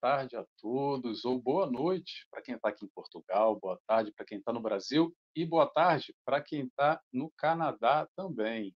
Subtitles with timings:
[0.00, 4.24] tarde a todos, ou boa noite para quem está aqui em Portugal, boa tarde para
[4.24, 8.74] quem está no Brasil e boa tarde para quem está no Canadá também.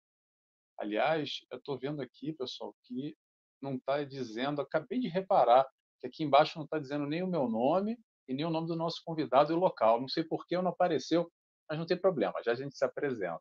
[0.78, 3.16] Aliás, eu estou vendo aqui, pessoal, que
[3.60, 5.66] não está dizendo, acabei de reparar
[6.00, 8.76] que aqui embaixo não está dizendo nem o meu nome e nem o nome do
[8.76, 10.00] nosso convidado e o local.
[10.00, 11.30] Não sei por que não apareceu,
[11.68, 13.40] mas não tem problema, já a gente se apresenta.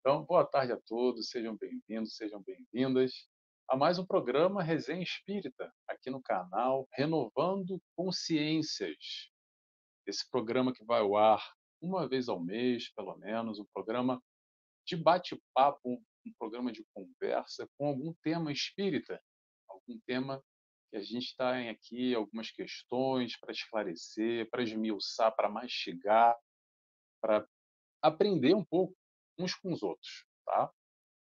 [0.00, 3.26] Então, boa tarde a todos, sejam bem-vindos, sejam bem-vindas
[3.68, 9.28] a mais um programa Resenha Espírita, aqui no canal Renovando Consciências.
[10.06, 11.44] Esse programa que vai ao ar
[11.82, 14.22] uma vez ao mês, pelo menos, um programa
[14.86, 19.20] de bate-papo, um programa de conversa com algum tema espírita,
[19.68, 20.40] algum tema
[20.90, 26.38] que a gente está em aqui, algumas questões para esclarecer, para esmiuçar, para mastigar,
[27.20, 27.44] para
[28.00, 28.96] aprender um pouco
[29.36, 30.72] uns com os outros, tá?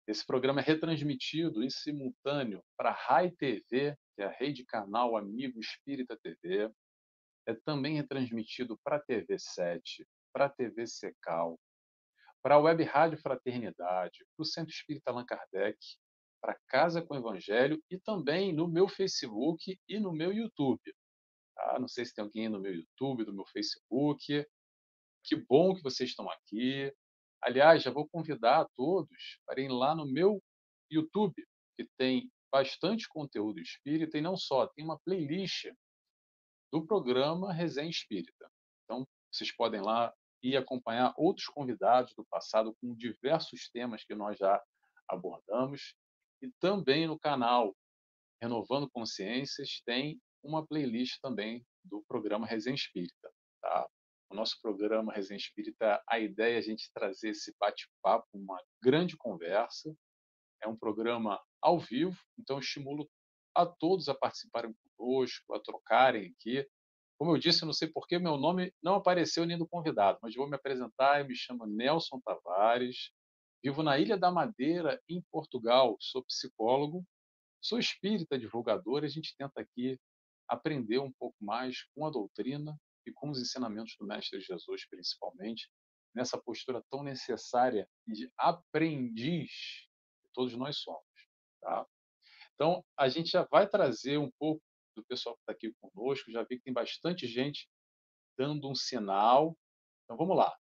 [0.10, 5.16] Esse programa é retransmitido em simultâneo para a RAI TV, que é a rede canal
[5.16, 6.68] Amigo Espírita TV.
[7.48, 11.60] É também retransmitido para a TV 7, para a TV Secal,
[12.42, 15.78] para a Web Rádio Fraternidade, para o Centro Espírita Allan Kardec,
[16.42, 20.92] para Casa com Evangelho e também no meu Facebook e no meu YouTube.
[21.54, 21.78] Tá?
[21.80, 24.44] Não sei se tem alguém no meu YouTube, no meu Facebook.
[25.24, 26.92] Que bom que vocês estão aqui.
[27.42, 30.42] Aliás, já vou convidar a todos para ir lá no meu
[30.92, 31.36] YouTube,
[31.78, 35.68] que tem bastante conteúdo espírita e não só, tem uma playlist
[36.72, 38.50] do programa Resenha Espírita.
[38.84, 44.38] Então, vocês podem lá e acompanhar outros convidados do passado com diversos temas que nós
[44.38, 44.62] já
[45.08, 45.94] abordamos.
[46.42, 47.76] E também no canal
[48.42, 53.30] Renovando Consciências tem uma playlist também do programa Resenha Espírita.
[53.62, 53.88] Tá?
[54.30, 59.18] O nosso programa Resenha Espírita, a ideia é a gente trazer esse bate-papo, uma grande
[59.18, 59.94] conversa.
[60.62, 63.10] É um programa ao vivo, então estimulo
[63.56, 66.68] a todos a participarem conosco, a trocarem aqui.
[67.18, 70.36] Como eu disse, não sei por que meu nome não apareceu nem do convidado, mas
[70.36, 71.20] vou me apresentar.
[71.20, 73.12] Eu me chamo Nelson Tavares,
[73.64, 75.98] vivo na Ilha da Madeira, em Portugal.
[76.00, 77.04] Sou psicólogo,
[77.60, 79.04] sou espírita divulgador.
[79.04, 80.00] E a gente tenta aqui
[80.48, 82.80] aprender um pouco mais com a doutrina
[83.10, 85.70] e com os ensinamentos do Mestre Jesus, principalmente,
[86.16, 89.52] nessa postura tão necessária de aprendiz
[90.22, 91.04] que todos nós somos.
[91.62, 91.86] Tá?
[92.54, 94.62] Então, a gente já vai trazer um pouco
[94.96, 97.70] do pessoal que está aqui conosco, já vi que tem bastante gente
[98.38, 99.58] dando um sinal.
[100.04, 100.56] Então, vamos lá.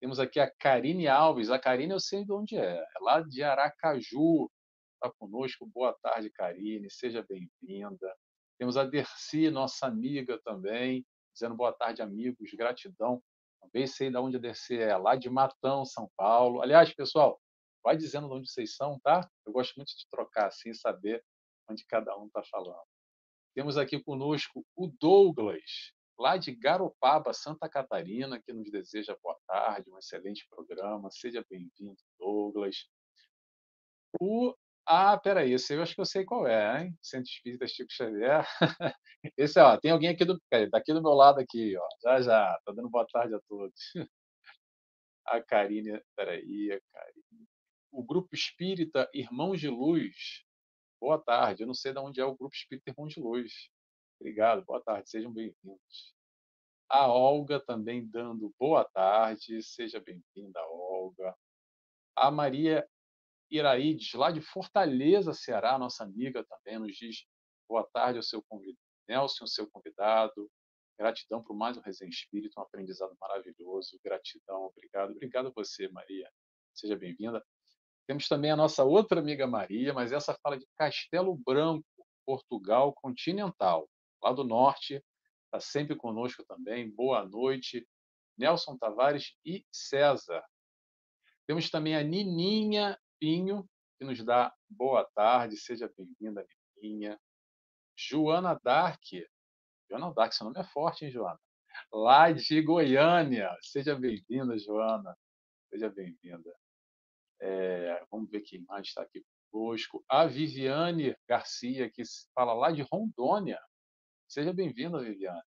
[0.00, 1.50] Temos aqui a Karine Alves.
[1.50, 2.76] A Karine eu sei de onde é.
[2.76, 4.50] É lá de Aracaju.
[4.94, 5.66] Está conosco.
[5.66, 6.90] Boa tarde, Karine.
[6.90, 8.14] Seja bem-vinda.
[8.58, 11.06] Temos a Dercy, nossa amiga também
[11.40, 13.22] dizendo boa tarde, amigos, gratidão.
[13.62, 16.60] Também sei de onde a DC é, lá de Matão, São Paulo.
[16.60, 17.40] Aliás, pessoal,
[17.82, 19.26] vai dizendo de onde vocês são, tá?
[19.46, 21.24] Eu gosto muito de trocar assim, saber
[21.66, 22.84] onde cada um está falando.
[23.54, 29.90] Temos aqui conosco o Douglas, lá de Garopaba, Santa Catarina, que nos deseja boa tarde,
[29.90, 31.10] um excelente programa.
[31.10, 32.86] Seja bem-vindo, Douglas.
[34.20, 34.54] O
[34.86, 36.98] ah, peraí, esse eu acho que eu sei qual é, hein?
[37.02, 38.44] Centro Espírita Chico Xavier.
[39.36, 41.86] Esse, ó, tem alguém aqui do, daqui do meu lado aqui, ó.
[42.02, 42.60] Já, já.
[42.64, 43.92] Tá dando boa tarde a todos.
[45.26, 47.46] A Karine, peraí, a Karine.
[47.92, 50.44] O Grupo Espírita Irmãos de Luz.
[51.00, 51.62] Boa tarde.
[51.62, 53.52] Eu não sei de onde é o Grupo Espírita Irmãos de Luz.
[54.18, 55.08] Obrigado, boa tarde.
[55.08, 56.14] Sejam bem-vindos.
[56.88, 59.62] A Olga também dando boa tarde.
[59.62, 61.36] Seja bem-vinda, Olga.
[62.16, 62.84] A Maria
[63.50, 67.26] Iraídes, lá de Fortaleza, Ceará, nossa amiga também, nos diz
[67.68, 70.50] boa tarde ao seu convidado, Nelson, seu convidado.
[70.98, 73.98] Gratidão por mais um Resenha Espírito, um aprendizado maravilhoso.
[74.04, 75.12] Gratidão, obrigado.
[75.12, 76.30] Obrigado a você, Maria.
[76.74, 77.44] Seja bem-vinda.
[78.06, 81.86] Temos também a nossa outra amiga Maria, mas essa fala de Castelo Branco,
[82.26, 83.88] Portugal continental,
[84.22, 85.02] lá do norte.
[85.46, 86.90] Está sempre conosco também.
[86.90, 87.88] Boa noite.
[88.36, 90.44] Nelson Tavares e César.
[91.46, 93.68] Temos também a Nininha Pinho,
[93.98, 96.46] que nos dá boa tarde, seja bem-vinda,
[96.76, 97.20] Nininha.
[97.94, 99.02] Joana Dark,
[99.90, 101.38] Joana Dark, seu nome é forte, hein, Joana?
[101.92, 105.14] Lá de Goiânia, seja bem-vinda, Joana,
[105.68, 106.50] seja bem-vinda.
[107.42, 110.02] É, vamos ver quem mais está aqui conosco.
[110.08, 112.02] A Viviane Garcia, que
[112.34, 113.60] fala lá de Rondônia.
[114.26, 115.42] Seja bem-vinda, Viviane.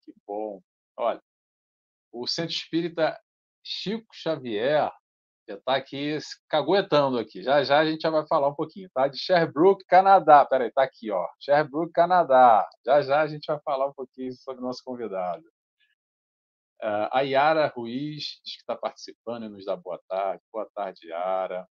[0.00, 0.62] Que bom.
[0.96, 1.22] Olha,
[2.10, 3.20] o Centro Espírita
[3.62, 4.90] Chico Xavier
[5.54, 6.18] está aqui
[6.48, 7.42] caguetando aqui.
[7.42, 9.08] Já já a gente já vai falar um pouquinho, tá?
[9.08, 10.44] De Sherbrooke, Canadá.
[10.44, 11.26] Peraí, tá aqui, ó.
[11.40, 12.68] Sherbrooke, Canadá.
[12.84, 15.44] Já já a gente vai falar um pouquinho sobre o nosso convidado.
[16.82, 20.42] Uh, a Yara Ruiz que está participando e nos dá boa tarde.
[20.52, 21.68] Boa tarde, Yara.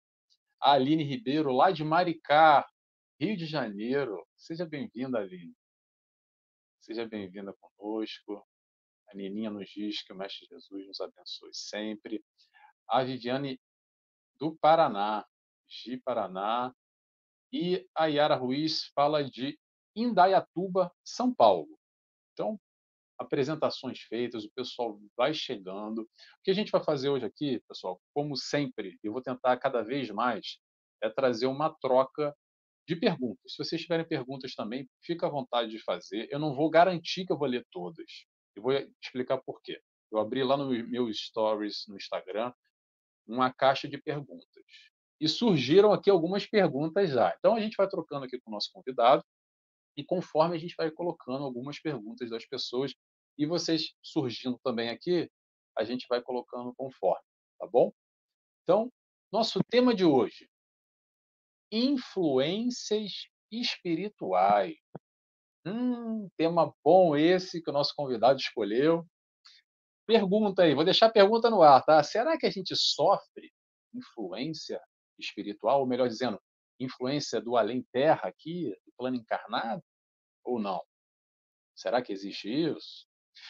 [0.60, 2.66] A Aline Ribeiro, lá de Maricá,
[3.20, 4.26] Rio de Janeiro.
[4.36, 5.54] Seja bem-vinda, Aline.
[6.80, 8.44] Seja bem-vinda conosco.
[9.08, 12.24] A Nininha nos diz que o Mestre Jesus nos abençoe sempre.
[12.88, 13.60] A Viviane
[14.38, 15.24] do Paraná,
[15.68, 16.72] de Paraná.
[17.52, 19.58] E a Yara Ruiz fala de
[19.94, 21.78] Indaiatuba, São Paulo.
[22.32, 22.60] Então,
[23.18, 26.02] apresentações feitas, o pessoal vai chegando.
[26.02, 26.08] O
[26.44, 30.10] que a gente vai fazer hoje aqui, pessoal, como sempre, eu vou tentar cada vez
[30.10, 30.58] mais,
[31.02, 32.36] é trazer uma troca
[32.86, 33.52] de perguntas.
[33.52, 36.28] Se vocês tiverem perguntas também, fica à vontade de fazer.
[36.30, 38.26] Eu não vou garantir que eu vou ler todas.
[38.54, 38.72] Eu vou
[39.02, 39.80] explicar por quê.
[40.12, 42.52] Eu abri lá no meu stories no Instagram
[43.26, 44.64] uma caixa de perguntas.
[45.20, 47.34] E surgiram aqui algumas perguntas já.
[47.38, 49.24] Então a gente vai trocando aqui com o nosso convidado
[49.96, 52.94] e conforme a gente vai colocando algumas perguntas das pessoas
[53.38, 55.30] e vocês surgindo também aqui,
[55.76, 57.24] a gente vai colocando conforme,
[57.58, 57.92] tá bom?
[58.62, 58.90] Então,
[59.32, 60.48] nosso tema de hoje:
[61.70, 64.76] influências espirituais.
[65.66, 69.06] Hum, tema bom esse que o nosso convidado escolheu.
[70.06, 72.02] Pergunta aí, vou deixar a pergunta no ar, tá?
[72.02, 73.52] Será que a gente sofre
[73.92, 74.80] influência
[75.18, 76.40] espiritual, ou melhor dizendo,
[76.78, 79.82] influência do além-terra aqui, do plano encarnado,
[80.44, 80.80] ou não?
[81.74, 83.06] Será que existe isso?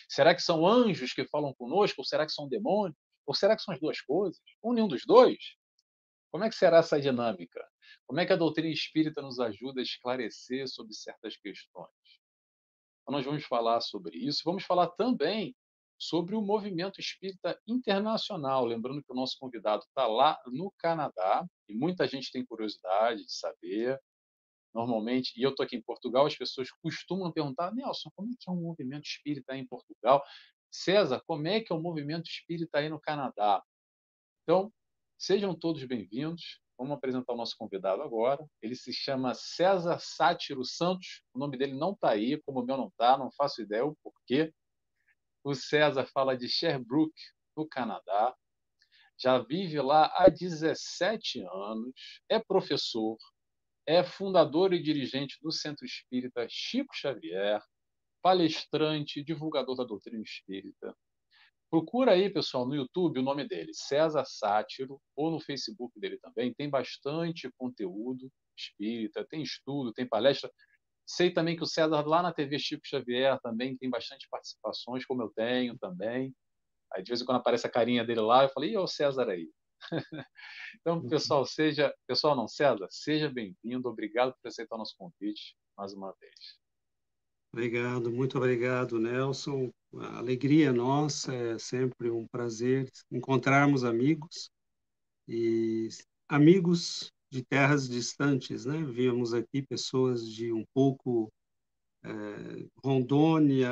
[0.08, 2.96] Será que são anjos que falam conosco, ou será que são demônios?
[3.26, 4.40] Ou será que são as duas coisas?
[4.62, 5.56] Ou nenhum dos dois?
[6.30, 7.66] Como é que será essa dinâmica?
[8.06, 11.90] Como é que a doutrina espírita nos ajuda a esclarecer sobre certas questões?
[13.02, 14.42] Então, nós vamos falar sobre isso.
[14.44, 15.54] Vamos falar também
[15.98, 18.64] sobre o movimento espírita internacional.
[18.64, 23.32] Lembrando que o nosso convidado está lá no Canadá e muita gente tem curiosidade de
[23.32, 24.00] saber.
[24.74, 28.48] Normalmente, e eu estou aqui em Portugal, as pessoas costumam perguntar: Nelson, como é que
[28.48, 30.22] é um movimento espírita aí em Portugal?
[30.70, 33.62] César, como é que é o movimento espírita aí no Canadá?
[34.42, 34.70] Então,
[35.18, 36.60] sejam todos bem-vindos.
[36.78, 38.46] Vamos apresentar o nosso convidado agora.
[38.60, 41.22] Ele se chama César Sátiro Santos.
[41.32, 43.96] O nome dele não está aí, como o meu não está, não faço ideia o
[44.02, 44.52] porquê.
[45.46, 47.22] O César fala de Sherbrooke,
[47.56, 48.34] no Canadá.
[49.16, 51.94] Já vive lá há 17 anos,
[52.28, 53.16] é professor,
[53.86, 57.62] é fundador e dirigente do Centro Espírita Chico Xavier,
[58.20, 60.92] palestrante, divulgador da doutrina espírita.
[61.70, 66.52] Procura aí, pessoal, no YouTube o nome dele, César Sátiro, ou no Facebook dele também.
[66.54, 68.28] Tem bastante conteúdo
[68.58, 70.50] espírita, tem estudo, tem palestra.
[71.06, 75.22] Sei também que o César, lá na TV Chico Xavier, também tem bastante participações, como
[75.22, 76.34] eu tenho também.
[76.92, 79.28] Aí, de vez em quando aparece a carinha dele lá, eu falei, e o César
[79.28, 79.48] aí?
[80.80, 81.08] então, uhum.
[81.08, 81.94] pessoal, seja.
[82.06, 83.88] Pessoal, não, César, seja bem-vindo.
[83.88, 86.34] Obrigado por aceitar o nosso convite mais uma vez.
[87.52, 89.72] Obrigado, muito obrigado, Nelson.
[89.98, 94.50] A alegria nossa, é sempre um prazer encontrarmos amigos
[95.28, 95.88] e
[96.28, 98.82] amigos de terras distantes, né?
[98.84, 101.32] Víamos aqui pessoas de um pouco
[102.04, 103.68] é, Rondônia,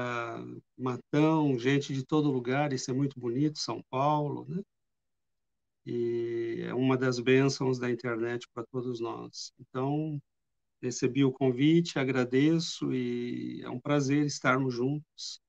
[0.77, 4.63] Matão, gente de todo lugar, isso é muito bonito, São Paulo, né?
[5.87, 9.53] E é uma das bênçãos da internet para todos nós.
[9.61, 10.21] Então,
[10.83, 15.41] recebi o convite, agradeço e é um prazer estarmos juntos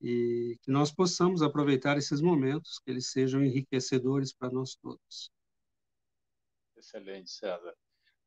[0.00, 5.30] e que nós possamos aproveitar esses momentos, que eles sejam enriquecedores para nós todos.
[6.84, 7.74] Excelente, César.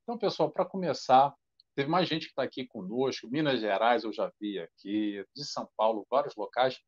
[0.02, 1.34] Então, pessoal, para começar,
[1.76, 3.28] teve mais gente que está aqui conosco.
[3.30, 6.80] Minas Gerais eu já vi aqui, de São Paulo, vários locais.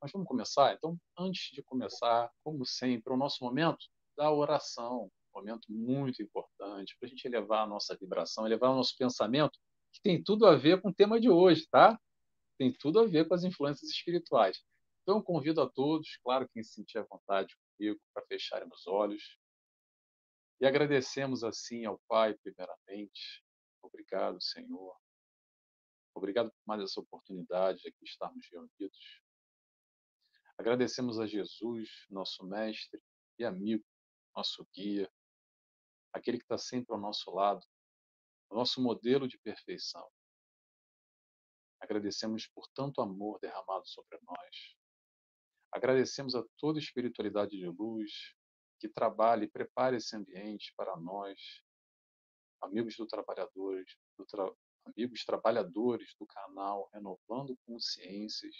[0.00, 0.72] Mas vamos começar?
[0.74, 3.84] Então, antes de começar, como sempre, o nosso momento
[4.16, 8.76] da oração, um momento muito importante para a gente elevar a nossa vibração, elevar o
[8.76, 9.58] nosso pensamento,
[9.92, 11.98] que tem tudo a ver com o tema de hoje, tá?
[12.56, 14.62] Tem tudo a ver com as influências espirituais.
[15.02, 19.38] Então, convido a todos, claro, quem se sentir à vontade comigo, para fecharem os olhos,
[20.60, 23.44] e agradecemos assim ao Pai, primeiramente.
[23.82, 24.96] Obrigado, Senhor.
[26.14, 29.22] Obrigado por mais essa oportunidade de aqui estarmos reunidos.
[30.58, 33.02] Agradecemos a Jesus, nosso mestre
[33.38, 33.84] e amigo,
[34.34, 35.10] nosso guia,
[36.12, 37.64] aquele que está sempre ao nosso lado,
[38.48, 40.08] o nosso modelo de perfeição.
[41.78, 44.76] Agradecemos por tanto amor derramado sobre nós.
[45.70, 48.34] Agradecemos a toda espiritualidade de luz,
[48.78, 51.62] que trabalhe e prepare esse ambiente para nós,
[52.62, 54.50] amigos do trabalhadores, do tra...
[54.84, 58.54] amigos trabalhadores do canal Renovando Consciências.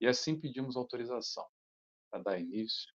[0.00, 1.46] E assim pedimos autorização
[2.10, 2.92] para dar início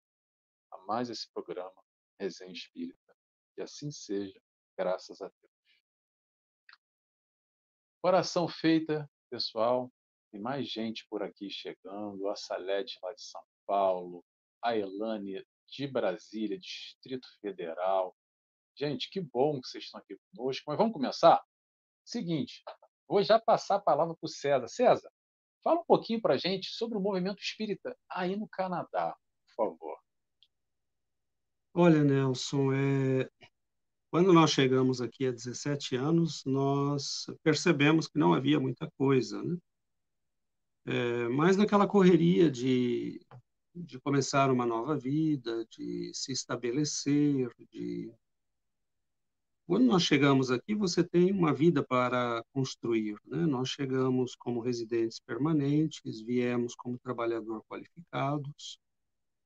[0.70, 1.82] a mais esse programa
[2.18, 3.16] Resenha Espírita.
[3.56, 4.40] E assim seja,
[4.76, 5.56] graças a Deus.
[8.02, 9.92] Oração feita, pessoal.
[10.30, 12.28] Tem mais gente por aqui chegando.
[12.28, 14.24] A Salete lá de São Paulo,
[14.62, 18.16] a Elane de Brasília, Distrito Federal.
[18.74, 20.64] Gente, que bom que vocês estão aqui conosco.
[20.66, 21.42] Mas vamos começar?
[22.04, 22.62] Seguinte,
[23.08, 24.68] vou já passar a palavra para o César.
[24.68, 25.10] César,
[25.62, 29.98] fala um pouquinho para a gente sobre o movimento espírita aí no Canadá, por favor.
[31.74, 33.30] Olha, Nelson, é...
[34.10, 39.56] quando nós chegamos aqui há 17 anos, nós percebemos que não havia muita coisa, né?
[40.88, 43.20] É, mas naquela correria de,
[43.76, 48.10] de começar uma nova vida, de se estabelecer, de
[49.66, 53.18] quando nós chegamos aqui, você tem uma vida para construir.
[53.26, 53.44] Né?
[53.46, 58.78] Nós chegamos como residentes permanentes, viemos como trabalhador qualificados,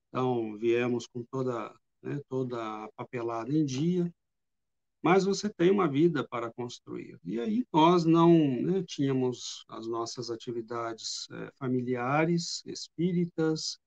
[0.08, 4.12] então viemos com toda, né, toda a papelada em dia,
[5.02, 7.18] mas você tem uma vida para construir.
[7.24, 13.78] E aí nós não né, tínhamos as nossas atividades é, familiares, espíritas,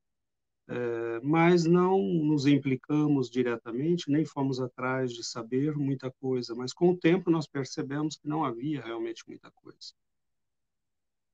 [0.67, 6.91] é, mas não nos implicamos diretamente, nem fomos atrás de saber muita coisa, mas com
[6.91, 9.93] o tempo nós percebemos que não havia realmente muita coisa.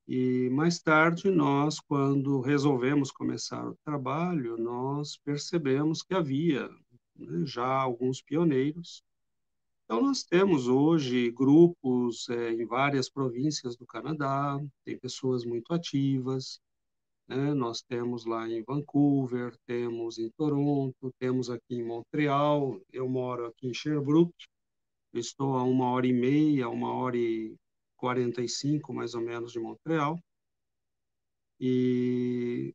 [0.07, 6.67] E mais tarde, nós, quando resolvemos começar o trabalho, nós percebemos que havia
[7.15, 9.03] né, já alguns pioneiros.
[9.85, 16.59] Então, nós temos hoje grupos é, em várias províncias do Canadá, tem pessoas muito ativas,
[17.29, 17.53] né?
[17.53, 22.81] Nós temos lá em Vancouver, temos em Toronto, temos aqui em Montreal.
[22.91, 24.47] Eu moro aqui em Sherbrooke.
[25.13, 27.55] Estou a uma hora e meia, uma hora e
[27.97, 30.19] quarenta e cinco, mais ou menos, de Montreal.
[31.59, 32.73] E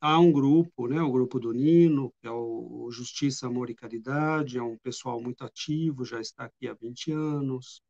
[0.00, 4.58] há um grupo, né, o grupo do Nino, que é o Justiça, Amor e Caridade,
[4.58, 7.80] é um pessoal muito ativo, já está aqui há 20 anos,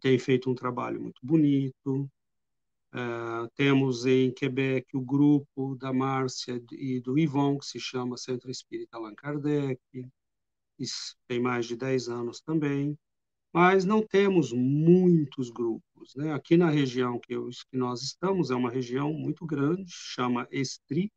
[0.00, 2.08] tem feito um trabalho muito bonito.
[2.92, 8.50] Uh, temos em Quebec o grupo da Márcia e do Yvon, que se chama Centro
[8.50, 9.78] Espírita Allan Kardec,
[10.78, 12.98] Isso tem mais de 10 anos também,
[13.52, 16.14] mas não temos muitos grupos.
[16.16, 16.32] Né?
[16.32, 21.12] Aqui na região que, eu, que nós estamos, é uma região muito grande, chama Estri,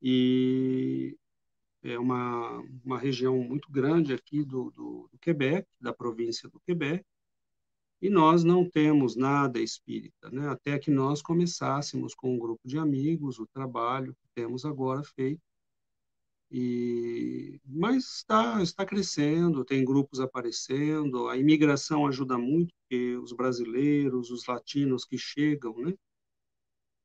[0.00, 1.16] e
[1.82, 7.04] é uma, uma região muito grande aqui do, do, do Quebec, da província do Quebec,
[8.02, 10.48] e nós não temos nada espírita, né?
[10.48, 15.40] até que nós começássemos com um grupo de amigos, o trabalho que temos agora feito.
[16.50, 17.60] E...
[17.64, 24.46] Mas está, está crescendo, tem grupos aparecendo, a imigração ajuda muito, porque os brasileiros, os
[24.46, 25.94] latinos que chegam, né?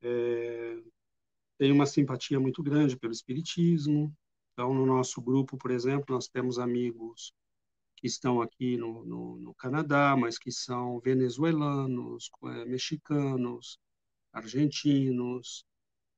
[0.01, 0.82] É...
[1.60, 4.12] tem uma simpatia muito grande pelo espiritismo.
[4.54, 7.32] Então, no nosso grupo, por exemplo, nós temos amigos
[7.98, 13.80] que estão aqui no, no, no Canadá, mas que são venezuelanos, é, mexicanos,
[14.32, 15.66] argentinos,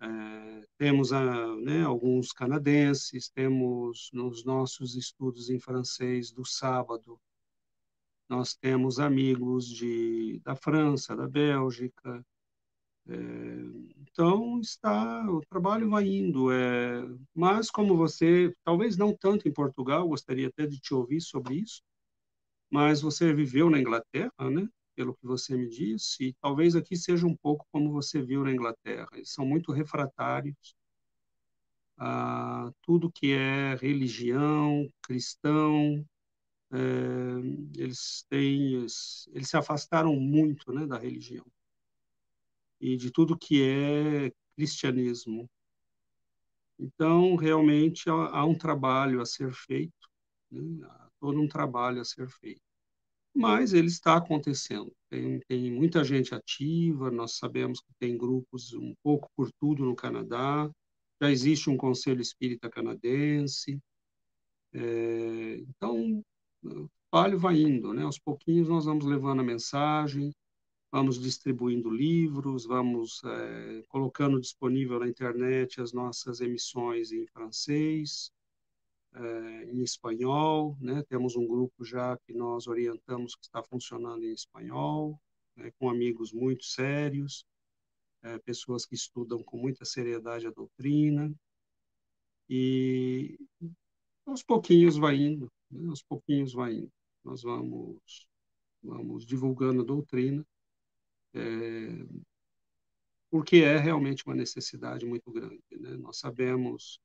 [0.02, 7.20] é, temos a, né, alguns canadenses, temos nos nossos estudos em francês do sábado,
[8.28, 12.24] nós temos amigos de, da França, da Bélgica.
[13.08, 13.16] É,
[14.20, 16.52] então, está, o trabalho vai indo.
[16.52, 17.02] É,
[17.34, 21.82] mas, como você, talvez não tanto em Portugal, gostaria até de te ouvir sobre isso,
[22.72, 24.68] mas você viveu na Inglaterra, né?
[24.96, 28.52] Pelo que você me disse, e talvez aqui seja um pouco como você viu na
[28.52, 29.08] Inglaterra.
[29.14, 30.76] Eles são muito refratários
[31.98, 36.06] a tudo que é religião, cristão.
[36.72, 36.78] É,
[37.78, 41.46] eles têm, eles, eles se afastaram muito, né, da religião
[42.80, 45.50] e de tudo que é cristianismo.
[46.78, 50.10] Então, realmente, há, um trabalho a ser feito,
[50.50, 50.86] né?
[50.86, 52.62] há todo um trabalho a ser feito.
[53.36, 54.92] Mas ele está acontecendo.
[55.10, 59.96] Tem, tem muita gente ativa, nós sabemos que tem grupos um pouco por tudo no
[59.96, 60.70] Canadá,
[61.22, 63.80] já existe um Conselho Espírita Canadense.
[64.74, 66.24] É, então,
[66.64, 68.04] o trabalho vai indo, né?
[68.04, 70.34] Aos pouquinhos nós vamos levando a mensagem,
[70.92, 78.32] vamos distribuindo livros, vamos é, colocando disponível na internet as nossas emissões em francês,
[79.14, 81.04] é, em espanhol, né?
[81.04, 85.20] Temos um grupo já que nós orientamos que está funcionando em espanhol,
[85.56, 85.72] né?
[85.78, 87.46] com amigos muito sérios,
[88.24, 91.34] é, pessoas que estudam com muita seriedade a doutrina
[92.50, 93.38] e
[94.26, 95.88] aos pouquinhos vai indo, né?
[95.90, 96.92] aos pouquinhos vai indo.
[97.24, 98.28] Nós vamos
[98.82, 100.46] vamos divulgando a doutrina
[101.34, 102.06] é,
[103.30, 105.62] porque é realmente uma necessidade muito grande.
[105.72, 105.98] Né?
[105.98, 107.00] Nós sabemos,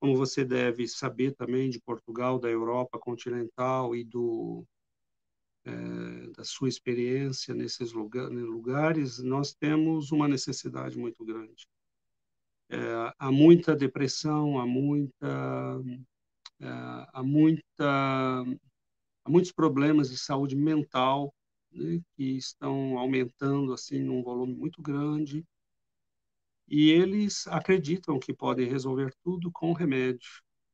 [0.00, 4.66] como você deve saber também de Portugal, da Europa continental e do
[5.64, 11.66] é, da sua experiência nesses lugares, nós temos uma necessidade muito grande.
[12.68, 15.80] É, há muita depressão, há muita,
[16.60, 16.66] é,
[17.12, 18.42] há muita,
[19.24, 21.32] há muitos problemas de saúde mental
[21.72, 25.44] né, que estão aumentando assim num volume muito grande.
[26.68, 30.30] E eles acreditam que podem resolver tudo com remédio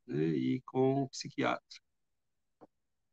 [0.07, 1.81] né, e com psiquiatra.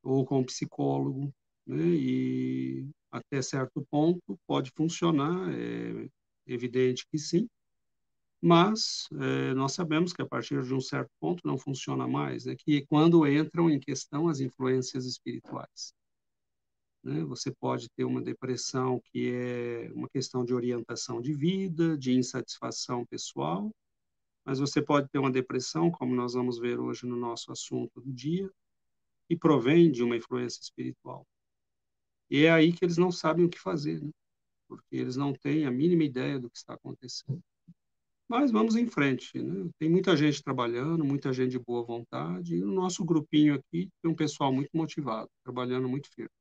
[0.04, 1.34] Ou com psicólogo,
[1.66, 6.08] né, e até certo ponto pode funcionar, é
[6.46, 7.48] evidente que sim,
[8.42, 12.56] mas é, nós sabemos que a partir de um certo ponto não funciona mais, né,
[12.56, 15.94] que quando entram em questão as influências espirituais.
[17.06, 17.24] Né?
[17.26, 23.06] Você pode ter uma depressão que é uma questão de orientação de vida, de insatisfação
[23.06, 23.72] pessoal,
[24.44, 28.12] mas você pode ter uma depressão, como nós vamos ver hoje no nosso assunto do
[28.12, 28.50] dia,
[29.28, 31.26] que provém de uma influência espiritual.
[32.28, 34.10] E é aí que eles não sabem o que fazer, né?
[34.68, 37.40] porque eles não têm a mínima ideia do que está acontecendo.
[38.28, 39.70] Mas vamos em frente, né?
[39.78, 44.10] Tem muita gente trabalhando, muita gente de boa vontade, e o nosso grupinho aqui tem
[44.12, 46.32] um pessoal muito motivado, trabalhando muito firme.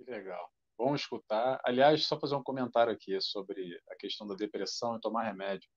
[0.00, 0.50] Que legal.
[0.78, 1.60] Bom escutar.
[1.62, 5.68] Aliás, só fazer um comentário aqui sobre a questão da depressão e tomar remédio.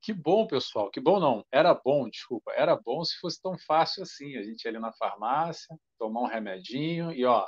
[0.00, 0.88] Que bom, pessoal.
[0.88, 1.44] Que bom não.
[1.50, 2.52] Era bom, desculpa.
[2.52, 4.36] Era bom se fosse tão fácil assim.
[4.36, 7.44] A gente ir ali na farmácia, tomar um remedinho e, ó,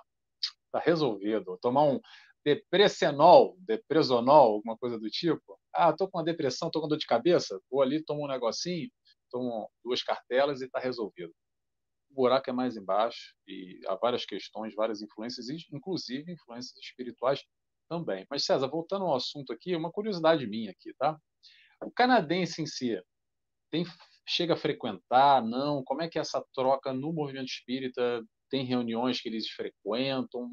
[0.73, 1.57] tá resolvido.
[1.63, 2.01] Tomar um
[2.45, 5.57] depressenol, depresonol, alguma coisa do tipo.
[5.73, 7.61] Ah, tô com uma depressão, tô com dor de cabeça.
[7.71, 8.91] Vou ali, tomo um negocinho,
[9.31, 11.33] tomo duas cartelas e tá resolvido
[12.15, 17.43] o buraco é mais embaixo e há várias questões, várias influências, inclusive influências espirituais
[17.89, 18.25] também.
[18.31, 21.19] Mas, César, voltando ao assunto aqui, uma curiosidade minha aqui, tá?
[21.83, 22.97] O canadense em si
[23.69, 23.85] tem,
[24.27, 25.83] chega a frequentar, não?
[25.83, 28.25] Como é que é essa troca no movimento espírita?
[28.49, 30.49] Tem reuniões que eles frequentam?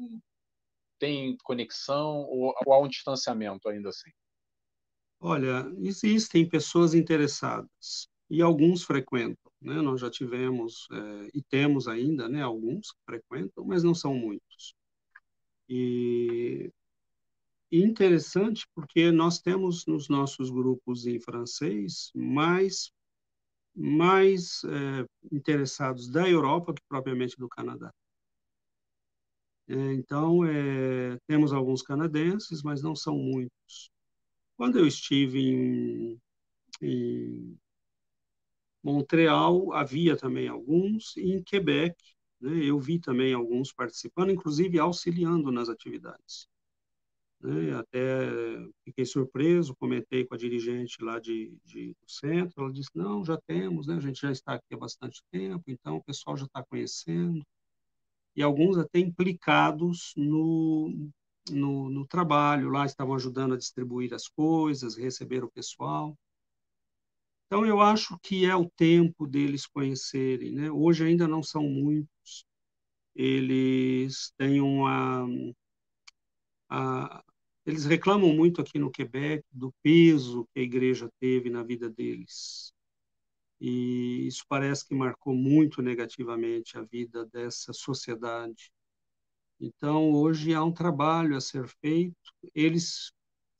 [0.98, 4.10] Tem conexão ou, ou há um distanciamento ainda assim?
[5.20, 9.52] Olha, existem pessoas interessadas e alguns frequentam.
[9.60, 9.74] Né?
[9.82, 14.74] Nós já tivemos é, e temos ainda né, alguns que frequentam, mas não são muitos.
[15.68, 16.72] E,
[17.70, 22.90] e interessante porque nós temos nos nossos grupos em francês mais
[23.74, 27.92] mais é, interessados da Europa que propriamente do Canadá.
[29.68, 33.90] É, então, é, temos alguns canadenses, mas não são muitos.
[34.56, 36.20] Quando eu estive em,
[36.82, 37.58] em
[38.82, 41.96] Montreal havia também alguns, e em Quebec
[42.40, 46.48] né, eu vi também alguns participando, inclusive auxiliando nas atividades.
[47.40, 48.28] Né, até
[48.84, 53.36] fiquei surpreso, comentei com a dirigente lá de, de, do centro, ela disse, não, já
[53.36, 56.62] temos, né, a gente já está aqui há bastante tempo, então o pessoal já está
[56.64, 57.44] conhecendo,
[58.34, 61.10] e alguns até implicados no,
[61.50, 66.16] no, no trabalho, lá estavam ajudando a distribuir as coisas, receber o pessoal.
[67.52, 70.52] Então, eu acho que é o tempo deles conhecerem.
[70.52, 70.70] Né?
[70.70, 72.46] Hoje ainda não são muitos.
[73.14, 75.26] Eles têm uma.
[76.70, 77.22] A,
[77.66, 82.72] eles reclamam muito aqui no Quebec do peso que a igreja teve na vida deles.
[83.60, 88.72] E isso parece que marcou muito negativamente a vida dessa sociedade.
[89.60, 92.16] Então, hoje há um trabalho a ser feito.
[92.54, 93.12] Eles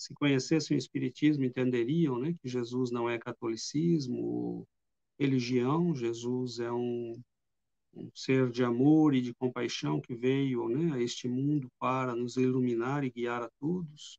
[0.03, 4.67] se conhecessem o Espiritismo, entenderiam né, que Jesus não é catolicismo,
[5.19, 7.21] religião, Jesus é um,
[7.95, 12.37] um ser de amor e de compaixão que veio né, a este mundo para nos
[12.37, 14.19] iluminar e guiar a todos.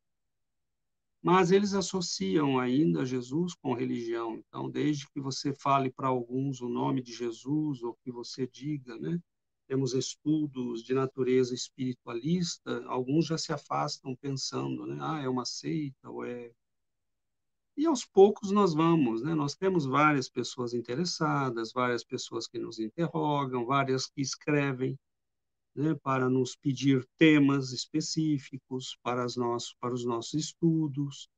[1.22, 4.36] Mas eles associam ainda Jesus com religião.
[4.36, 8.96] Então, desde que você fale para alguns o nome de Jesus, ou que você diga,
[8.98, 9.18] né,
[9.66, 14.98] temos estudos de natureza espiritualista, alguns já se afastam pensando, né?
[15.00, 16.52] Ah, é uma seita ou é
[17.76, 19.34] e aos poucos nós vamos, né?
[19.34, 24.96] Nós temos várias pessoas interessadas, várias pessoas que nos interrogam, várias que escrevem,
[25.74, 31.28] né, para nos pedir temas específicos para, as nossos, para os nossos estudos,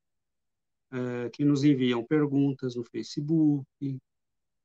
[0.93, 3.99] é, que nos enviam perguntas no Facebook,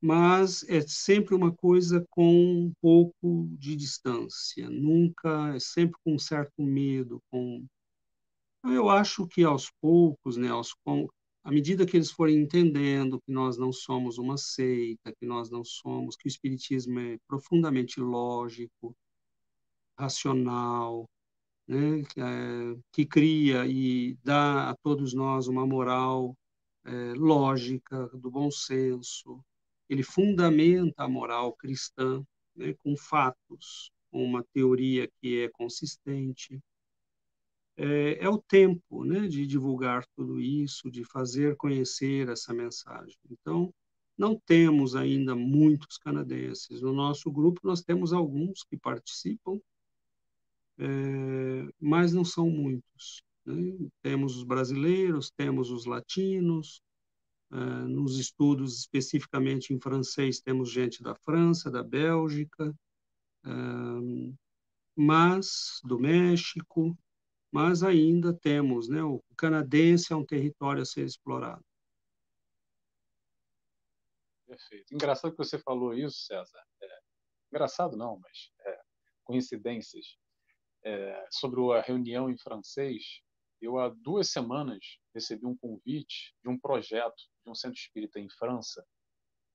[0.02, 6.20] mas é sempre uma coisa com um pouco de distância, nunca, é sempre com um
[6.20, 7.22] certo medo.
[7.30, 7.66] Com...
[8.60, 10.76] Então, eu acho que aos poucos, né, aos,
[11.44, 15.64] à medida que eles forem entendendo que nós não somos uma seita, que nós não
[15.64, 18.96] somos, que o Espiritismo é profundamente lógico,
[19.96, 21.08] racional,
[21.68, 26.36] né, que, é, que cria e dá a todos nós uma moral
[26.86, 29.44] é, lógica, do bom senso,
[29.92, 32.26] ele fundamenta a moral cristã
[32.56, 36.64] né, com fatos, com uma teoria que é consistente.
[37.76, 43.18] É, é o tempo né, de divulgar tudo isso, de fazer conhecer essa mensagem.
[43.30, 43.74] Então,
[44.18, 46.82] não temos ainda muitos canadenses.
[46.82, 49.60] No nosso grupo, nós temos alguns que participam,
[50.78, 53.24] é, mas não são muitos.
[53.46, 53.90] Né?
[54.02, 56.82] Temos os brasileiros, temos os latinos,
[57.52, 62.74] é, nos estudos especificamente em francês, temos gente da França, da Bélgica,
[63.46, 63.50] é,
[64.96, 66.98] mas do México,
[67.52, 71.64] mas ainda temos, né, o canadense é um território a ser explorado.
[74.48, 74.94] Perfeito.
[74.94, 76.62] Engraçado que você falou isso, César.
[76.82, 77.00] É,
[77.52, 78.82] engraçado não, mas é,
[79.24, 80.18] coincidências.
[80.84, 83.22] É, sobre a reunião em francês,
[83.62, 84.80] eu há duas semanas
[85.14, 88.84] recebi um convite de um projeto de um centro espírita em França,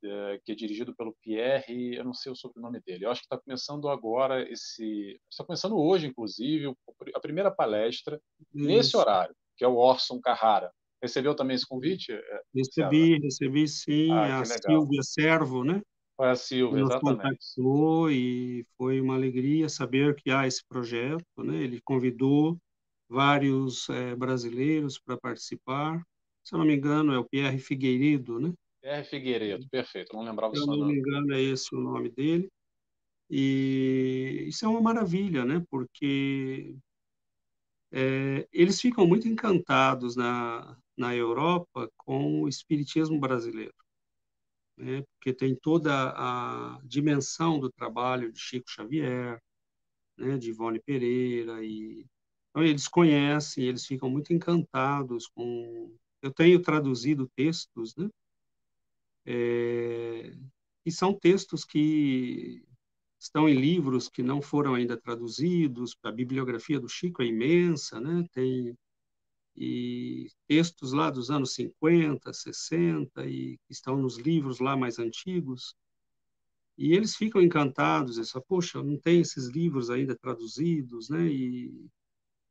[0.05, 3.05] é, que é dirigido pelo Pierre, eu não sei o sobrenome dele.
[3.05, 6.73] Eu acho que está começando agora esse, está começando hoje, inclusive,
[7.15, 8.21] a primeira palestra
[8.55, 8.67] Isso.
[8.67, 10.71] nesse horário, que é o Orson Carrara.
[11.03, 12.13] Recebeu também esse convite?
[12.13, 14.11] É, recebi, recebi sim.
[14.13, 15.83] Ah, a Silvia Servo, né?
[16.17, 17.23] Foi a Silvia, Nos exatamente.
[17.23, 21.57] contactou e foi uma alegria saber que há esse projeto, né?
[21.63, 22.57] Ele convidou
[23.09, 26.03] vários é, brasileiros para participar.
[26.43, 28.53] Se eu não me engano, é o Pierre Figueiredo, né?
[28.81, 30.15] Pierre Figueiredo, perfeito.
[30.15, 32.49] Não lembrava Se eu não me engano, é esse o nome dele.
[33.29, 35.65] E isso é uma maravilha, né?
[35.69, 36.77] Porque
[37.91, 43.75] é, eles ficam muito encantados na, na Europa com o espiritismo brasileiro,
[44.77, 45.03] né?
[45.15, 49.41] Porque tem toda a dimensão do trabalho de Chico Xavier,
[50.17, 50.39] né?
[50.39, 52.07] De Ivone Pereira e
[52.57, 55.95] então, eles conhecem, eles ficam muito encantados com.
[56.23, 58.09] Eu tenho traduzido textos, né?
[59.27, 60.35] É...
[60.83, 62.65] E são textos que
[63.19, 65.95] estão em livros que não foram ainda traduzidos.
[66.03, 68.27] A bibliografia do Chico é imensa, né?
[68.33, 68.75] Tem
[69.55, 75.77] e textos lá dos anos 50, 60 e que estão nos livros lá mais antigos.
[76.79, 81.27] E eles ficam encantados, eles falam, poxa, não tem esses livros ainda traduzidos, né?
[81.27, 81.91] E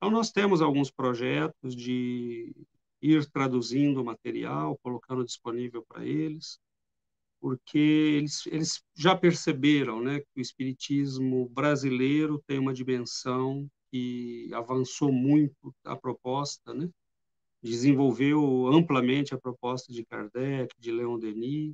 [0.05, 2.55] então, nós temos alguns projetos de
[3.01, 6.59] ir traduzindo o material, colocando disponível para eles,
[7.41, 7.79] porque
[8.19, 15.73] eles, eles já perceberam né, que o espiritismo brasileiro tem uma dimensão que avançou muito
[15.83, 16.87] a proposta, né?
[17.63, 21.73] desenvolveu amplamente a proposta de Kardec, de Leon Denis,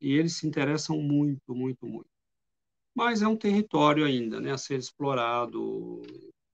[0.00, 2.08] e eles se interessam muito, muito, muito.
[2.94, 6.00] Mas é um território ainda né, a ser explorado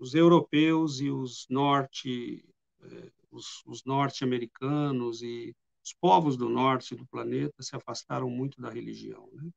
[0.03, 2.45] os europeus e os norte
[2.83, 8.69] eh, os, os norte-americanos e os povos do norte do planeta se afastaram muito da
[8.69, 9.49] religião, né?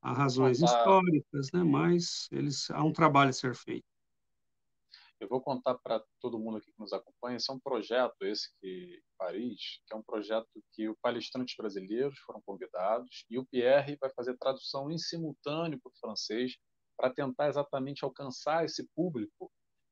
[0.00, 1.62] Há razões históricas, né?
[1.62, 3.86] Mas eles há um trabalho a ser feito.
[5.20, 7.36] Eu vou contar para todo mundo aqui que nos acompanha.
[7.36, 12.18] Esse é um projeto, esse que Paris, que é um projeto que os palestrantes brasileiros
[12.20, 16.56] foram convidados e o Pierre vai fazer tradução em simultâneo para o francês
[16.96, 19.50] para tentar exatamente alcançar esse público,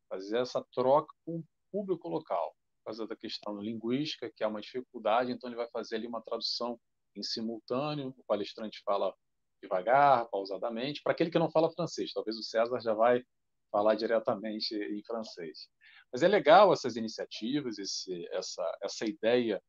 [0.09, 4.61] fazer essa troca com o público local, por causa da questão linguística, que é uma
[4.61, 6.79] dificuldade, então ele vai fazer ali uma tradução
[7.17, 9.15] em simultâneo, o palestrante fala
[9.63, 13.25] devagar, pausadamente, para aquele que não fala francês, talvez o César já vai
[13.71, 15.69] falar diretamente em francês.
[16.13, 19.61] Mas é legal essas iniciativas, esse, essa, essa ideia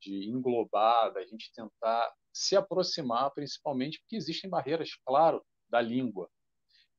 [0.00, 6.28] de englobar, da gente tentar se aproximar, principalmente porque existem barreiras, claro, da língua.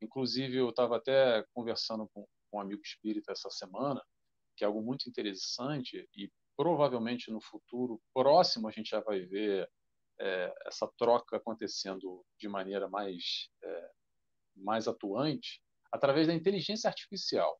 [0.03, 4.03] Inclusive, eu estava até conversando com, com um amigo espírita essa semana,
[4.57, 9.67] que é algo muito interessante e provavelmente no futuro próximo a gente já vai ver
[10.19, 13.91] é, essa troca acontecendo de maneira mais, é,
[14.55, 15.61] mais atuante
[15.91, 17.57] através da inteligência artificial.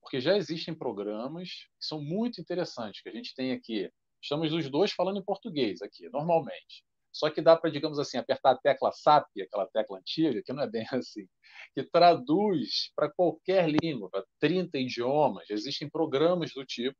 [0.00, 3.90] Porque já existem programas que são muito interessantes, que a gente tem aqui.
[4.20, 6.84] Estamos os dois falando em português aqui, normalmente.
[7.12, 10.62] Só que dá para, digamos assim, apertar a tecla SAP, aquela tecla antiga, que não
[10.62, 11.26] é bem assim,
[11.74, 15.48] que traduz para qualquer língua, para 30 idiomas.
[15.50, 16.96] Existem programas do tipo,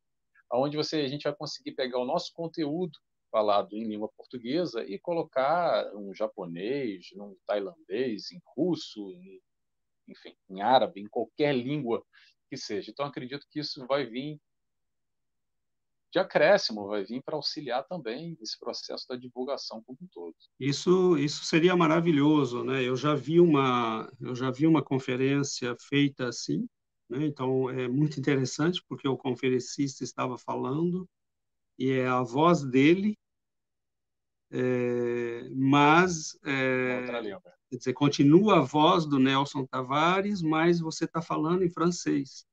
[0.52, 2.98] onde você, a gente vai conseguir pegar o nosso conteúdo
[3.30, 9.40] falado em língua portuguesa e colocar um japonês, um tailandês, em russo, em,
[10.08, 12.04] enfim, em árabe, em qualquer língua
[12.48, 12.90] que seja.
[12.90, 14.40] Então, acredito que isso vai vir
[16.12, 20.34] de acréscimo vai vir para auxiliar também esse processo da divulgação como um todo.
[20.58, 22.82] Isso, isso seria maravilhoso, né?
[22.82, 26.68] Eu já vi uma, eu já vi uma conferência feita assim,
[27.08, 27.24] né?
[27.26, 31.08] Então é muito interessante porque o conferencista estava falando
[31.78, 33.16] e é a voz dele,
[34.50, 37.06] é, mas é,
[37.70, 42.44] quer dizer, continua a voz do Nelson Tavares, mas você está falando em francês.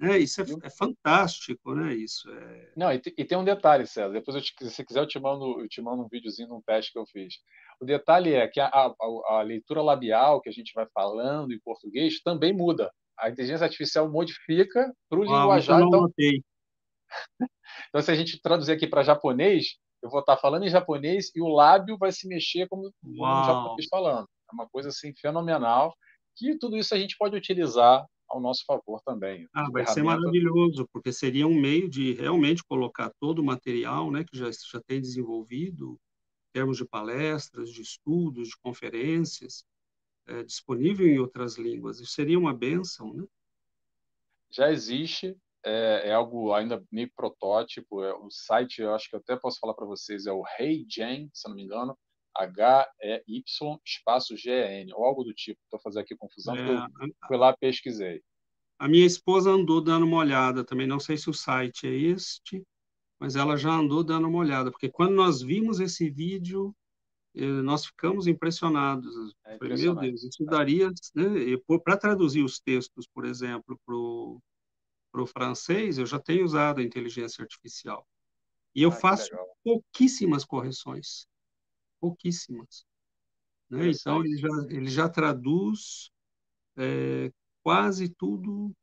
[0.00, 1.94] É, isso é, é fantástico, né?
[1.94, 2.72] Isso é...
[2.76, 4.12] Não, e, e, tem um detalhe, César.
[4.12, 6.62] Depois, eu te, se quiser, eu te mando, eu te mando um videozinho de um
[6.62, 7.34] teste que eu fiz.
[7.80, 8.92] O detalhe é que a, a,
[9.28, 12.92] a leitura labial que a gente vai falando em português também muda.
[13.16, 15.80] A inteligência artificial modifica para o linguajar.
[15.80, 16.42] Então, notei.
[17.88, 21.40] então, se a gente traduzir aqui para japonês, eu vou estar falando em japonês e
[21.40, 24.28] o lábio vai se mexer como, um japonês falando.
[24.50, 25.94] É uma coisa assim fenomenal
[26.36, 29.48] que tudo isso a gente pode utilizar ao nosso favor também.
[29.52, 34.24] Ah, vai ser maravilhoso, porque seria um meio de realmente colocar todo o material né,
[34.24, 35.92] que já, já tem desenvolvido,
[36.48, 39.64] em termos de palestras, de estudos, de conferências,
[40.26, 42.00] é, disponível em outras línguas.
[42.00, 43.24] Isso seria uma benção, né?
[44.50, 48.02] Já existe, é, é, algo ainda meio protótipo.
[48.04, 51.30] É, o site, eu acho que eu até posso falar para vocês, é o HeyGen,
[51.32, 51.98] se não me engano,
[52.36, 55.60] H-E-Y espaço G-E-N, ou algo do tipo.
[55.64, 58.22] Estou fazendo aqui confusão, é, eu fui lá pesquisei.
[58.78, 62.62] A minha esposa andou dando uma olhada também, não sei se o site é este,
[63.20, 66.74] mas ela já andou dando uma olhada, porque quando nós vimos esse vídeo,
[67.36, 69.14] eh, nós ficamos impressionados.
[69.46, 75.26] É Falei, meu Deus, isso daria, né, para traduzir os textos, por exemplo, para o
[75.26, 78.04] francês, eu já tenho usado a inteligência artificial.
[78.74, 79.30] E eu ah, faço
[79.62, 81.28] pouquíssimas correções
[82.04, 82.84] pouquíssimas.
[83.70, 83.88] Né?
[83.88, 86.10] Então, ele já, ele já traduz
[86.76, 88.74] é, quase tudo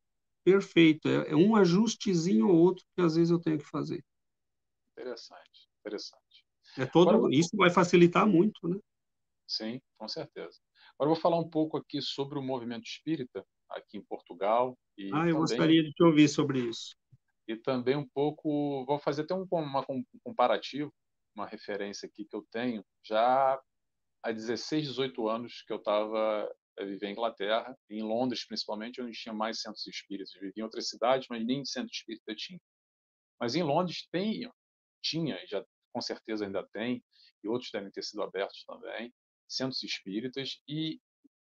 [0.43, 1.07] perfeito.
[1.07, 4.03] É, é, um ajustezinho ou outro que às vezes eu tenho que fazer.
[4.97, 6.45] Interessante, interessante.
[6.79, 8.79] É todo, Agora, isso vai facilitar muito, né?
[9.47, 10.57] Sim, com certeza.
[10.95, 14.75] Agora eu vou falar um pouco aqui sobre o movimento espírita aqui em Portugal.
[14.97, 16.95] E ah, eu também, gostaria de te ouvir sobre isso.
[17.47, 20.91] E também um pouco, vou fazer até um, uma, um comparativo
[21.35, 23.59] uma referência aqui que eu tenho, já
[24.23, 29.33] há 16, 18 anos que eu estava viver em Inglaterra, em Londres principalmente, onde tinha
[29.33, 30.33] mais centros espíritas.
[30.35, 32.59] Eu vivia em outras cidades, mas nem centro espírita tinha.
[33.39, 34.49] Mas em Londres tem,
[35.03, 35.63] tinha, já
[35.93, 37.03] com certeza ainda tem,
[37.43, 39.13] e outros devem ter sido abertos também,
[39.47, 40.99] centros espíritas, e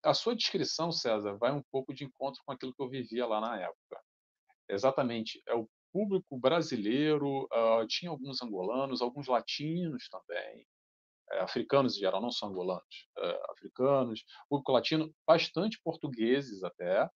[0.03, 3.41] a sua descrição, César, vai um pouco de encontro com aquilo que eu vivia lá
[3.41, 4.01] na época.
[4.69, 10.67] Exatamente, é o público brasileiro, uh, tinha alguns angolanos, alguns latinos também,
[11.31, 17.09] é, africanos em geral, não são angolanos, é, africanos, público latino, bastante portugueses até,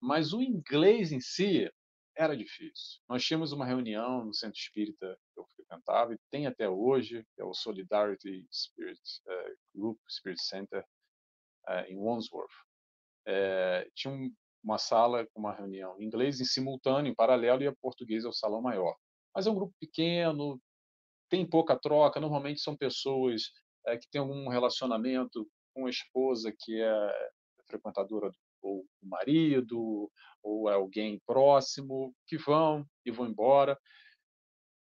[0.00, 1.70] mas o inglês em si
[2.16, 3.02] era difícil.
[3.06, 7.44] Nós tínhamos uma reunião no Centro Espírita que eu frequentava, e tem até hoje, é
[7.44, 10.82] o Solidarity Spirit uh, Group, Spirit Center,
[11.68, 12.48] uh, em Wandsworth.
[13.26, 14.34] É, tinha um,
[14.66, 18.28] uma sala com uma reunião em inglês em simultâneo, em paralelo, e a português é
[18.28, 18.96] o salão maior.
[19.34, 20.60] Mas é um grupo pequeno,
[21.30, 23.52] tem pouca troca, normalmente são pessoas
[23.86, 27.30] é, que têm algum relacionamento com a esposa que é
[27.68, 30.10] frequentadora do ou o marido,
[30.42, 33.78] ou é alguém próximo, que vão e vão embora.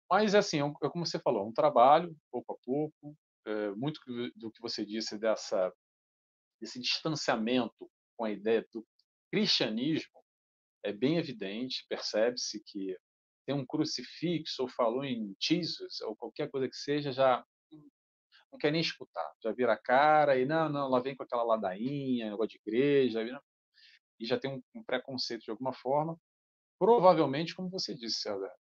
[0.10, 4.00] Mas, assim, é, é como você falou, é um trabalho, pouco a pouco, é, muito
[4.36, 5.74] do que você disse dessa,
[6.62, 8.86] desse distanciamento com a ideia do
[9.36, 10.24] cristianismo
[10.82, 12.98] é bem evidente, percebe-se que
[13.46, 17.46] tem um crucifixo ou falou em Jesus ou qualquer coisa que seja, já
[18.50, 21.44] não quer nem escutar, já vira a cara e não, não, lá vem com aquela
[21.44, 23.20] ladainha, negócio de igreja,
[24.18, 26.18] e já tem um, um preconceito de alguma forma.
[26.80, 28.54] Provavelmente, como você disse, César,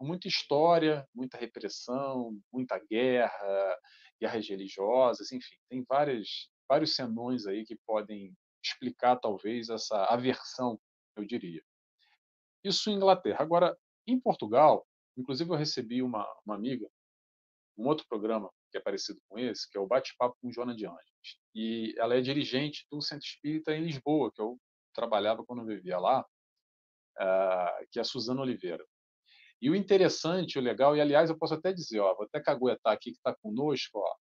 [0.00, 3.78] muita história, muita repressão, muita guerra,
[4.20, 10.80] guerras religiosas, enfim, tem várias, vários senões aí que podem explicar talvez essa aversão,
[11.16, 11.62] eu diria.
[12.62, 13.42] Isso em Inglaterra.
[13.42, 16.88] Agora, em Portugal, inclusive eu recebi uma, uma amiga,
[17.76, 20.86] um outro programa que é parecido com esse, que é o Bate-Papo com Joana de
[20.86, 21.40] Anjos.
[21.54, 24.58] E ela é dirigente do Centro Espírita em Lisboa, que eu
[24.94, 28.84] trabalhava quando eu vivia lá, uh, que é a Suzana Oliveira.
[29.60, 32.92] E o interessante, o legal, e aliás eu posso até dizer, ó, vou até caguetar
[32.92, 34.14] aqui que está conosco, ó,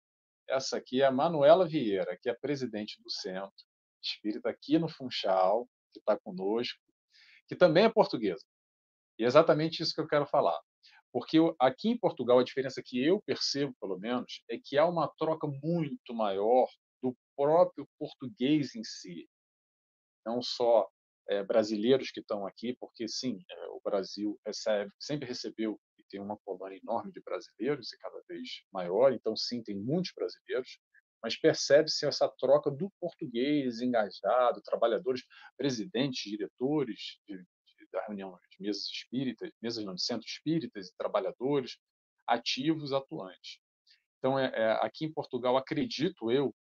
[0.48, 3.67] essa aqui é a Manuela Vieira, que é presidente do centro,
[4.02, 6.78] espírita aqui no Funchal, que está conosco,
[7.48, 8.44] que também é portuguesa.
[9.18, 10.58] E é exatamente isso que eu quero falar.
[11.12, 15.08] Porque aqui em Portugal, a diferença que eu percebo, pelo menos, é que há uma
[15.18, 16.68] troca muito maior
[17.02, 19.28] do próprio português em si.
[20.24, 20.88] Não só
[21.28, 26.20] é, brasileiros que estão aqui, porque sim, é, o Brasil recebe, sempre recebeu e tem
[26.20, 30.78] uma colônia enorme de brasileiros e cada vez maior, então sim, tem muitos brasileiros,
[31.22, 35.22] mas percebe-se essa troca do português engajado, trabalhadores,
[35.56, 40.96] presidentes, diretores de, de, da reunião de mesas espíritas, mesas não, de centros espíritas e
[40.96, 41.78] trabalhadores
[42.26, 43.58] ativos, atuantes.
[44.18, 46.54] Então, é, é, aqui em Portugal, acredito eu,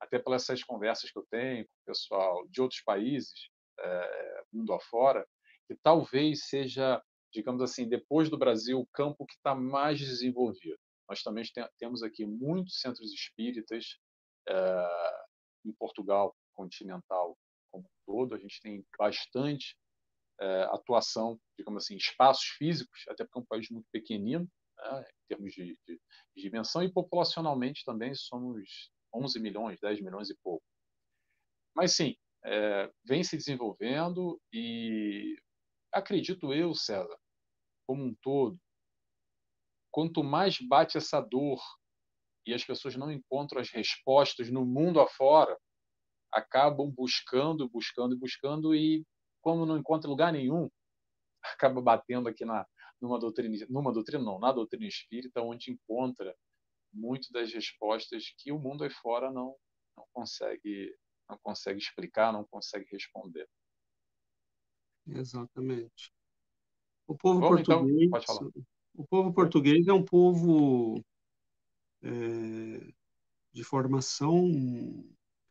[0.00, 3.32] até pelas essas conversas que eu tenho com o pessoal de outros países,
[3.80, 5.26] é, mundo afora,
[5.66, 10.78] que talvez seja, digamos assim, depois do Brasil, o campo que está mais desenvolvido.
[11.08, 11.44] Nós também
[11.78, 13.98] temos aqui muitos centros espíritas
[14.48, 15.24] é,
[15.64, 17.38] em Portugal continental
[17.70, 18.34] como um todo.
[18.34, 19.76] A gente tem bastante
[20.40, 25.28] é, atuação, digamos assim, espaços físicos, até porque é um país muito pequenino, né, em
[25.28, 26.00] termos de, de,
[26.36, 30.64] de, dimensão, e populacionalmente também somos 11 milhões, 10 milhões e pouco.
[31.74, 35.36] Mas sim, é, vem se desenvolvendo e
[35.92, 37.18] acredito eu, César,
[37.86, 38.58] como um todo,
[39.98, 41.60] quanto mais bate essa dor
[42.46, 45.58] e as pessoas não encontram as respostas no mundo afora,
[46.32, 49.04] acabam buscando, buscando e buscando e
[49.42, 50.70] como não encontra lugar nenhum,
[51.42, 52.64] acaba batendo aqui na
[53.00, 56.32] numa doutrina, numa doutrina não, na doutrina espírita, onde encontra
[56.92, 59.56] muito das respostas que o mundo aí fora não
[59.96, 60.96] não consegue
[61.28, 63.48] não consegue explicar, não consegue responder.
[65.08, 66.12] Exatamente.
[67.04, 68.52] O povo Vamos, então, português, então,
[68.98, 71.00] o povo português é um povo
[72.02, 72.92] é,
[73.52, 74.50] de formação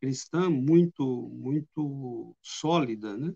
[0.00, 3.34] cristã muito muito sólida, né?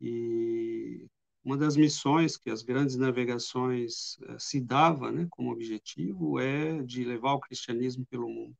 [0.00, 1.06] E
[1.44, 7.04] uma das missões que as grandes navegações eh, se dava, né, como objetivo, é de
[7.04, 8.56] levar o cristianismo pelo mundo.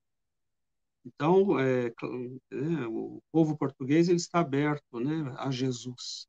[1.05, 6.29] Então, é, é, o povo português ele está aberto, né, a Jesus,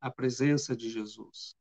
[0.00, 1.56] à presença de Jesus.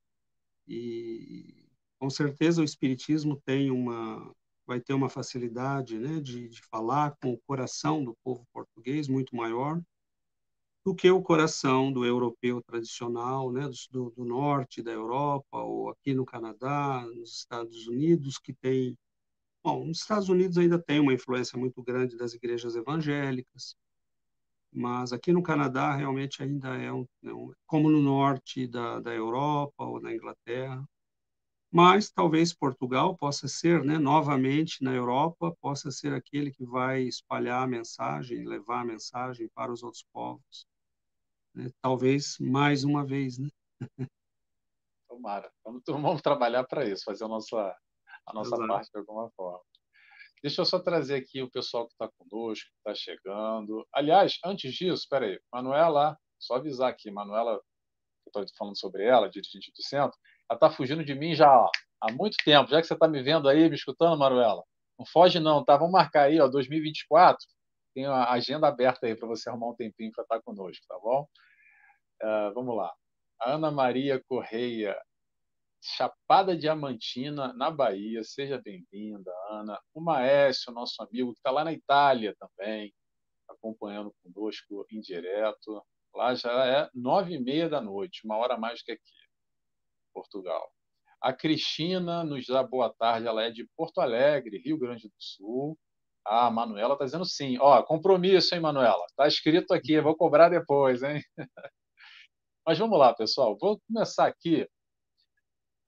[0.68, 1.67] E
[2.00, 4.34] com certeza o espiritismo tem uma
[4.66, 9.34] vai ter uma facilidade, né, de, de falar com o coração do povo português muito
[9.34, 9.82] maior
[10.88, 16.14] do que o coração do europeu tradicional, né, do, do, norte da Europa, ou aqui
[16.14, 18.98] no Canadá, nos Estados Unidos, que tem.
[19.62, 23.76] Bom, nos Estados Unidos ainda tem uma influência muito grande das igrejas evangélicas,
[24.72, 29.84] mas aqui no Canadá realmente ainda é um, é como no norte da, da Europa
[29.84, 30.88] ou na Inglaterra.
[31.78, 37.62] Mas talvez Portugal possa ser, né, novamente na Europa, possa ser aquele que vai espalhar
[37.62, 40.66] a mensagem, levar a mensagem para os outros povos
[41.54, 41.72] né?
[41.80, 43.50] talvez mais uma vez, né?
[45.08, 45.52] Tomara.
[45.64, 47.78] Vamos, vamos trabalhar para isso, fazer a nossa,
[48.26, 49.62] a nossa parte de alguma forma.
[50.42, 53.88] Deixa eu só trazer aqui o pessoal que está conosco, que está chegando.
[53.94, 59.30] Aliás, antes disso, espera aí, Manuela, só avisar aqui, Manuela, eu estou falando sobre ela,
[59.30, 60.18] dirigente do centro,
[60.50, 61.70] ela está fugindo de mim já ó,
[62.02, 62.70] há muito tempo.
[62.70, 64.64] Já que você está me vendo aí, me escutando, Manuela,
[64.98, 65.78] não foge não, tá?
[65.78, 67.46] Vamos marcar aí, ó, 2024.
[67.94, 70.98] Tem a agenda aberta aí para você arrumar um tempinho para estar tá conosco, tá
[71.00, 71.28] bom?
[72.24, 72.94] Uh, vamos lá.
[73.42, 74.98] Ana Maria Correia,
[75.82, 78.24] Chapada Diamantina, na Bahia.
[78.24, 79.80] Seja bem-vinda, Ana.
[79.94, 82.94] O Maécio, nosso amigo, que está lá na Itália também,
[83.50, 85.84] acompanhando conosco em direto.
[86.16, 89.02] Lá já é nove e meia da noite, uma hora mais que aqui,
[90.18, 90.68] Portugal.
[91.22, 95.78] A Cristina nos dá boa tarde, ela é de Porto Alegre, Rio Grande do Sul.
[96.26, 97.58] Ah, a Manuela está dizendo sim.
[97.60, 99.06] Ó, compromisso, hein, Manuela?
[99.12, 101.22] Está escrito aqui, vou cobrar depois, hein?
[102.66, 103.56] Mas vamos lá, pessoal.
[103.60, 104.68] Vou começar aqui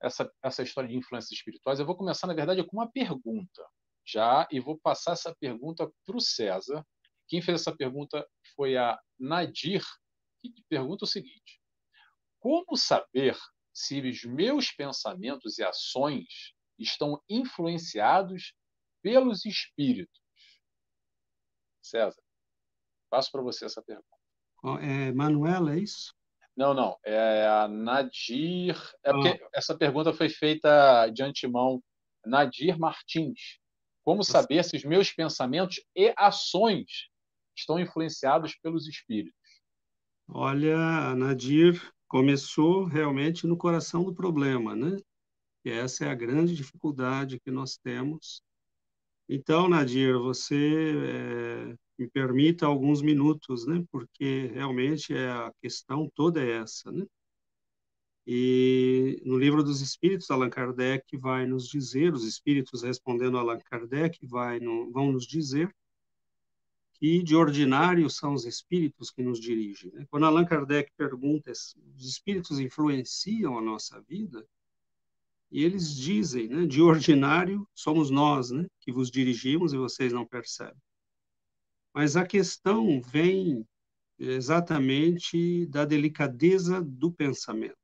[0.00, 1.80] essa, essa história de influências espirituais.
[1.80, 3.66] Eu vou começar, na verdade, com uma pergunta
[4.06, 6.86] já, e vou passar essa pergunta para o César.
[7.28, 9.82] Quem fez essa pergunta foi a Nadir,
[10.40, 11.60] que pergunta o seguinte:
[12.38, 13.36] Como saber
[13.80, 18.54] se os meus pensamentos e ações estão influenciados
[19.02, 20.20] pelos espíritos?
[21.82, 22.22] César,
[23.08, 24.06] passo para você essa pergunta.
[24.82, 26.14] É, Manuela, é isso?
[26.54, 26.98] Não, não.
[27.02, 28.76] É a Nadir.
[29.02, 29.48] É porque ah.
[29.54, 31.82] essa pergunta foi feita de antemão.
[32.24, 33.58] Nadir Martins.
[34.04, 37.08] Como saber se os meus pensamentos e ações
[37.56, 39.40] estão influenciados pelos espíritos?
[40.28, 41.80] Olha, Nadir
[42.10, 44.98] começou realmente no coração do problema, né?
[45.64, 48.42] E essa é a grande dificuldade que nós temos.
[49.28, 53.84] Então, Nadir, você é, me permita alguns minutos, né?
[53.92, 57.06] Porque realmente é a questão toda é essa, né?
[58.26, 63.60] E no livro dos Espíritos, Allan Kardec vai nos dizer, os Espíritos respondendo a Allan
[63.60, 65.72] Kardec vai no, vão nos dizer
[67.00, 69.90] que de ordinário são os Espíritos que nos dirigem.
[69.92, 70.06] Né?
[70.10, 74.46] Quando Allan Kardec pergunta, os Espíritos influenciam a nossa vida?
[75.50, 80.26] E eles dizem, né, de ordinário somos nós, né, que vos dirigimos e vocês não
[80.26, 80.80] percebem.
[81.92, 83.66] Mas a questão vem
[84.18, 87.74] exatamente da delicadeza do pensamento.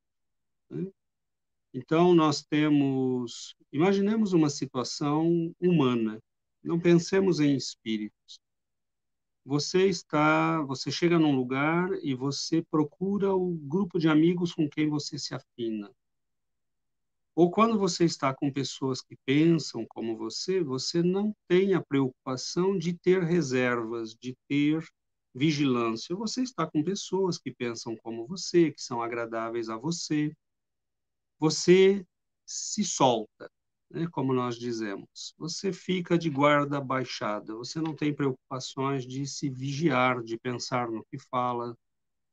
[0.70, 0.86] Né?
[1.72, 3.56] Então, nós temos.
[3.72, 6.22] Imaginemos uma situação humana,
[6.62, 8.38] não pensemos em espíritos.
[9.46, 14.88] Você está, você chega num lugar e você procura o grupo de amigos com quem
[14.88, 15.88] você se afina.
[17.32, 22.76] Ou quando você está com pessoas que pensam como você, você não tem a preocupação
[22.76, 24.84] de ter reservas, de ter
[25.32, 26.16] vigilância.
[26.16, 30.34] Você está com pessoas que pensam como você, que são agradáveis a você.
[31.38, 32.04] Você
[32.44, 33.48] se solta
[33.90, 35.34] né, como nós dizemos.
[35.38, 41.04] Você fica de guarda baixada, você não tem preocupações de se vigiar, de pensar no
[41.04, 41.76] que fala,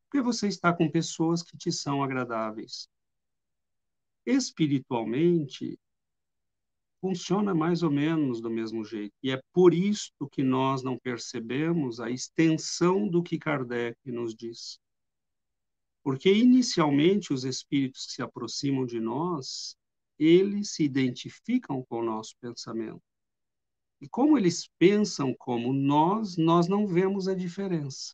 [0.05, 2.87] porque você está com pessoas que te são agradáveis.
[4.25, 5.77] Espiritualmente,
[7.03, 9.13] funciona mais ou menos do mesmo jeito.
[9.21, 14.79] E é por isso que nós não percebemos a extensão do que Kardec nos diz.
[16.01, 19.75] Porque inicialmente os espíritos que se aproximam de nós,
[20.17, 23.01] eles se identificam com o nosso pensamento.
[24.01, 28.13] E como eles pensam como nós, nós não vemos a diferença.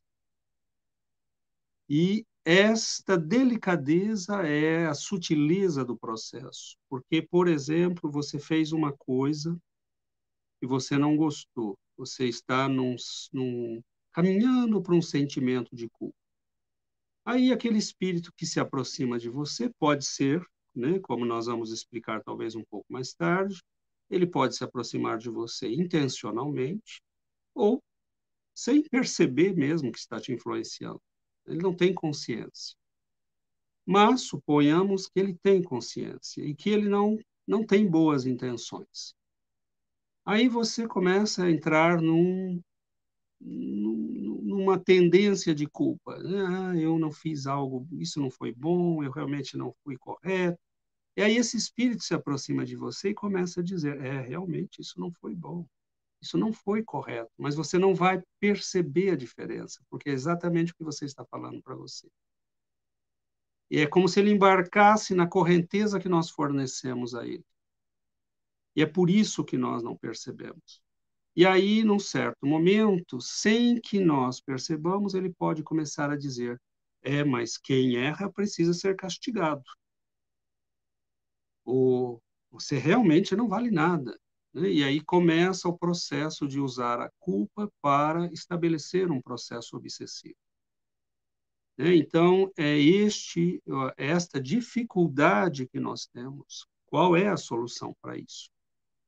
[1.89, 6.77] E esta delicadeza é a sutileza do processo.
[6.87, 9.59] Porque, por exemplo, você fez uma coisa
[10.61, 11.77] e você não gostou.
[11.97, 12.95] Você está num,
[13.33, 13.81] num,
[14.11, 16.15] caminhando para um sentimento de culpa.
[17.25, 20.43] Aí aquele espírito que se aproxima de você pode ser
[20.75, 23.61] né, como nós vamos explicar talvez um pouco mais tarde,
[24.09, 27.01] ele pode se aproximar de você intencionalmente
[27.53, 27.83] ou
[28.53, 31.01] sem perceber mesmo que está te influenciando.
[31.47, 32.75] Ele não tem consciência.
[33.85, 37.17] Mas suponhamos que ele tem consciência e que ele não
[37.49, 39.15] não tem boas intenções.
[40.23, 42.61] Aí você começa a entrar num,
[44.59, 46.15] numa tendência de culpa.
[46.15, 50.59] Ah, eu não fiz algo, isso não foi bom, eu realmente não fui correto.
[51.17, 54.99] E aí esse espírito se aproxima de você e começa a dizer: é, realmente, isso
[54.99, 55.65] não foi bom,
[56.21, 60.75] isso não foi correto, mas você não vai perceber a diferença, porque é exatamente o
[60.75, 62.09] que você está falando para você.
[63.71, 67.45] E é como se ele embarcasse na correnteza que nós fornecemos a ele.
[68.75, 70.81] E é por isso que nós não percebemos.
[71.39, 76.59] E aí, num certo momento, sem que nós percebamos, ele pode começar a dizer:
[77.01, 79.63] é, mas quem erra precisa ser castigado
[81.69, 82.19] o,
[82.51, 84.19] você realmente não vale nada.
[84.53, 84.69] Né?
[84.69, 90.35] E aí começa o processo de usar a culpa para estabelecer um processo obsessivo.
[91.77, 91.95] Né?
[91.95, 93.61] Então, é este,
[93.95, 96.65] esta dificuldade que nós temos.
[96.87, 98.49] Qual é a solução para isso?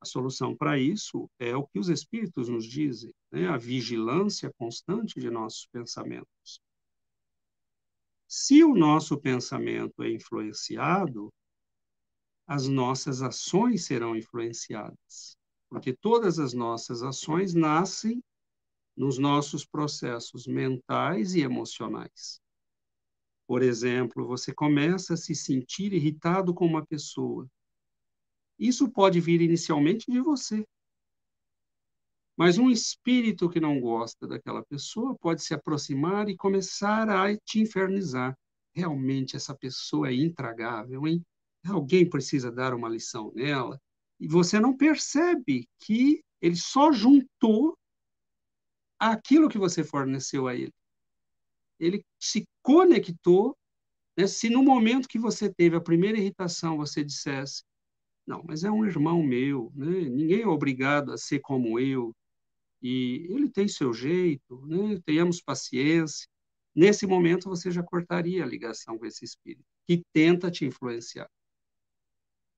[0.01, 3.47] A solução para isso é o que os espíritos nos dizem, né?
[3.47, 6.59] a vigilância constante de nossos pensamentos.
[8.27, 11.31] Se o nosso pensamento é influenciado,
[12.47, 15.37] as nossas ações serão influenciadas,
[15.69, 18.23] porque todas as nossas ações nascem
[18.97, 22.41] nos nossos processos mentais e emocionais.
[23.47, 27.47] Por exemplo, você começa a se sentir irritado com uma pessoa.
[28.61, 30.63] Isso pode vir inicialmente de você.
[32.37, 37.59] Mas um espírito que não gosta daquela pessoa pode se aproximar e começar a te
[37.59, 38.37] infernizar.
[38.73, 41.25] Realmente essa pessoa é intragável, hein?
[41.69, 43.79] alguém precisa dar uma lição nela,
[44.19, 47.77] e você não percebe que ele só juntou
[48.99, 50.73] aquilo que você forneceu a ele.
[51.79, 53.57] Ele se conectou.
[54.15, 54.27] Né?
[54.27, 57.63] Se no momento que você teve a primeira irritação você dissesse:
[58.25, 60.09] Não, mas é um irmão meu, né?
[60.09, 62.15] ninguém é obrigado a ser como eu,
[62.81, 64.99] e ele tem seu jeito, né?
[65.05, 66.27] tenhamos paciência.
[66.73, 71.29] Nesse momento você já cortaria a ligação com esse espírito que tenta te influenciar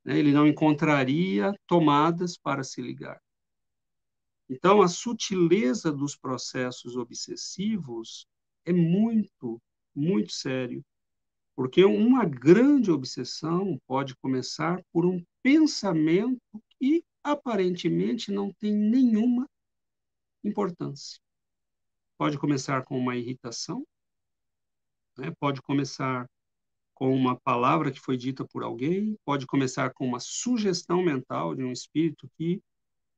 [0.04, 0.18] né?
[0.18, 3.22] ele não encontraria tomadas para se ligar.
[4.50, 8.28] Então, a sutileza dos processos obsessivos
[8.66, 9.62] é muito,
[9.96, 10.84] muito sério,
[11.56, 16.42] porque uma grande obsessão pode começar por um pensamento
[16.80, 19.48] que aparentemente não tem nenhuma
[20.44, 21.20] importância.
[22.18, 23.86] Pode começar com uma irritação,
[25.18, 25.32] né?
[25.40, 26.28] pode começar
[26.94, 31.64] com uma palavra que foi dita por alguém, pode começar com uma sugestão mental de
[31.64, 32.62] um espírito que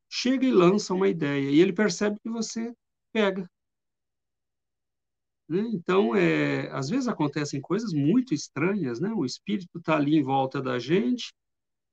[0.09, 2.73] chega e lança uma ideia e ele percebe que você
[3.11, 3.47] pega.
[5.47, 5.59] Né?
[5.73, 9.09] Então, é, às vezes acontecem coisas muito estranhas, né?
[9.09, 11.31] O espírito está ali em volta da gente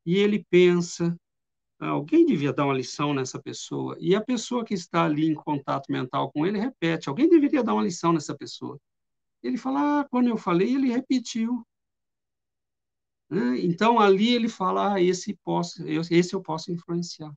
[0.04, 1.16] e ele pensa,
[1.80, 3.96] ah, alguém devia dar uma lição nessa pessoa.
[4.00, 7.74] E a pessoa que está ali em contato mental com ele repete, alguém deveria dar
[7.74, 8.78] uma lição nessa pessoa.
[9.42, 11.66] Ele fala, ah, quando eu falei, ele repetiu.
[13.28, 13.60] Né?
[13.60, 17.32] Então, ali ele fala, ah, esse, posso, esse eu posso influenciar.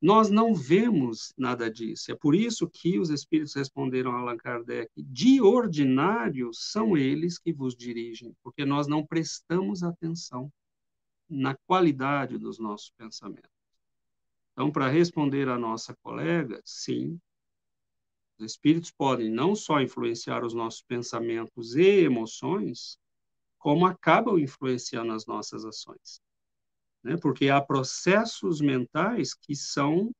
[0.00, 2.12] nós não vemos nada disso.
[2.12, 7.52] É por isso que os espíritos responderam a Allan Kardec: de ordinário são eles que
[7.52, 10.52] vos dirigem, porque nós não prestamos atenção
[11.28, 13.50] na qualidade dos nossos pensamentos.
[14.52, 17.20] Então, para responder à nossa colega, sim,
[18.38, 22.98] os espíritos podem não só influenciar os nossos pensamentos e emoções,
[23.58, 26.20] como acabam influenciando as nossas ações.
[27.02, 27.16] Né?
[27.16, 30.10] Porque há processos mentais que são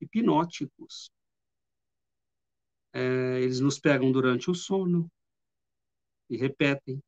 [0.00, 1.10] hipnóticos.
[2.92, 5.10] É, eles nos pegam durante o sono
[6.28, 7.00] e repetem.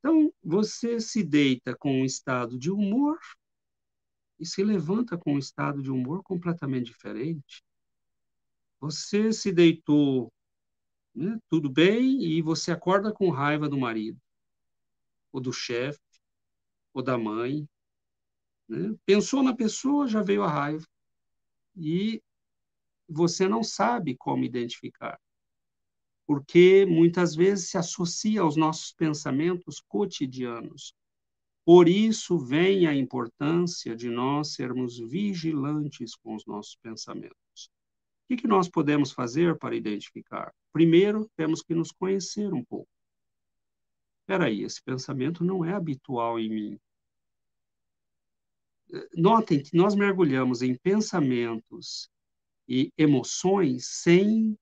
[0.00, 3.18] Então, você se deita com um estado de humor
[4.38, 7.62] e se levanta com um estado de humor completamente diferente.
[8.80, 10.32] Você se deitou,
[11.14, 14.18] né, tudo bem, e você acorda com raiva do marido,
[15.30, 16.00] ou do chefe,
[16.94, 17.68] ou da mãe.
[18.66, 18.96] Né?
[19.04, 20.86] Pensou na pessoa, já veio a raiva.
[21.76, 22.22] E
[23.06, 25.20] você não sabe como identificar.
[26.30, 30.94] Porque muitas vezes se associa aos nossos pensamentos cotidianos.
[31.64, 37.68] Por isso vem a importância de nós sermos vigilantes com os nossos pensamentos.
[38.30, 40.54] O que, nós podemos fazer para identificar?
[40.72, 42.88] Primeiro, temos que nos conhecer um pouco.
[44.20, 46.78] Espera aí, esse pensamento não é habitual em mim.
[49.16, 52.08] Notem que nós mergulhamos em pensamentos
[52.68, 54.56] e emoções sem.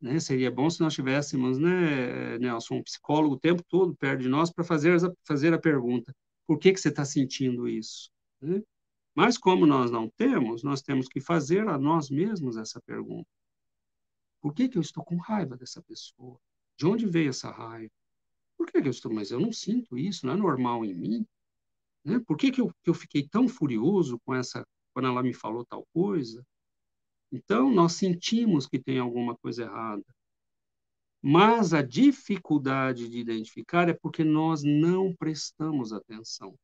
[0.00, 4.28] Né, seria bom se nós tivéssemos, né, Nelson, um psicólogo o tempo todo perto de
[4.28, 6.14] nós para fazer, fazer a pergunta:
[6.46, 8.10] por que, que você está sentindo isso?
[8.40, 8.62] Né?
[9.14, 13.28] Mas como nós não temos, nós temos que fazer a nós mesmos essa pergunta.
[14.40, 16.40] Por que, que eu estou com raiva dessa pessoa?
[16.78, 17.92] De onde veio essa raiva?
[18.56, 19.12] Por que, que eu estou?
[19.12, 21.26] Mas eu não sinto isso, não é normal em mim.
[22.04, 22.20] Né?
[22.26, 25.64] Por que, que, eu, que eu fiquei tão furioso com essa quando ela me falou
[25.64, 26.42] tal coisa?
[27.32, 30.04] Então, nós sentimos que tem alguma coisa errada.
[31.22, 36.58] Mas a dificuldade de identificar é porque nós não prestamos atenção.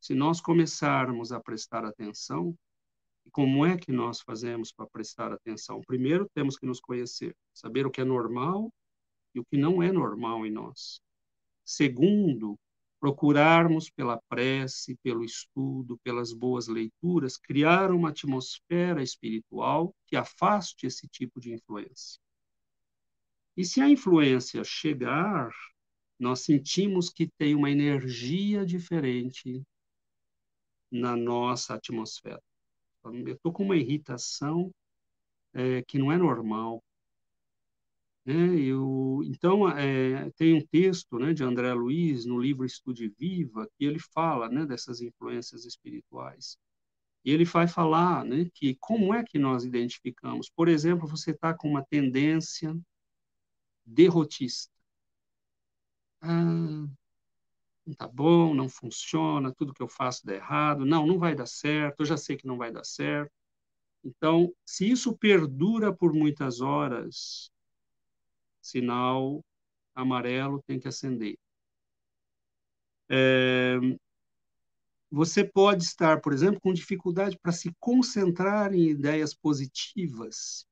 [0.00, 2.54] Se nós começarmos a prestar atenção,
[3.32, 5.80] como é que nós fazemos para prestar atenção?
[5.86, 8.72] Primeiro, temos que nos conhecer, saber o que é normal
[9.34, 11.00] e o que não é normal em nós.
[11.64, 12.58] Segundo,
[13.00, 21.06] procurarmos pela prece, pelo estudo, pelas boas leituras, criar uma atmosfera espiritual que afaste esse
[21.08, 22.20] tipo de influência.
[23.56, 25.50] E se a influência chegar,
[26.18, 29.62] nós sentimos que tem uma energia diferente
[30.90, 32.42] na nossa atmosfera.
[33.04, 34.70] Eu estou com uma irritação
[35.54, 36.82] é, que não é normal.
[38.28, 38.60] Né?
[38.60, 43.86] Eu, então, é, tem um texto né, de André Luiz, no livro Estude Viva, que
[43.86, 46.58] ele fala né, dessas influências espirituais.
[47.24, 50.50] E ele vai falar né, que como é que nós identificamos.
[50.50, 52.78] Por exemplo, você está com uma tendência
[53.86, 54.70] derrotista.
[56.20, 56.86] Ah,
[57.86, 61.46] não tá bom, não funciona, tudo que eu faço dá errado, não, não vai dar
[61.46, 63.32] certo, eu já sei que não vai dar certo.
[64.04, 67.50] Então, se isso perdura por muitas horas,
[68.68, 69.44] sinal
[69.94, 71.36] amarelo tem que acender.
[73.10, 73.78] É,
[75.10, 80.66] você pode estar, por exemplo, com dificuldade para se concentrar em ideias positivas.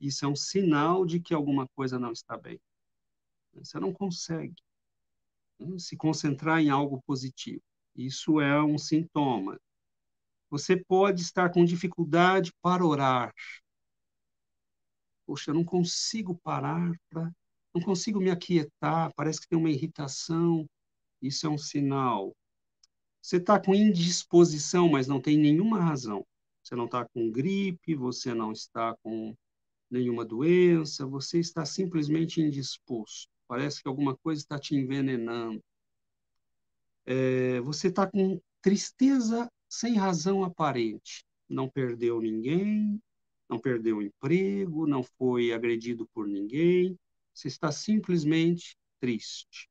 [0.00, 2.60] Isso é um sinal de que alguma coisa não está bem.
[3.54, 4.54] Você não consegue
[5.78, 7.62] se concentrar em algo positivo.
[7.94, 9.58] Isso é um sintoma.
[10.50, 13.32] Você pode estar com dificuldade para orar.
[15.26, 17.30] Poxa, não consigo parar para.
[17.74, 20.66] Não consigo me aquietar, parece que tem uma irritação.
[21.20, 22.34] Isso é um sinal.
[23.20, 26.24] Você está com indisposição, mas não tem nenhuma razão.
[26.62, 29.34] Você não está com gripe, você não está com
[29.90, 33.28] nenhuma doença, você está simplesmente indisposto.
[33.48, 35.62] Parece que alguma coisa está te envenenando.
[37.04, 41.24] É, você está com tristeza sem razão aparente.
[41.48, 43.00] Não perdeu ninguém,
[43.48, 46.98] não perdeu o emprego, não foi agredido por ninguém.
[47.32, 49.68] Você está simplesmente triste.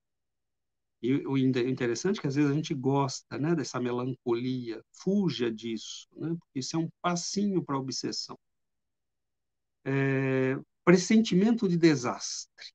[1.02, 6.08] E o interessante é que às vezes a gente gosta né, dessa melancolia, fuja disso,
[6.16, 8.38] né, porque isso é um passinho para a obsessão.
[9.84, 12.74] É, pressentimento de desastre.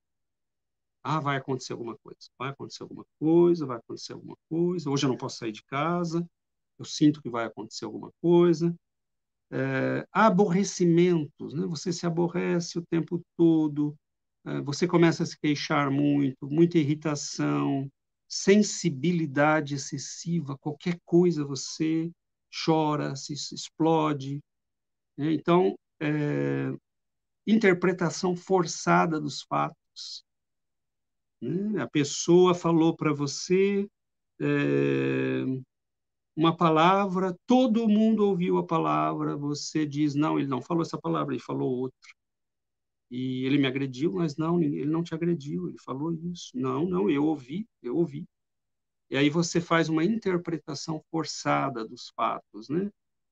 [1.03, 4.91] Ah, vai acontecer alguma coisa, vai acontecer alguma coisa, vai acontecer alguma coisa.
[4.91, 6.25] Hoje eu não posso sair de casa,
[6.79, 8.75] eu sinto que vai acontecer alguma coisa.
[9.53, 11.67] É, aborrecimentos, né?
[11.67, 13.97] você se aborrece o tempo todo,
[14.47, 17.91] é, você começa a se queixar muito, muita irritação,
[18.29, 22.11] sensibilidade excessiva, qualquer coisa você
[22.65, 24.41] chora, se explode.
[25.17, 25.33] Né?
[25.33, 26.73] Então, é,
[27.47, 30.25] interpretação forçada dos fatos.
[31.41, 31.83] Né?
[31.83, 33.89] A pessoa falou para você
[34.41, 35.45] é,
[36.41, 41.35] uma palavra, todo mundo ouviu a palavra, você diz, não, ele não falou essa palavra,
[41.35, 41.99] ele falou outra.
[43.11, 46.51] E ele me agrediu, mas não, ele não te agrediu, ele falou isso.
[46.55, 48.25] Não, não, eu ouvi, eu ouvi.
[49.11, 52.91] E aí você faz uma interpretação forçada dos fatos, né?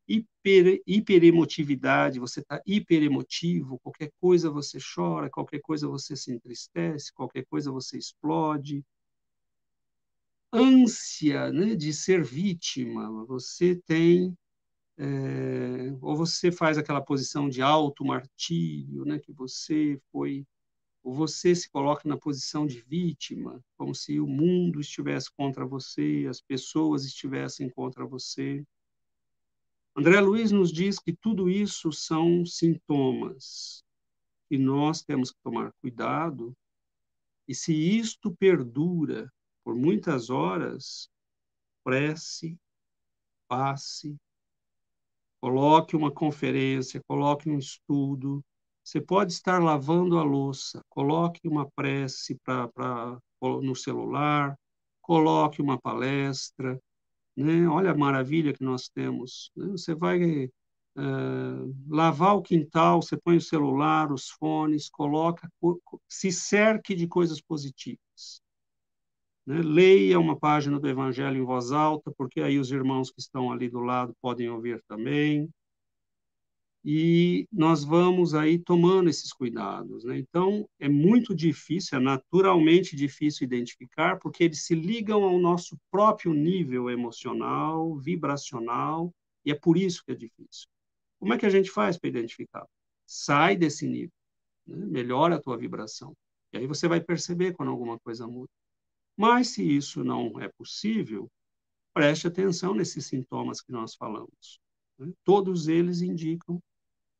[0.09, 7.45] Hiper, hiperemotividade, você está hiperemotivo, qualquer coisa você chora, qualquer coisa você se entristece, qualquer
[7.47, 8.85] coisa você explode.
[10.53, 14.36] Ânsia né, de ser vítima, você tem
[14.99, 20.44] é, ou você faz aquela posição de alto martírio, né, que você foi,
[21.05, 26.26] ou você se coloca na posição de vítima, como se o mundo estivesse contra você,
[26.28, 28.64] as pessoas estivessem contra você.
[29.96, 33.84] André Luiz nos diz que tudo isso são sintomas
[34.51, 36.57] e nós temos que tomar cuidado.
[37.46, 39.32] E se isto perdura
[39.69, 41.11] por muitas horas,
[41.85, 42.59] prece,
[43.47, 44.16] passe,
[45.43, 48.43] Coloque uma conferência, coloque um estudo.
[48.83, 54.59] Você pode estar lavando a louça, coloque uma prece pra, pra, no celular,
[55.03, 56.81] coloque uma palestra.
[57.37, 57.69] Né?
[57.69, 59.53] Olha a maravilha que nós temos.
[59.55, 59.66] Né?
[59.73, 65.47] Você vai uh, lavar o quintal, você põe o celular, os fones, coloca,
[66.09, 68.43] se cerque de coisas positivas.
[69.49, 69.62] Né?
[69.62, 73.70] Leia uma página do Evangelho em voz alta, porque aí os irmãos que estão ali
[73.70, 75.49] do lado podem ouvir também.
[76.84, 80.05] E nós vamos aí tomando esses cuidados.
[80.05, 80.18] Né?
[80.18, 86.34] Então, é muito difícil, é naturalmente difícil identificar, porque eles se ligam ao nosso próprio
[86.34, 89.11] nível emocional, vibracional,
[89.46, 90.68] e é por isso que é difícil.
[91.18, 92.66] Como é que a gente faz para identificar?
[93.07, 94.12] Sai desse nível,
[94.66, 94.84] né?
[94.84, 96.12] melhora a tua vibração.
[96.53, 98.51] E aí você vai perceber quando alguma coisa muda.
[99.19, 101.29] Mas, se isso não é possível,
[101.93, 104.61] preste atenção nesses sintomas que nós falamos.
[104.97, 105.12] Né?
[105.25, 106.62] Todos eles indicam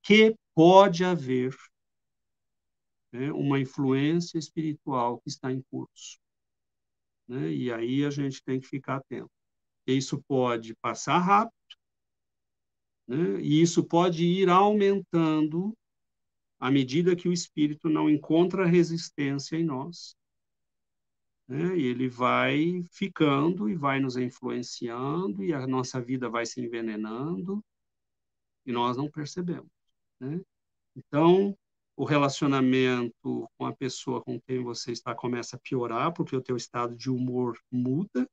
[0.01, 1.57] que pode haver
[3.12, 6.20] né, uma influência espiritual que está em curso.
[7.26, 7.51] Né?
[7.53, 9.28] E aí a gente tem que ficar atento.
[9.84, 11.53] Isso pode passar rápido,
[13.09, 13.40] né?
[13.40, 15.76] e isso pode ir aumentando
[16.61, 20.16] à medida que o espírito não encontra resistência em nós
[21.49, 21.76] né?
[21.76, 27.64] E ele vai ficando e vai nos influenciando e a nossa vida vai se envenenando
[28.66, 29.70] e nós não percebemos,
[30.20, 30.40] né?
[30.94, 31.57] Então,
[31.96, 36.57] o relacionamento com a pessoa com quem você está começa a piorar porque o teu
[36.57, 38.28] estado de humor muda.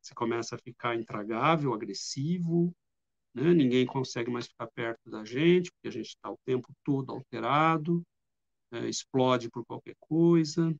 [0.00, 2.72] Você começa a ficar intragável, agressivo,
[3.34, 3.52] né?
[3.52, 8.02] Ninguém consegue mais ficar perto da gente porque a gente está o tempo todo alterado,
[8.72, 10.74] é, explode por qualquer coisa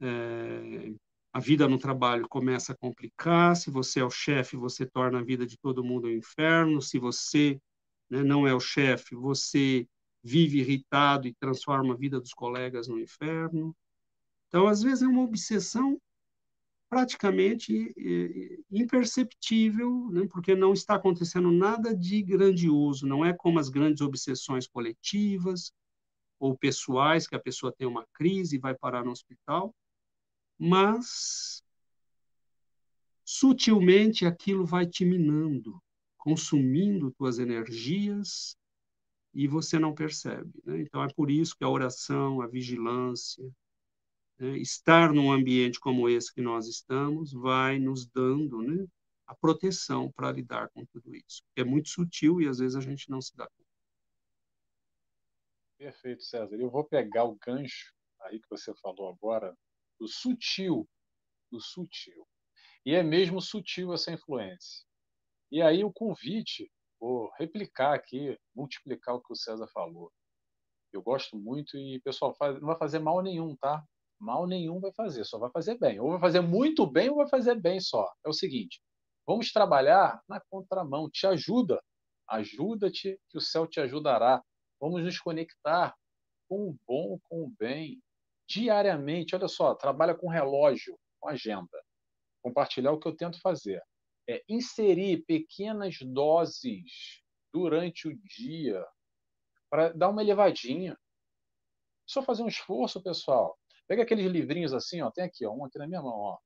[0.00, 0.92] é,
[1.32, 3.56] a vida no trabalho começa a complicar.
[3.56, 6.80] Se você é o chefe, você torna a vida de todo mundo um inferno.
[6.80, 7.60] Se você
[8.10, 9.86] né, não é o chefe, você
[10.22, 13.76] vive irritado e transforma a vida dos colegas no inferno.
[14.48, 16.00] Então, às vezes, é uma obsessão
[16.88, 17.94] praticamente
[18.70, 24.66] imperceptível, né, porque não está acontecendo nada de grandioso, não é como as grandes obsessões
[24.66, 25.70] coletivas
[26.40, 29.74] ou pessoais, que a pessoa tem uma crise e vai parar no hospital
[30.58, 31.62] mas
[33.24, 35.80] sutilmente aquilo vai te minando,
[36.16, 38.56] consumindo tuas energias
[39.34, 40.50] e você não percebe.
[40.64, 40.80] Né?
[40.80, 43.44] Então é por isso que a oração, a vigilância,
[44.38, 44.58] né?
[44.58, 48.86] estar num ambiente como esse que nós estamos, vai nos dando né?
[49.26, 51.42] a proteção para lidar com tudo isso.
[51.54, 53.68] É muito sutil e às vezes a gente não se dá conta.
[55.76, 56.56] Perfeito, César.
[56.56, 57.92] Eu vou pegar o gancho
[58.22, 59.54] aí que você falou agora
[59.98, 60.88] do sutil,
[61.50, 62.26] do sutil.
[62.84, 64.84] E é mesmo sutil essa influência.
[65.50, 66.70] E aí o convite,
[67.00, 70.12] vou replicar aqui, multiplicar o que o César falou.
[70.92, 73.84] Eu gosto muito e, pessoal, não vai fazer mal nenhum, tá?
[74.18, 76.00] Mal nenhum vai fazer, só vai fazer bem.
[76.00, 78.10] Ou vai fazer muito bem ou vai fazer bem só.
[78.24, 78.80] É o seguinte,
[79.26, 81.82] vamos trabalhar na contramão, te ajuda.
[82.28, 84.42] Ajuda-te que o céu te ajudará.
[84.80, 85.94] Vamos nos conectar
[86.48, 88.00] com o bom, com o bem
[88.48, 91.84] diariamente, olha só, trabalha com relógio, com agenda.
[92.42, 93.82] Compartilhar o que eu tento fazer.
[94.28, 97.22] É inserir pequenas doses
[97.52, 98.84] durante o dia
[99.70, 100.96] para dar uma elevadinha.
[102.06, 103.58] Só fazer um esforço, pessoal.
[103.86, 106.38] Pega aqueles livrinhos assim, ó, tem aqui, ó, um aqui na minha mão, ó.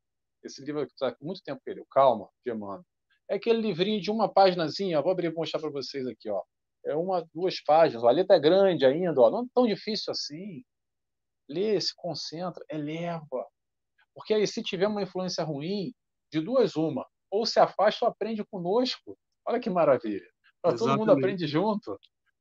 [0.43, 2.85] Esse livro está com muito tempo com Calma, Emmanuel.
[3.29, 6.43] É aquele livrinho de uma páginazinha, vou abrir e mostrar para vocês aqui, ó.
[6.85, 9.31] É uma, duas páginas, a letra é grande ainda, ó.
[9.31, 10.65] não é tão difícil assim.
[11.49, 13.47] Lê, se concentra, eleva.
[14.15, 15.93] Porque aí, se tiver uma influência ruim,
[16.31, 17.07] de duas, uma.
[17.31, 19.19] Ou se afasta ou aprende conosco.
[19.47, 20.27] Olha que maravilha.
[20.63, 21.99] Todo mundo aprende junto.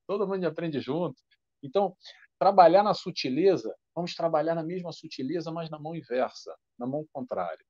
[0.08, 1.16] Todo mundo aprende junto.
[1.64, 1.96] Então,
[2.40, 7.64] trabalhar na sutileza, vamos trabalhar na mesma sutileza, mas na mão inversa, na mão contrária.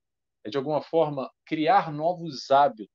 [0.45, 2.89] É, de alguma forma, criar novos hábitos,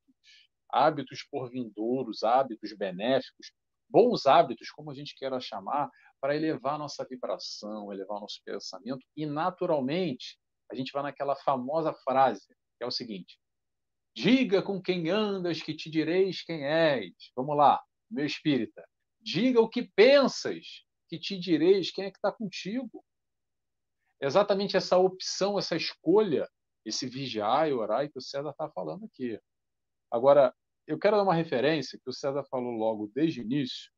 [0.71, 3.53] hábitos por vindouros, hábitos benéficos,
[3.89, 5.91] bons hábitos, como a gente queira chamar,
[6.27, 10.37] para elevar nossa vibração, elevar nosso pensamento e, naturalmente,
[10.69, 13.39] a gente vai naquela famosa frase, que é o seguinte:
[14.13, 17.13] Diga com quem andas, que te direis quem és.
[17.37, 18.85] Vamos lá, meu espírita.
[19.21, 20.67] Diga o que pensas,
[21.09, 23.05] que te direis quem é que está contigo.
[24.21, 26.51] Exatamente essa opção, essa escolha,
[26.85, 29.39] esse vigiar e orar que o César está falando aqui.
[30.11, 30.53] Agora,
[30.89, 33.93] eu quero dar uma referência que o César falou logo desde o início,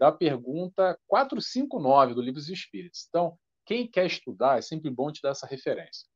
[0.00, 3.04] da pergunta 459 do Livro dos Espíritos.
[3.06, 6.08] Então, quem quer estudar, é sempre bom te dar essa referência.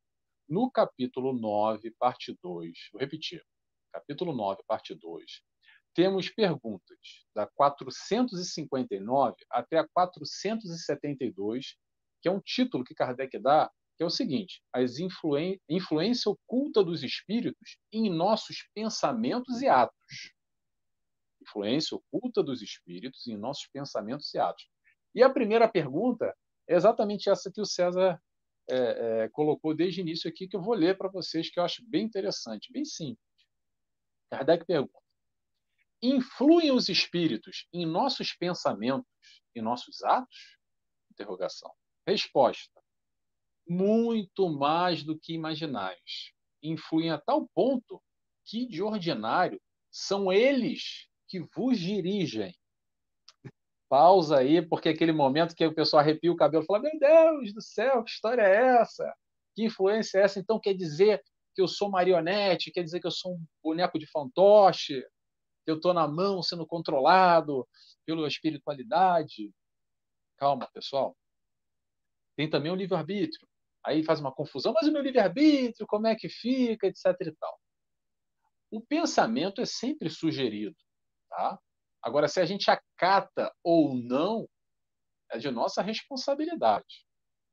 [0.49, 3.45] No capítulo 9, parte 2, vou repetir,
[3.93, 5.23] capítulo 9, parte 2,
[5.93, 6.97] temos perguntas
[7.35, 11.75] da 459 até a 472,
[12.23, 16.83] que é um título que Kardec dá, que é o seguinte: a influen influência oculta
[16.83, 20.33] dos espíritos em nossos pensamentos e atos.
[21.45, 24.67] Influência oculta dos espíritos em nossos pensamentos e atos.
[25.13, 26.35] E a primeira pergunta
[26.67, 28.19] é exatamente essa que o César
[28.69, 28.75] é,
[29.23, 31.87] é, colocou desde o início aqui, que eu vou ler para vocês, que eu acho
[31.87, 33.23] bem interessante, bem simples.
[34.29, 34.99] Kardec pergunta:
[36.01, 39.07] influem os espíritos em nossos pensamentos
[39.53, 40.57] e nossos atos?
[41.11, 41.71] Interrogação.
[42.07, 42.81] Resposta:
[43.67, 46.33] muito mais do que imaginais.
[46.61, 48.01] Influem a tal ponto
[48.43, 52.53] que, de ordinário, são eles que vos dirigem
[53.89, 57.53] pausa aí, porque aquele momento que o pessoal arrepia o cabelo e fala: Meu Deus
[57.53, 59.13] do céu, que história é essa?
[59.55, 60.39] Que influência é essa?
[60.39, 61.23] Então quer dizer
[61.55, 65.01] que eu sou marionete, quer dizer que eu sou um boneco de fantoche,
[65.63, 67.67] que eu estou na mão sendo controlado
[68.05, 69.51] pela espiritualidade.
[70.37, 71.15] Calma, pessoal.
[72.35, 73.47] Tem também o livre-arbítrio.
[73.85, 77.05] Aí faz uma confusão, mas o meu livre-arbítrio, como é que fica, etc.
[77.21, 77.57] e tal.
[78.69, 80.75] O pensamento é sempre sugerido.
[81.29, 81.59] Tá?
[82.01, 84.47] Agora, se a gente acata ou não,
[85.31, 87.05] é de nossa responsabilidade.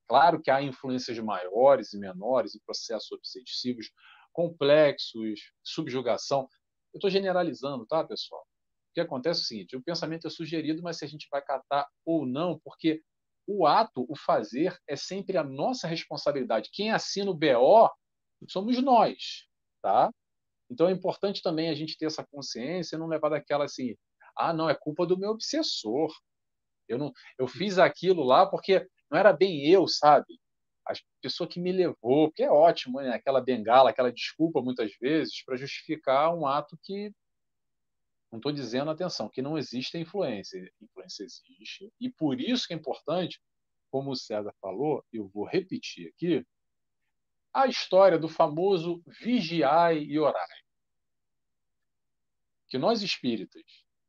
[0.09, 3.91] Claro que há influências maiores e menores em processos obsessivos
[4.33, 6.49] complexos, subjugação.
[6.93, 8.43] Eu estou generalizando, tá, pessoal?
[8.43, 11.43] O que acontece é o seguinte: o pensamento é sugerido, mas se a gente vai
[11.43, 13.03] catar ou não, porque
[13.47, 16.71] o ato, o fazer, é sempre a nossa responsabilidade.
[16.73, 17.91] Quem assina o BO
[18.49, 19.49] somos nós,
[19.83, 20.11] tá?
[20.73, 23.95] Então é importante também a gente ter essa consciência e não levar daquela assim,
[24.35, 26.11] ah, não, é culpa do meu obsessor.
[26.89, 30.41] Eu não, eu fiz aquilo lá porque não era bem eu, sabe?
[30.89, 33.11] A pessoa que me levou, porque é ótimo, né?
[33.11, 37.13] Aquela bengala, aquela desculpa muitas vezes para justificar um ato que
[38.31, 40.59] não estou dizendo, atenção, que não existe influência.
[40.81, 41.93] Influência existe.
[42.01, 43.39] E por isso que é importante,
[43.91, 46.43] como o César falou, eu vou repetir aqui,
[47.53, 50.62] a história do famoso vigiai e orai.
[52.73, 53.63] Que nós espíritas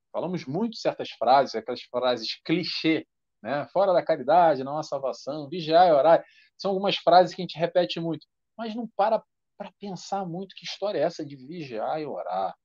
[0.09, 3.05] Falamos muito certas frases, aquelas frases clichê,
[3.41, 3.68] né?
[3.74, 6.24] Fora da caridade, não há salvação, vigiar e orar.
[6.55, 8.26] São algumas frases que a gente repete muito,
[8.57, 9.22] mas não para
[9.57, 12.55] para pensar muito que história é essa de vigiar e orar.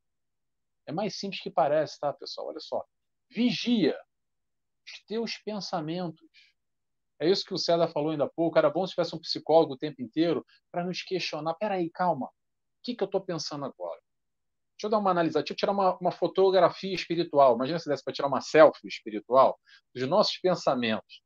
[0.87, 2.47] É mais simples que parece, tá, pessoal?
[2.47, 2.85] Olha só.
[3.29, 3.99] Vigia
[4.87, 6.29] os teus pensamentos.
[7.19, 8.57] É isso que o César falou ainda há pouco.
[8.57, 11.55] Era bom se tivesse um psicólogo o tempo inteiro para nos questionar.
[11.55, 12.27] Peraí, calma.
[12.27, 12.31] O
[12.85, 14.01] que, que eu estou pensando agora?
[14.79, 17.57] Deixa eu dar uma analisada, deixa eu tirar uma, uma fotografia espiritual.
[17.57, 19.59] Imagina se desse para tirar uma selfie espiritual
[19.93, 21.21] dos nossos pensamentos,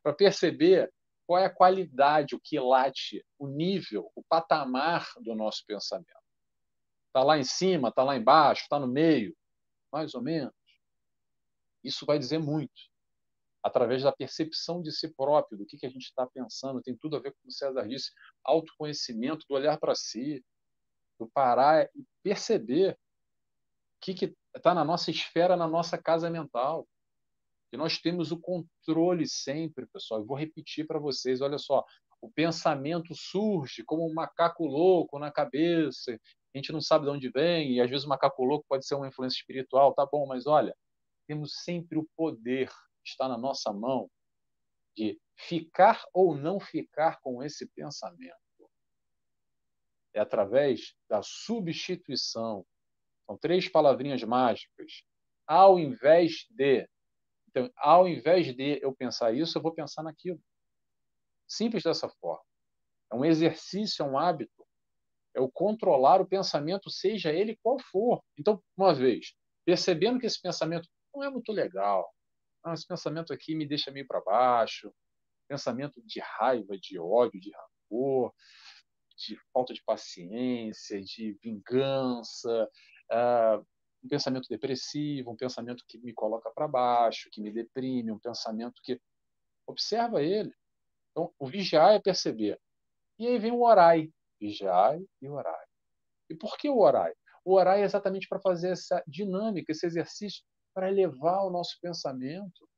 [0.00, 0.92] para perceber
[1.26, 6.06] qual é a qualidade, o quilate, o nível, o patamar do nosso pensamento.
[7.08, 9.36] Está lá em cima, está lá embaixo, está no meio,
[9.92, 10.54] mais ou menos.
[11.82, 12.72] Isso vai dizer muito.
[13.64, 17.16] Através da percepção de si próprio, do que, que a gente está pensando, tem tudo
[17.16, 18.12] a ver com o César disse,
[18.44, 20.44] autoconhecimento, do olhar para si,
[21.18, 26.86] do parar e perceber o que está na nossa esfera, na nossa casa mental.
[27.70, 30.20] Que nós temos o controle sempre, pessoal.
[30.20, 31.84] Eu vou repetir para vocês: olha só,
[32.20, 36.18] o pensamento surge como um macaco louco na cabeça,
[36.54, 38.94] a gente não sabe de onde vem, e às vezes o macaco louco pode ser
[38.94, 40.74] uma influência espiritual, tá bom, mas olha,
[41.26, 42.70] temos sempre o poder,
[43.04, 44.08] está na nossa mão,
[44.96, 48.43] de ficar ou não ficar com esse pensamento.
[50.14, 52.64] É através da substituição.
[53.26, 55.02] São três palavrinhas mágicas.
[55.46, 56.88] Ao invés de.
[57.48, 60.40] Então, ao invés de eu pensar isso, eu vou pensar naquilo.
[61.46, 62.44] Simples dessa forma.
[63.12, 64.64] É um exercício, é um hábito.
[65.34, 68.22] É o controlar o pensamento, seja ele qual for.
[68.38, 69.34] Então, uma vez,
[69.64, 72.08] percebendo que esse pensamento não é muito legal,
[72.64, 74.92] ah, esse pensamento aqui me deixa meio para baixo,
[75.48, 78.32] pensamento de raiva, de ódio, de rancor,
[79.16, 82.68] de falta de paciência, de vingança,
[83.12, 83.66] uh,
[84.04, 88.80] um pensamento depressivo, um pensamento que me coloca para baixo, que me deprime, um pensamento
[88.82, 89.00] que
[89.66, 90.52] observa ele.
[91.10, 92.60] Então, o vigiar é perceber.
[93.18, 94.10] E aí vem o orai,
[94.40, 95.64] vigiai e orai.
[96.28, 97.14] E por que o orai?
[97.44, 100.42] O orai é exatamente para fazer essa dinâmica, esse exercício,
[100.74, 102.68] para elevar o nosso pensamento,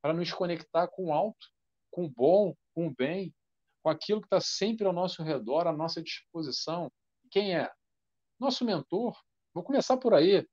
[0.00, 1.46] para nos conectar com o alto,
[1.90, 3.34] com o bom, com o bem,
[3.82, 6.90] com aquilo que está sempre ao nosso redor, à nossa disposição.
[7.30, 7.70] Quem é?
[8.38, 9.18] Nosso mentor.
[9.52, 10.46] Vou começar por aí.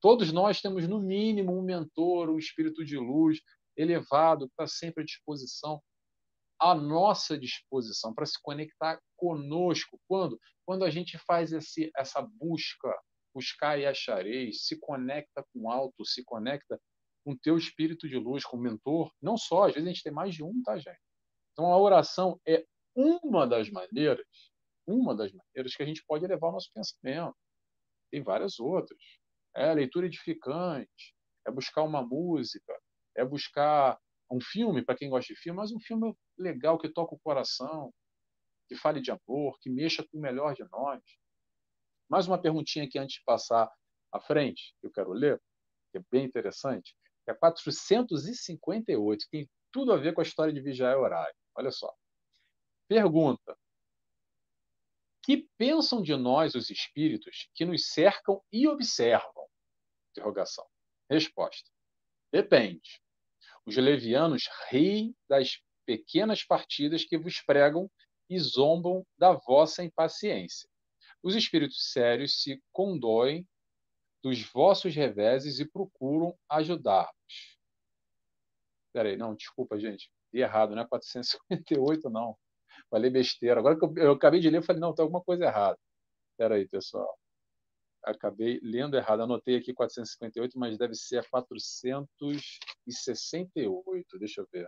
[0.00, 3.40] Todos nós temos, no mínimo, um mentor, um espírito de luz
[3.76, 5.82] elevado, que está sempre à disposição,
[6.58, 10.00] à nossa disposição, para se conectar conosco.
[10.08, 10.40] Quando?
[10.64, 12.94] Quando a gente faz esse, essa busca,
[13.34, 16.80] buscar e achareis, se conecta com o alto, se conecta
[17.24, 19.12] com o teu espírito de luz, com o mentor.
[19.20, 21.09] Não só, às vezes a gente tem mais de um, tá, gente?
[21.52, 24.26] Então, a oração é uma das maneiras,
[24.86, 27.36] uma das maneiras que a gente pode elevar o nosso pensamento.
[28.10, 29.00] Tem várias outras.
[29.54, 31.14] É leitura edificante,
[31.46, 32.72] é buscar uma música,
[33.16, 33.98] é buscar
[34.30, 37.92] um filme, para quem gosta de filme, mas um filme legal que toca o coração,
[38.68, 41.02] que fale de amor, que mexa com o melhor de nós.
[42.08, 43.68] Mais uma perguntinha aqui antes de passar
[44.12, 45.42] à frente, que eu quero ler,
[45.90, 46.94] que é bem interessante,
[47.26, 51.34] é 458, que tem tudo a ver com a história de vigiar e horário.
[51.54, 51.94] Olha só.
[52.88, 53.56] Pergunta:
[55.22, 59.46] Que pensam de nós os espíritos que nos cercam e observam?
[60.10, 60.66] Interrogação.
[61.08, 61.70] Resposta:
[62.32, 63.00] Depende.
[63.64, 67.90] Os levianos riem das pequenas partidas que vos pregam
[68.28, 70.68] e zombam da vossa impaciência.
[71.22, 73.46] Os espíritos sérios se condoem
[74.22, 77.59] dos vossos reveses e procuram ajudar-vos.
[78.92, 82.36] Peraí, não, desculpa, gente li errado, não é 458, não.
[82.88, 83.60] Falei besteira.
[83.60, 85.78] Agora que eu, eu acabei de ler, eu falei, não, tem alguma coisa errada.
[86.32, 87.18] Espera aí, pessoal.
[88.02, 89.22] Acabei lendo errado.
[89.22, 94.18] Anotei aqui 458, mas deve ser a 468.
[94.18, 94.66] Deixa eu ver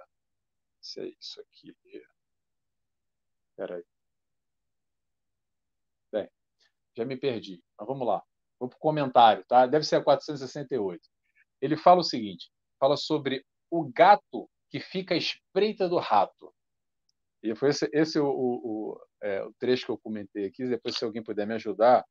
[0.80, 1.74] se é isso aqui.
[3.50, 3.84] Espera aí.
[6.12, 6.28] Bem,
[6.96, 7.62] já me perdi.
[7.78, 8.22] Mas vamos lá.
[8.58, 9.66] Vou para o comentário, tá?
[9.66, 11.08] Deve ser a 468.
[11.60, 16.54] Ele fala o seguinte: fala sobre o gato que fica à espreita do rato.
[17.42, 20.68] E foi esse, esse o, o, é, o, trecho que eu comentei aqui.
[20.68, 22.04] Depois, se alguém puder me ajudar,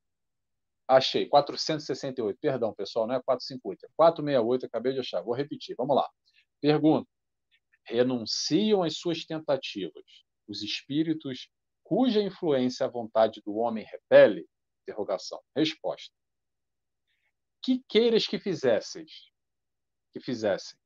[0.87, 2.37] achei 468.
[2.41, 4.65] Perdão, pessoal, não é 458, é 468.
[4.65, 5.21] Acabei de achar.
[5.21, 5.75] Vou repetir.
[5.77, 6.09] Vamos lá.
[6.59, 7.07] Pergunta:
[7.85, 10.03] renunciam às suas tentativas
[10.47, 11.47] os espíritos
[11.83, 14.47] cuja influência a vontade do homem repele?
[14.81, 15.39] Interrogação.
[15.55, 16.13] Resposta:
[17.61, 19.29] que queiras que fizesseis,
[20.11, 20.80] que fizessem,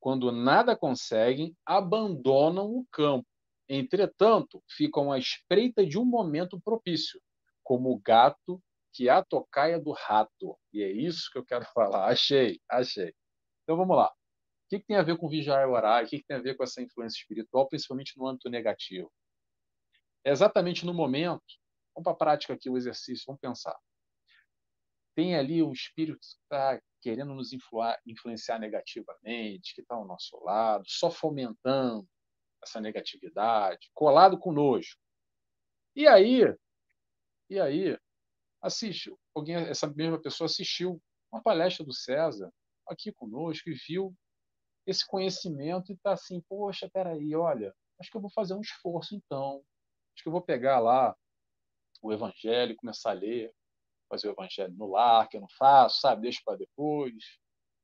[0.00, 3.26] quando nada conseguem, abandonam o campo.
[3.68, 7.20] Entretanto, ficam à espreita de um momento propício,
[7.62, 8.60] como o gato
[8.92, 10.58] que é a tocaia do rato.
[10.72, 12.08] E é isso que eu quero falar.
[12.08, 13.14] Achei, achei.
[13.62, 14.08] Então vamos lá.
[14.08, 16.04] O que, tem a ver com vigiar e orar?
[16.04, 19.12] O que, que tem a ver com essa influência espiritual, principalmente no âmbito negativo?
[20.24, 21.42] É exatamente no momento.
[21.94, 23.76] Vamos para a prática aqui, o exercício, vamos pensar.
[25.14, 27.50] Tem ali um espírito que está querendo nos
[28.06, 32.06] influenciar negativamente, que está ao nosso lado, só fomentando
[32.62, 35.00] essa negatividade, colado conosco.
[35.96, 36.42] E aí,
[37.48, 37.98] e aí,
[38.62, 41.02] assiste, alguém, essa mesma pessoa assistiu
[41.32, 42.52] uma palestra do César
[42.86, 44.14] aqui conosco e viu
[44.86, 49.14] esse conhecimento e está assim, poxa, peraí, olha, acho que eu vou fazer um esforço
[49.14, 49.64] então.
[50.14, 51.16] Acho que eu vou pegar lá
[52.02, 53.52] o Evangelho, começar a ler,
[54.10, 56.22] fazer o evangelho no lar, que eu não faço, sabe?
[56.22, 57.14] Deixo para depois,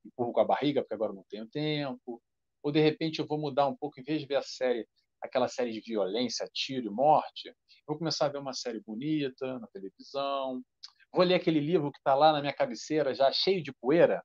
[0.04, 2.20] empurro com a barriga, porque agora não tenho tempo.
[2.62, 4.86] Ou, de repente, eu vou mudar um pouco, em vez de ver a série,
[5.22, 7.54] aquela série de violência, tiro e morte,
[7.86, 10.62] vou começar a ver uma série bonita na televisão.
[11.12, 14.22] Vou ler aquele livro que está lá na minha cabeceira, já cheio de poeira,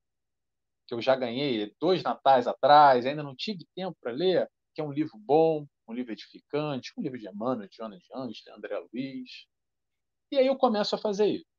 [0.86, 4.84] que eu já ganhei dois natais atrás, ainda não tive tempo para ler, que é
[4.84, 8.50] um livro bom, um livro edificante, um livro de Emmanuel, de Joana de Anjos, de
[8.50, 9.46] André Luiz.
[10.30, 11.51] E aí eu começo a fazer isso.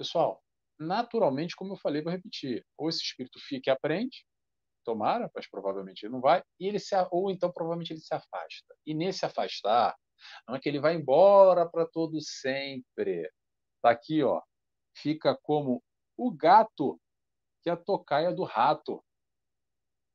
[0.00, 0.42] Pessoal,
[0.78, 4.24] naturalmente, como eu falei, vou repetir, ou esse espírito fica e aprende,
[4.82, 8.74] tomara, mas provavelmente ele não vai, e ele se, ou então provavelmente ele se afasta.
[8.86, 9.94] E nesse afastar,
[10.48, 13.30] Não é que ele vai embora para todo sempre.
[13.76, 14.40] Está aqui, ó.
[14.96, 15.84] Fica como
[16.16, 16.98] o gato
[17.62, 19.04] que é a tocaia do rato,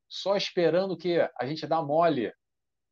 [0.09, 2.33] só esperando que a gente dá mole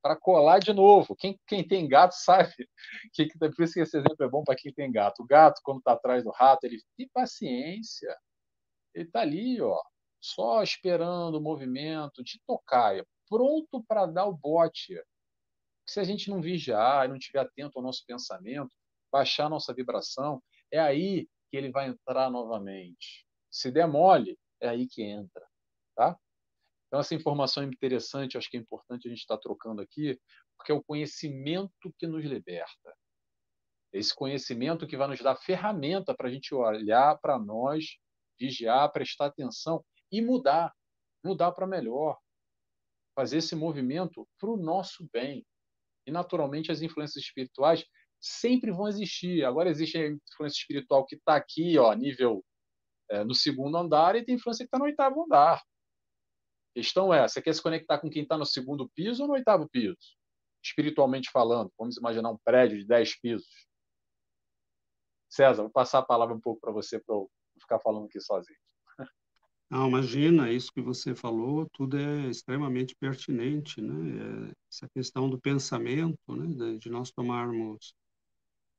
[0.04, 1.16] para colar de novo.
[1.16, 2.54] Quem, quem tem gato sabe
[3.14, 5.24] que, por isso que esse exemplo é bom para quem tem gato.
[5.24, 8.14] O gato, quando está atrás do rato, ele tem paciência.
[8.94, 9.82] Ele está ali, ó,
[10.22, 15.02] só esperando o movimento de tocaia, pronto para dar o bote.
[15.88, 18.72] Se a gente não vigiar não estiver atento ao nosso pensamento,
[19.12, 23.26] baixar a nossa vibração, é aí que ele vai entrar novamente.
[23.50, 25.46] Se der mole, é aí que entra,
[25.96, 26.18] tá?
[26.94, 30.16] Então, essa informação é interessante, acho que é importante a gente estar trocando aqui,
[30.56, 32.96] porque é o conhecimento que nos liberta.
[33.92, 37.98] Esse conhecimento que vai nos dar ferramenta para a gente olhar para nós,
[38.40, 40.72] vigiar, prestar atenção e mudar.
[41.26, 42.20] Mudar para melhor.
[43.16, 45.44] Fazer esse movimento para o nosso bem.
[46.06, 47.84] E, naturalmente, as influências espirituais
[48.22, 49.44] sempre vão existir.
[49.44, 52.46] Agora, existe a influência espiritual que está aqui, ó, nível
[53.10, 55.60] é, no segundo andar, e tem influência que está no oitavo andar
[56.74, 59.68] questão é: você quer se conectar com quem está no segundo piso ou no oitavo
[59.70, 59.98] piso?
[60.64, 63.68] Espiritualmente falando, vamos imaginar um prédio de 10 pisos.
[65.30, 68.60] César, vou passar a palavra um pouco para você, para eu ficar falando aqui sozinho.
[69.70, 74.50] Não, imagina, isso que você falou, tudo é extremamente pertinente, né?
[74.50, 76.78] É essa questão do pensamento, né?
[76.78, 77.96] De nós tomarmos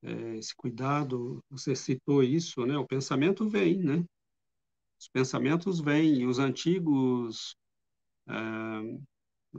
[0.03, 2.79] é, esse cuidado, você citou isso, né?
[2.79, 4.05] O pensamento vem, né?
[5.01, 7.64] Os pensamentos vêm, e os antigos ah,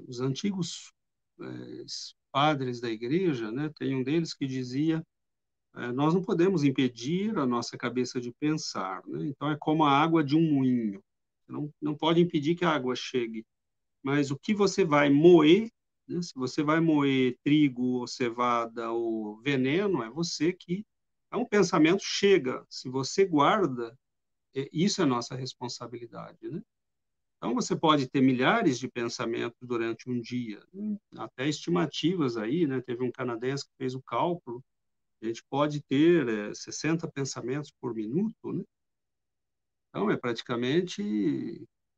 [0.08, 0.92] os antigos
[1.42, 1.86] eh,
[2.32, 5.04] padres da igreja, né, tem um deles que dizia
[5.76, 9.26] eh, nós não podemos impedir a nossa cabeça de pensar, né?
[9.28, 11.02] então é como a água de um moinho,
[11.48, 13.46] não, não pode impedir que a água chegue,
[14.04, 15.70] mas o que você vai moer,
[16.08, 16.22] né?
[16.22, 20.86] se você vai moer trigo ou cevada ou veneno, é você que,
[21.32, 23.98] é um pensamento chega, se você guarda,
[24.72, 26.62] isso é nossa responsabilidade, né?
[27.38, 30.64] Então, você pode ter milhares de pensamentos durante um dia,
[31.18, 32.82] até estimativas aí, né?
[32.82, 34.64] Teve um canadense que fez o cálculo,
[35.22, 38.64] a gente pode ter é, 60 pensamentos por minuto, né?
[39.90, 41.02] Então, é praticamente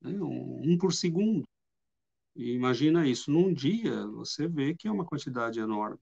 [0.01, 1.47] né, um, um por segundo.
[2.35, 5.97] E imagina isso, num dia, você vê que é uma quantidade enorme.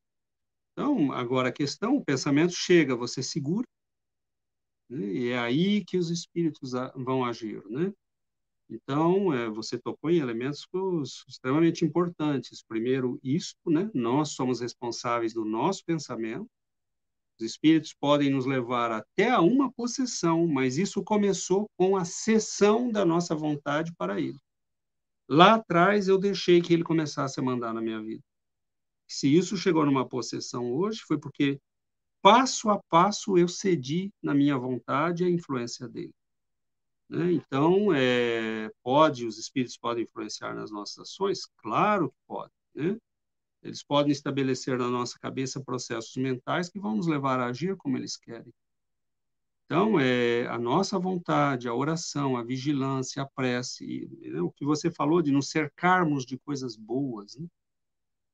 [0.73, 3.65] Então, agora a questão, o pensamento chega, você segura,
[4.89, 5.05] né?
[5.05, 7.93] e é aí que os espíritos vão agir, né?
[8.70, 10.68] Então, é, você tocou em elementos
[11.28, 12.63] extremamente importantes.
[12.68, 13.89] Primeiro, isto, né?
[13.93, 16.47] Nós somos responsáveis do nosso pensamento.
[17.39, 22.89] Os espíritos podem nos levar até a uma possessão, mas isso começou com a cessão
[22.89, 24.39] da nossa vontade para ele.
[25.30, 28.24] Lá atrás, eu deixei que ele começasse a mandar na minha vida.
[29.07, 31.59] Se isso chegou numa possessão hoje, foi porque
[32.22, 36.13] passo a passo eu cedi na minha vontade a influência dele.
[37.09, 37.33] Né?
[37.33, 41.45] Então, é, pode, os espíritos podem influenciar nas nossas ações?
[41.57, 42.51] Claro que podem.
[42.73, 42.97] Né?
[43.61, 47.97] Eles podem estabelecer na nossa cabeça processos mentais que vão nos levar a agir como
[47.97, 48.53] eles querem.
[49.65, 54.39] Então, é a nossa vontade, a oração, a vigilância, a prece, né?
[54.39, 57.35] o que você falou de nos cercarmos de coisas boas.
[57.35, 57.47] Né?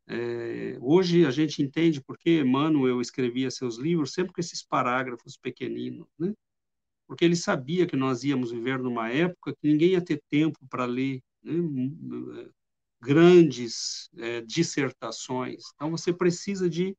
[0.07, 6.07] É, hoje a gente entende porque Emmanuel escrevia seus livros sempre com esses parágrafos pequeninos,
[6.19, 6.33] né?
[7.11, 10.85] Porque ele sabia que nós íamos viver numa época que ninguém ia ter tempo para
[10.85, 11.53] ler né,
[13.01, 15.61] grandes é, dissertações.
[15.75, 16.95] Então, você precisa de,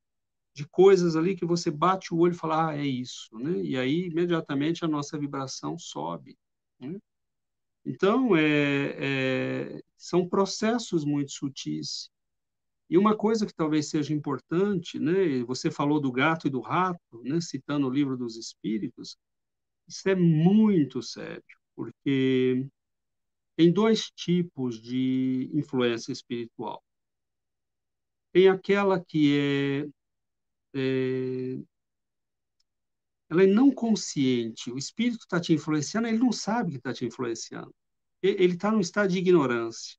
[0.54, 3.34] de coisas ali que você bate o olho e fala, ah, é isso.
[3.38, 3.62] Né?
[3.62, 6.36] E aí, imediatamente, a nossa vibração sobe.
[6.78, 6.98] Né?
[7.82, 12.10] Então, é, é, são processos muito sutis.
[12.90, 17.22] E uma coisa que talvez seja importante, né, você falou do gato e do rato,
[17.24, 19.16] né, citando o livro dos Espíritos,
[19.92, 21.44] isso é muito sério,
[21.76, 22.66] porque
[23.56, 26.82] tem dois tipos de influência espiritual.
[28.32, 29.88] Tem aquela que é,
[30.74, 31.62] é
[33.28, 34.70] ela é não consciente.
[34.70, 37.74] O espírito está te influenciando, ele não sabe que está te influenciando.
[38.22, 39.96] Ele está num estado de ignorância.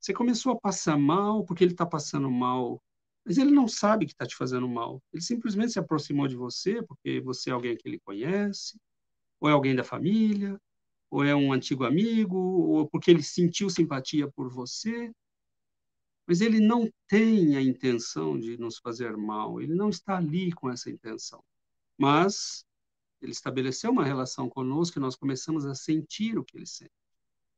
[0.00, 2.82] Você começou a passar mal porque ele está passando mal,
[3.24, 5.02] mas ele não sabe que está te fazendo mal.
[5.12, 8.78] Ele simplesmente se aproximou de você porque você é alguém que ele conhece,
[9.40, 10.60] ou é alguém da família,
[11.10, 15.10] ou é um antigo amigo, ou porque ele sentiu simpatia por você,
[16.26, 20.70] mas ele não tem a intenção de nos fazer mal, ele não está ali com
[20.70, 21.42] essa intenção.
[21.96, 22.64] Mas
[23.20, 26.92] ele estabeleceu uma relação conosco e nós começamos a sentir o que ele sente.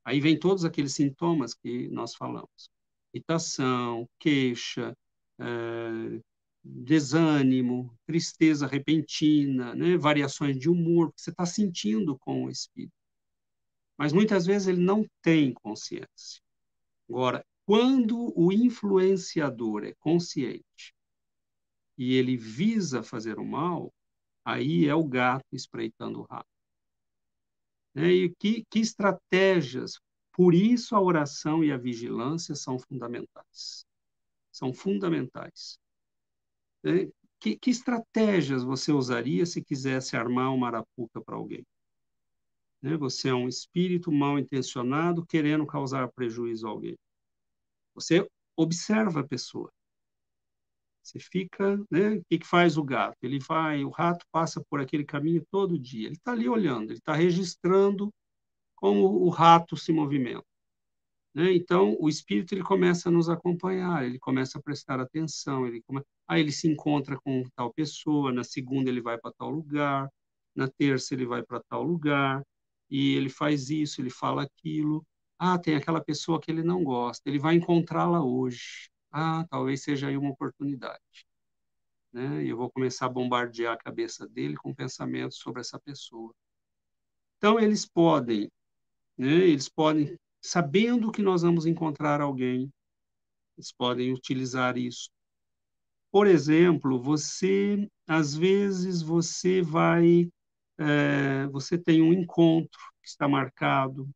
[0.05, 2.70] Aí vem todos aqueles sintomas que nós falamos:
[3.12, 4.97] irritação, queixa,
[5.39, 6.20] é,
[6.62, 9.96] desânimo, tristeza repentina, né?
[9.96, 12.92] variações de humor, que você está sentindo com o espírito.
[13.96, 16.42] Mas muitas vezes ele não tem consciência.
[17.08, 20.94] Agora, quando o influenciador é consciente
[21.96, 23.92] e ele visa fazer o mal,
[24.44, 26.48] aí é o gato espreitando o rato.
[27.94, 28.11] Né?
[28.11, 30.00] E que, que estratégias?
[30.32, 33.84] Por isso a oração e a vigilância são fundamentais.
[34.50, 35.78] São fundamentais.
[36.83, 37.11] Né?
[37.39, 41.64] Que, que estratégias você usaria se quisesse armar uma arapuca para alguém?
[42.83, 42.97] Né?
[42.97, 46.97] Você é um espírito mal intencionado querendo causar prejuízo a alguém.
[47.95, 49.70] Você observa a pessoa.
[51.03, 52.16] Você fica, né?
[52.16, 53.16] O que, que faz o gato?
[53.22, 56.07] Ele vai, o rato passa por aquele caminho todo dia.
[56.07, 58.12] Ele está ali olhando, ele está registrando
[58.76, 60.45] como o rato se movimenta.
[61.35, 61.53] Né?
[61.55, 66.03] Então, o espírito ele começa a nos acompanhar, ele começa a prestar atenção, ele come...
[66.31, 70.09] aí ele se encontra com tal pessoa, na segunda ele vai para tal lugar,
[70.55, 72.41] na terça ele vai para tal lugar,
[72.89, 75.05] e ele faz isso, ele fala aquilo.
[75.37, 78.89] Ah, tem aquela pessoa que ele não gosta, ele vai encontrá-la hoje.
[79.11, 81.01] Ah, talvez seja aí uma oportunidade.
[82.12, 82.45] Né?
[82.45, 86.33] E eu vou começar a bombardear a cabeça dele com pensamentos sobre essa pessoa.
[87.39, 88.49] Então, eles podem,
[89.18, 89.33] né?
[89.33, 92.72] eles podem, sabendo que nós vamos encontrar alguém,
[93.57, 95.11] eles podem utilizar isso.
[96.12, 100.28] Por exemplo, você, às vezes, você vai,
[100.78, 104.08] é, você tem um encontro que está marcado,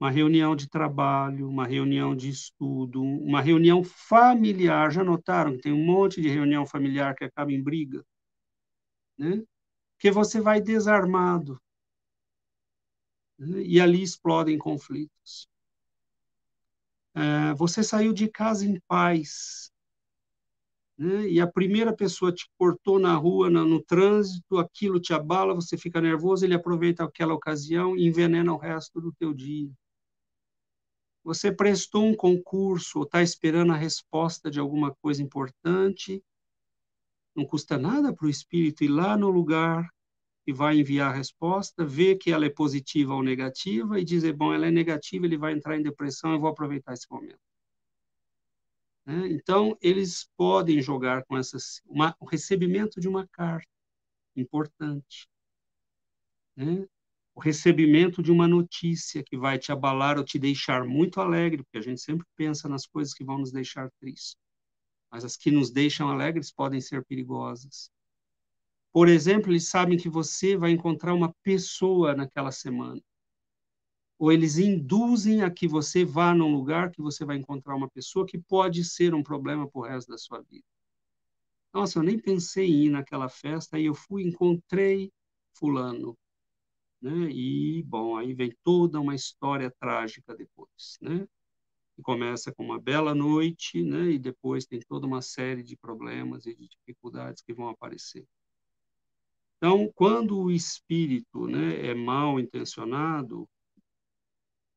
[0.00, 4.90] uma reunião de trabalho, uma reunião de estudo, uma reunião familiar.
[4.90, 8.04] Já notaram que tem um monte de reunião familiar que acaba em briga?
[9.16, 9.44] Né?
[9.96, 11.60] Porque você vai desarmado.
[13.38, 13.62] Né?
[13.62, 15.48] E ali explodem conflitos.
[17.14, 19.71] É, você saiu de casa em paz.
[21.02, 21.28] Né?
[21.28, 25.76] E a primeira pessoa te cortou na rua, no, no trânsito, aquilo te abala, você
[25.76, 29.68] fica nervoso, ele aproveita aquela ocasião e envenena o resto do teu dia.
[31.24, 36.22] Você prestou um concurso ou está esperando a resposta de alguma coisa importante.
[37.34, 39.88] Não custa nada para o espírito ir lá no lugar
[40.46, 44.54] e vai enviar a resposta, ver que ela é positiva ou negativa e dizer, bom,
[44.54, 47.51] ela é negativa, ele vai entrar em depressão, eu vou aproveitar esse momento.
[49.06, 49.28] Né?
[49.32, 53.68] Então, eles podem jogar com essas, uma, o recebimento de uma carta
[54.36, 55.28] importante.
[56.56, 56.86] Né?
[57.34, 61.78] o recebimento de uma notícia que vai te abalar ou te deixar muito alegre, porque
[61.78, 64.36] a gente sempre pensa nas coisas que vão nos deixar tristes.
[65.10, 67.90] Mas as que nos deixam alegres podem ser perigosas.
[68.92, 73.00] Por exemplo, eles sabem que você vai encontrar uma pessoa naquela semana.
[74.22, 78.24] Ou eles induzem a que você vá num lugar que você vai encontrar uma pessoa
[78.24, 80.64] que pode ser um problema para o resto da sua vida.
[81.74, 85.10] Nossa, eu nem pensei em ir naquela festa, aí eu fui, encontrei
[85.54, 86.16] fulano
[87.02, 87.28] né?
[87.32, 91.26] E, bom, aí vem toda uma história trágica depois, né?
[91.98, 94.12] E começa com uma bela noite, né?
[94.12, 98.24] E depois tem toda uma série de problemas e de dificuldades que vão aparecer.
[99.56, 103.48] Então, quando o espírito né, é mal intencionado,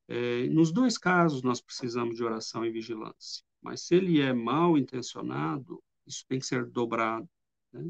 [0.08, 3.44] é, nos dois casos nós precisamos de oração e vigilância.
[3.62, 7.28] Mas se ele é mal intencionado, isso tem que ser dobrado.
[7.74, 7.90] Né?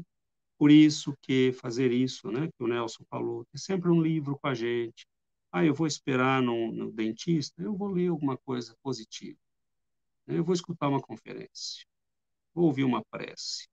[0.58, 4.48] Por isso que fazer isso, né, que o Nelson falou, ter sempre um livro com
[4.48, 5.06] a gente.
[5.52, 9.38] Ah, eu vou esperar no, no dentista, eu vou ler alguma coisa positiva.
[10.26, 11.84] Eu vou escutar uma conferência,
[12.54, 13.68] vou ouvir uma prece.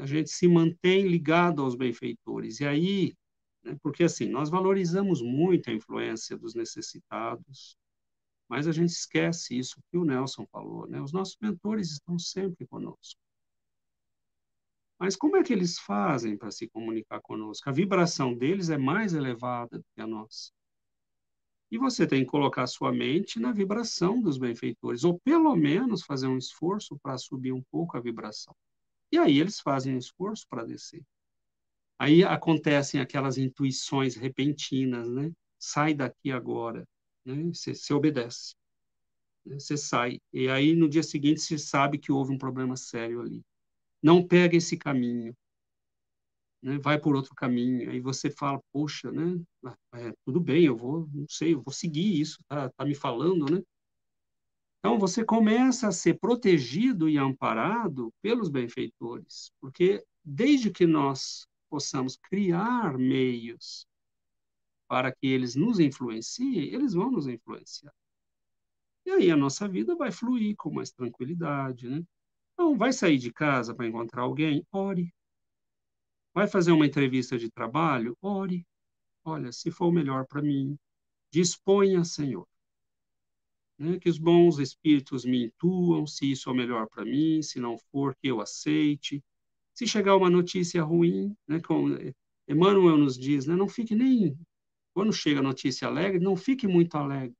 [0.00, 2.60] A gente se mantém ligado aos benfeitores.
[2.60, 3.14] E aí,
[3.64, 7.76] né, porque assim, nós valorizamos muito a influência dos necessitados,
[8.48, 11.00] mas a gente esquece isso que o Nelson falou, né?
[11.00, 13.18] Os nossos mentores estão sempre conosco.
[14.98, 17.68] Mas como é que eles fazem para se comunicar conosco?
[17.68, 20.52] A vibração deles é mais elevada do que a nossa.
[21.70, 26.26] E você tem que colocar sua mente na vibração dos benfeitores, ou pelo menos fazer
[26.26, 28.54] um esforço para subir um pouco a vibração.
[29.10, 31.02] E aí eles fazem um esforço para descer.
[32.02, 35.30] Aí acontecem aquelas intuições repentinas, né?
[35.58, 36.84] Sai daqui agora,
[37.24, 37.52] né?
[37.52, 38.54] Você, você obedece,
[39.46, 39.58] né?
[39.58, 40.18] você sai.
[40.32, 43.42] E aí no dia seguinte você sabe que houve um problema sério ali
[44.02, 45.34] não pega esse caminho,
[46.60, 46.78] né?
[46.78, 47.90] vai por outro caminho.
[47.90, 49.40] Aí você fala, poxa, né?
[49.94, 53.50] É, tudo bem, eu vou, não sei, eu vou seguir isso, tá, tá me falando,
[53.50, 53.62] né?
[54.80, 62.16] Então você começa a ser protegido e amparado pelos benfeitores, porque desde que nós possamos
[62.16, 63.86] criar meios
[64.86, 67.94] para que eles nos influenciem, eles vão nos influenciar.
[69.06, 72.04] E aí a nossa vida vai fluir com mais tranquilidade, né?
[72.52, 74.66] Então, vai sair de casa para encontrar alguém?
[74.70, 75.14] Ore.
[76.34, 78.18] Vai fazer uma entrevista de trabalho?
[78.20, 78.66] Ore.
[79.24, 80.78] Olha, se for o melhor para mim,
[81.30, 82.46] disponha, Senhor.
[83.78, 83.98] Né?
[83.98, 87.78] Que os bons espíritos me intuam se isso é o melhor para mim, se não
[87.90, 89.24] for, que eu aceite.
[89.74, 91.88] Se chegar uma notícia ruim, né, como
[92.46, 94.38] Emmanuel nos diz, né, não fique nem.
[94.94, 97.36] Quando chega a notícia alegre, não fique muito alegre.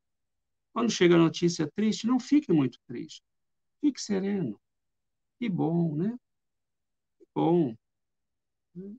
[0.73, 3.23] Quando chega a notícia triste, não fique muito triste.
[3.81, 4.59] Fique sereno.
[5.39, 6.17] Que bom, né?
[7.19, 7.77] Que bom.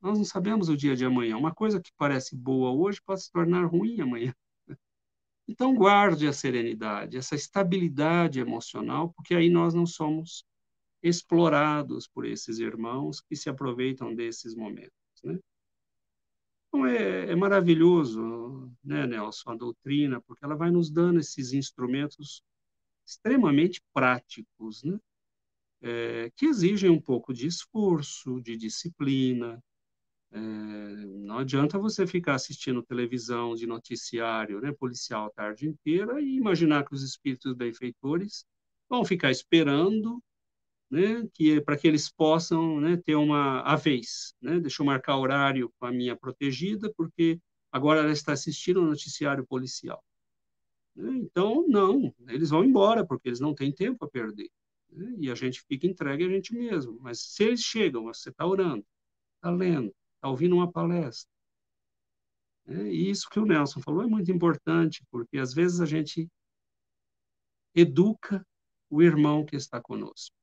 [0.02, 1.36] Nós não sabemos o dia de amanhã.
[1.36, 4.34] Uma coisa que parece boa hoje pode se tornar ruim amanhã.
[5.48, 10.46] Então, guarde a serenidade, essa estabilidade emocional, porque aí nós não somos
[11.04, 14.92] explorados por esses irmãos que se aproveitam desses momentos.
[15.24, 15.38] Né?
[16.68, 22.42] Então, é, é maravilhoso, né, Nelson, a doutrina, porque ela vai nos dando esses instrumentos
[23.06, 24.98] extremamente práticos, né?
[25.86, 29.62] É, que exigem um pouco de esforço, de disciplina,
[30.32, 36.38] é, não adianta você ficar assistindo televisão de noticiário né, policial a tarde inteira e
[36.38, 38.44] imaginar que os espíritos benfeitores
[38.90, 40.24] vão ficar esperando
[40.94, 44.36] né, que para que eles possam né, ter uma a vez.
[44.40, 44.60] Né?
[44.60, 47.40] Deixa eu marcar horário com a minha protegida, porque
[47.72, 50.04] agora ela está assistindo o noticiário policial.
[50.96, 51.10] Né?
[51.18, 54.52] Então, não, eles vão embora, porque eles não têm tempo a perder.
[54.92, 55.16] Né?
[55.18, 56.96] E a gente fica entregue a gente mesmo.
[57.02, 58.86] Mas se eles chegam, você está orando,
[59.38, 61.28] está lendo, está ouvindo uma palestra.
[62.68, 66.30] É, e isso que o Nelson falou é muito importante, porque às vezes a gente
[67.74, 68.46] educa
[68.92, 70.43] o irmão que está conosco.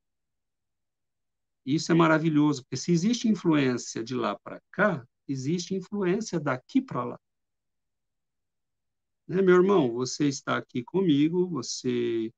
[1.74, 7.05] Isso é maravilhoso, porque se existe influência de lá para cá, existe influência daqui para
[7.05, 7.20] lá.
[9.28, 12.32] Né, meu irmão, você está aqui comigo, você.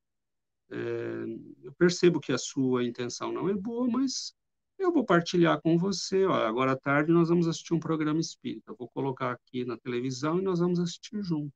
[0.70, 1.24] É,
[1.62, 4.34] eu percebo que a sua intenção não é boa, mas
[4.78, 6.26] eu vou partilhar com você.
[6.26, 8.72] Ó, agora à tarde nós vamos assistir um programa espírita.
[8.72, 11.52] Eu vou colocar aqui na televisão e nós vamos assistir junto.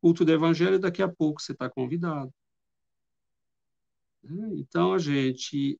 [0.00, 2.32] Culto do Evangelho, daqui a pouco você está convidado.
[4.22, 4.50] Né?
[4.54, 5.78] Então a gente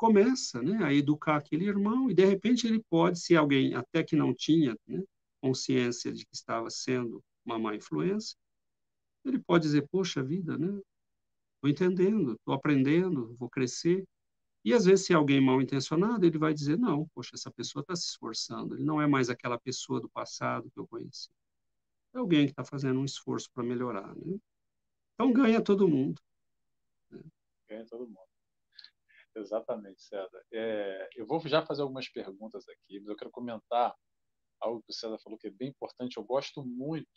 [0.00, 4.16] começa né, a educar aquele irmão e de repente ele pode, se alguém até que
[4.16, 5.02] não tinha né,
[5.42, 8.34] consciência de que estava sendo uma má influência,
[9.26, 10.68] ele pode dizer, poxa vida, né?
[11.56, 14.02] Estou entendendo, estou aprendendo, vou crescer.
[14.64, 17.82] E às vezes, se é alguém mal intencionado, ele vai dizer: não, poxa, essa pessoa
[17.82, 21.28] está se esforçando, ele não é mais aquela pessoa do passado que eu conheci.
[22.14, 24.14] É alguém que está fazendo um esforço para melhorar.
[24.16, 24.38] Né?
[25.14, 26.22] Então, ganha todo mundo.
[27.10, 27.20] Né?
[27.68, 28.29] Ganha todo mundo.
[29.36, 30.42] Exatamente, César.
[30.52, 33.94] É, eu vou já fazer algumas perguntas aqui, mas eu quero comentar
[34.60, 36.16] algo que o César falou que é bem importante.
[36.16, 37.08] Eu gosto muito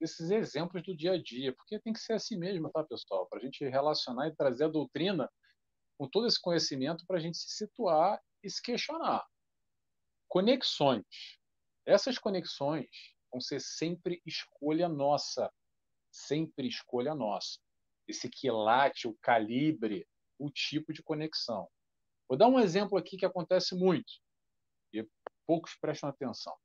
[0.00, 3.26] desses exemplos do dia a dia, porque tem que ser assim mesmo, tá, pessoal?
[3.26, 5.28] Para a gente relacionar e trazer a doutrina
[5.98, 9.26] com todo esse conhecimento para a gente se situar e se questionar.
[10.28, 11.04] Conexões.
[11.84, 12.86] Essas conexões
[13.30, 15.52] vão ser sempre escolha nossa.
[16.10, 17.58] Sempre escolha nossa.
[18.06, 20.06] Esse quilate, o calibre,
[20.38, 21.68] o tipo de conexão.
[22.28, 24.12] Vou dar um exemplo aqui que acontece muito
[24.92, 25.06] e
[25.46, 26.56] poucos prestam atenção.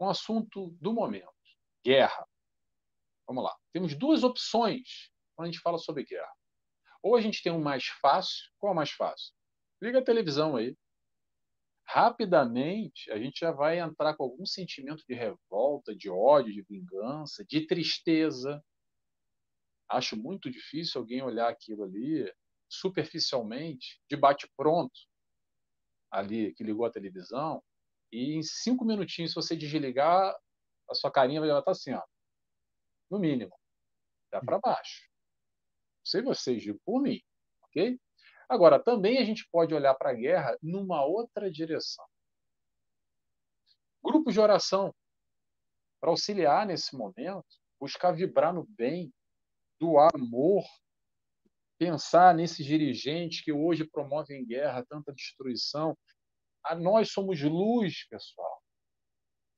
[0.00, 1.32] Um assunto do momento:
[1.84, 2.26] guerra.
[3.26, 3.56] Vamos lá.
[3.72, 6.32] Temos duas opções quando a gente fala sobre guerra.
[7.02, 8.50] Ou a gente tem um mais fácil.
[8.58, 9.32] Qual é o mais fácil?
[9.80, 10.76] Liga a televisão aí.
[11.86, 17.44] Rapidamente, a gente já vai entrar com algum sentimento de revolta, de ódio, de vingança,
[17.44, 18.62] de tristeza.
[19.88, 22.32] Acho muito difícil alguém olhar aquilo ali
[22.80, 24.98] superficialmente, de bate-pronto,
[26.10, 27.62] ali que ligou a televisão,
[28.12, 30.34] e em cinco minutinhos, se você desligar,
[30.88, 32.02] a sua carinha vai estar assim, ó,
[33.10, 33.54] no mínimo,
[34.30, 35.14] dá para baixo
[36.04, 37.20] sei vocês, digo por mim,
[37.62, 37.98] ok?
[38.48, 42.04] Agora, também a gente pode olhar para a guerra numa outra direção.
[44.02, 44.94] Grupos de oração,
[45.98, 47.46] para auxiliar nesse momento,
[47.80, 49.12] buscar vibrar no bem,
[49.80, 50.62] doar amor,
[51.84, 55.94] pensar nesses dirigentes que hoje promovem guerra, tanta destruição.
[56.64, 58.62] Ah, nós somos luz, pessoal.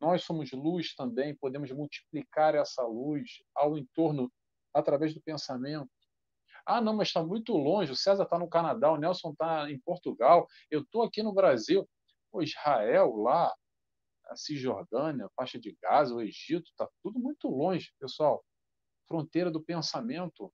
[0.01, 4.29] Nós somos luz também, podemos multiplicar essa luz ao entorno
[4.75, 5.89] através do pensamento.
[6.67, 7.93] Ah, não, mas está muito longe.
[7.93, 11.89] O César está no Canadá, o Nelson está em Portugal, eu estou aqui no Brasil.
[12.33, 13.55] O Israel lá,
[14.27, 18.45] a Cisjordânia, a faixa de Gaza, o Egito, está tudo muito longe, pessoal.
[19.07, 20.53] Fronteira do pensamento.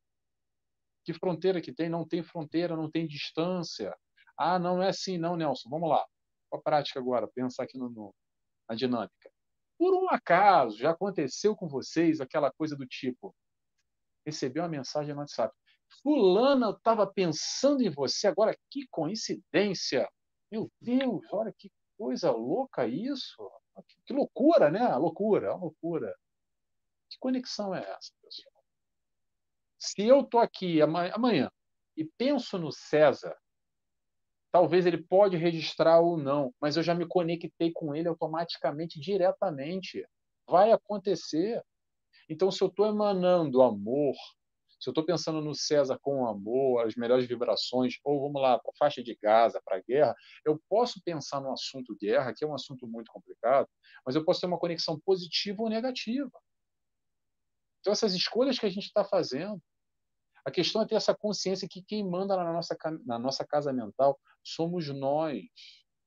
[1.05, 1.89] Que fronteira que tem?
[1.89, 3.97] Não tem fronteira, não tem distância.
[4.37, 5.69] Ah, não é assim, não, Nelson.
[5.69, 6.05] Vamos lá.
[6.51, 8.15] Com a prática agora, pensar aqui no, no,
[8.69, 9.31] na dinâmica.
[9.79, 13.35] Por um acaso, já aconteceu com vocês aquela coisa do tipo:
[14.25, 15.55] recebeu uma mensagem no WhatsApp
[16.01, 20.09] Fulana estava pensando em você agora, que coincidência!
[20.51, 23.51] Meu Deus, olha que coisa louca isso!
[24.07, 24.95] Que loucura, né?
[24.97, 26.15] Loucura, loucura.
[27.11, 28.52] Que conexão é essa, pessoal?
[29.85, 31.51] Se eu estou aqui amanhã
[31.97, 33.37] e penso no César,
[34.53, 40.07] talvez ele pode registrar ou não, mas eu já me conectei com ele automaticamente, diretamente.
[40.49, 41.61] Vai acontecer.
[42.29, 44.15] Então, se eu estou emanando amor,
[44.79, 48.71] se eu estou pensando no César com amor, as melhores vibrações, ou vamos lá, para
[48.71, 50.15] a faixa de Gaza, para a guerra,
[50.45, 53.69] eu posso pensar no assunto guerra, que é um assunto muito complicado,
[54.07, 56.31] mas eu posso ter uma conexão positiva ou negativa.
[57.81, 59.61] Então, essas escolhas que a gente está fazendo,
[60.45, 64.19] a questão é ter essa consciência que quem manda na nossa, na nossa casa mental
[64.43, 65.45] somos nós.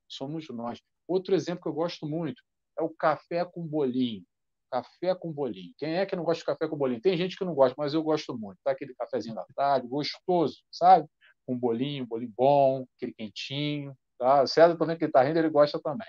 [0.07, 0.81] Somos nós.
[1.07, 2.43] Outro exemplo que eu gosto muito
[2.77, 4.23] é o café com bolinho.
[4.69, 5.73] Café com bolinho.
[5.77, 7.01] Quem é que não gosta de café com bolinho?
[7.01, 8.59] Tem gente que não gosta, mas eu gosto muito.
[8.63, 11.07] Tá aquele cafezinho da tarde, gostoso, sabe?
[11.45, 13.95] Com bolinho, bolinho bom, aquele quentinho.
[14.17, 14.43] Tá?
[14.43, 16.07] O César também, que está rindo, ele gosta também.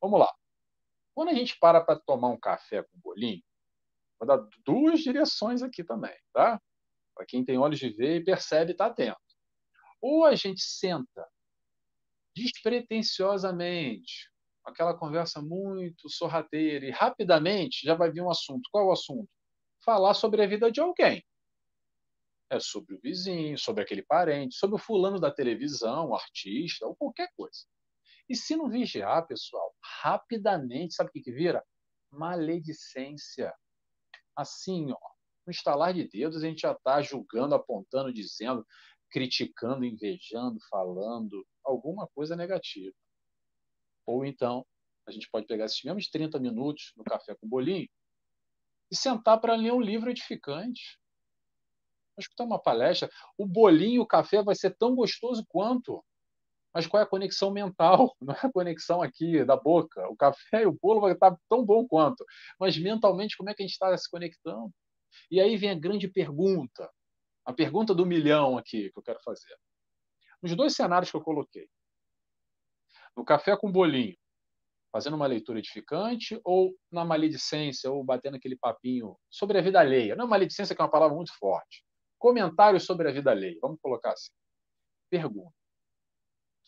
[0.00, 0.32] Vamos lá.
[1.14, 3.42] Quando a gente para para tomar um café com bolinho,
[4.18, 6.60] vou dar duas direções aqui também, tá?
[7.14, 9.18] Para quem tem olhos de ver e percebe, está atento.
[10.00, 11.26] Ou a gente senta
[12.34, 14.30] despretensiosamente,
[14.64, 18.68] aquela conversa muito sorrateira, e rapidamente já vai vir um assunto.
[18.70, 19.28] Qual é o assunto?
[19.84, 21.24] Falar sobre a vida de alguém.
[22.50, 26.94] É sobre o vizinho, sobre aquele parente, sobre o fulano da televisão, o artista, ou
[26.94, 27.64] qualquer coisa.
[28.28, 31.64] E se não vigiar, pessoal, rapidamente, sabe o que, que vira?
[32.10, 33.54] Maledicência.
[34.36, 35.13] Assim, ó,
[35.46, 38.66] no estalar de dedos, a gente já está julgando, apontando, dizendo,
[39.10, 42.94] criticando, invejando, falando alguma coisa negativa.
[44.06, 44.66] Ou então,
[45.06, 47.88] a gente pode pegar esses mesmos 30 minutos no café com bolinho
[48.90, 50.98] e sentar para ler um livro edificante.
[52.18, 53.10] Escutar uma palestra.
[53.36, 56.04] O bolinho, o café vai ser tão gostoso quanto.
[56.72, 58.14] Mas qual é a conexão mental?
[58.20, 60.08] Não é a conexão aqui da boca.
[60.08, 62.24] O café e o bolo vai estar tão bom quanto.
[62.58, 64.72] Mas mentalmente, como é que a gente está se conectando?
[65.30, 66.90] E aí vem a grande pergunta,
[67.44, 69.56] a pergunta do milhão aqui que eu quero fazer.
[70.42, 71.68] Nos dois cenários que eu coloquei,
[73.16, 74.16] no café com bolinho,
[74.94, 80.14] fazendo uma leitura edificante, ou na maledicência, ou batendo aquele papinho sobre a vida alheia.
[80.14, 81.84] Não, maledicência que é uma palavra muito forte.
[82.16, 83.58] Comentários sobre a vida alheia.
[83.60, 84.30] Vamos colocar assim.
[85.10, 85.52] Pergunta.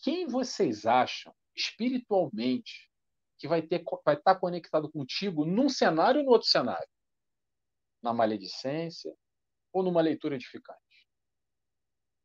[0.02, 2.90] Quem vocês acham espiritualmente
[3.39, 6.89] que vai, ter, vai estar conectado contigo num cenário ou no outro cenário?
[8.02, 9.14] Na maledicência
[9.73, 10.81] ou numa leitura edificante?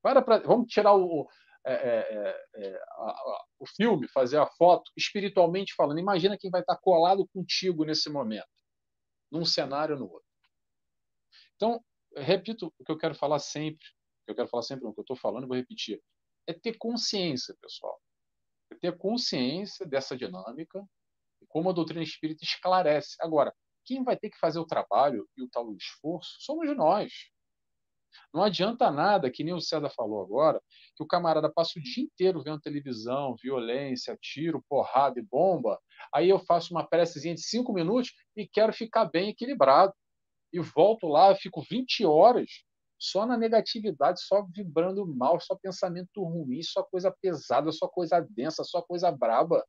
[0.01, 1.27] Para pra, vamos tirar o,
[1.63, 5.99] é, é, é, a, a, o filme, fazer a foto, espiritualmente falando.
[5.99, 8.47] Imagina quem vai estar colado contigo nesse momento,
[9.31, 10.27] num cenário ou no outro.
[11.55, 11.83] Então,
[12.17, 14.99] repito o que eu quero falar sempre, o que eu quero falar sempre, o que
[14.99, 16.01] eu estou falando, vou repetir.
[16.47, 18.01] É ter consciência, pessoal.
[18.71, 20.83] É ter consciência dessa dinâmica,
[21.47, 23.15] como a doutrina espírita esclarece.
[23.19, 23.53] Agora,
[23.85, 27.11] quem vai ter que fazer o trabalho e o tal esforço somos nós.
[28.33, 30.61] Não adianta nada, que nem o César falou agora,
[30.95, 35.79] que o camarada passa o dia inteiro vendo televisão, violência, tiro, porrada e bomba.
[36.13, 39.93] Aí eu faço uma precezinha de cinco minutos e quero ficar bem equilibrado.
[40.53, 42.49] E volto lá, fico 20 horas
[42.99, 48.63] só na negatividade, só vibrando mal, só pensamento ruim, só coisa pesada, só coisa densa,
[48.63, 49.65] só coisa braba.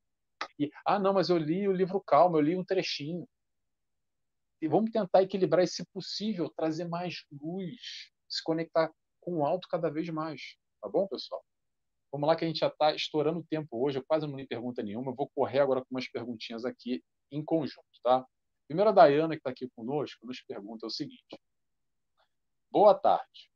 [0.59, 3.26] E, ah, não, mas eu li o livro Calma, eu li um trechinho.
[4.62, 9.90] E vamos tentar equilibrar esse possível, trazer mais luz, se conectar com o alto cada
[9.90, 10.55] vez mais.
[10.80, 11.44] Tá bom, pessoal?
[12.12, 14.47] Vamos lá que a gente já está estourando o tempo hoje, eu quase não li
[14.47, 17.02] pergunta nenhuma, eu vou correr agora com umas perguntinhas aqui
[17.32, 18.24] em conjunto, tá?
[18.68, 21.40] Primeiro a Dayana, que está aqui conosco, nos pergunta o seguinte.
[22.70, 23.51] Boa tarde.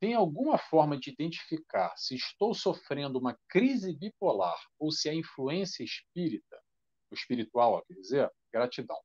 [0.00, 5.84] Tem alguma forma de identificar se estou sofrendo uma crise bipolar ou se é influência
[5.84, 6.58] espírita,
[7.12, 8.32] espiritual, quer dizer?
[8.50, 8.98] Gratidão.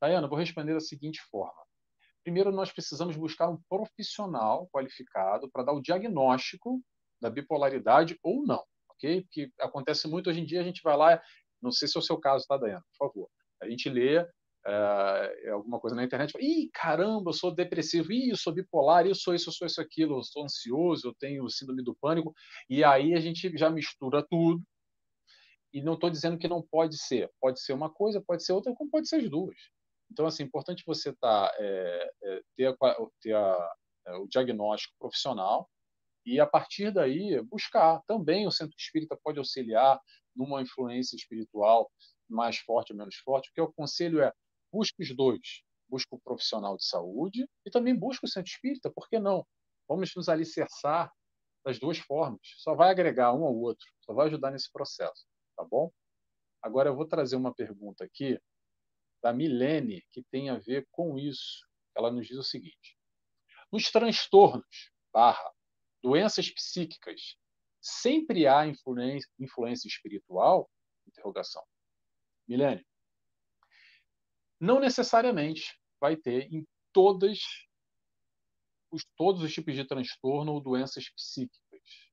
[0.00, 1.60] Dayana, vou responder da seguinte forma.
[2.22, 6.82] Primeiro, nós precisamos buscar um profissional qualificado para dar o diagnóstico
[7.20, 9.22] da bipolaridade ou não, ok?
[9.22, 11.22] Porque acontece muito hoje em dia, a gente vai lá,
[11.60, 12.84] não sei se é o seu caso, tá, Dayana?
[12.96, 13.30] Por favor.
[13.60, 14.24] A gente lê
[14.66, 19.06] é, alguma coisa na internet, fala, ih, caramba, eu sou depressivo, ih, eu sou bipolar,
[19.06, 22.34] eu sou isso, eu sou isso, aquilo, eu sou ansioso, eu tenho síndrome do pânico,
[22.68, 24.62] e aí a gente já mistura tudo,
[25.72, 27.30] e não estou dizendo que não pode ser.
[27.40, 29.56] Pode ser uma coisa, pode ser outra, como pode ser as duas.
[30.10, 33.72] Então, assim, é importante você tá, é, é, ter, a, ter a,
[34.06, 35.68] é, o diagnóstico profissional
[36.24, 38.02] e, a partir daí, buscar.
[38.06, 40.00] Também o centro espírita pode auxiliar
[40.34, 41.90] numa influência espiritual
[42.28, 43.50] mais forte ou menos forte.
[43.50, 44.32] O que eu aconselho é
[44.72, 45.62] busque os dois.
[45.88, 49.46] Busque o profissional de saúde e também busque o centro espírita, por que não?
[49.88, 51.10] Vamos nos alicerçar
[51.64, 52.40] das duas formas.
[52.58, 55.26] Só vai agregar um ao outro, só vai ajudar nesse processo,
[55.56, 55.90] tá bom?
[56.62, 58.38] Agora eu vou trazer uma pergunta aqui
[59.22, 61.66] da Milene que tem a ver com isso.
[61.96, 62.98] Ela nos diz o seguinte:
[63.72, 65.52] nos transtornos barra
[66.02, 67.36] doenças psíquicas
[67.80, 70.70] sempre há influência, influência espiritual?
[71.06, 71.64] Interrogação.
[72.46, 72.86] Milene,
[74.60, 77.38] não necessariamente vai ter em todas
[78.90, 82.10] os, todos os tipos de transtorno ou doenças psíquicas.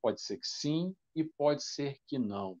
[0.00, 2.60] Pode ser que sim e pode ser que não.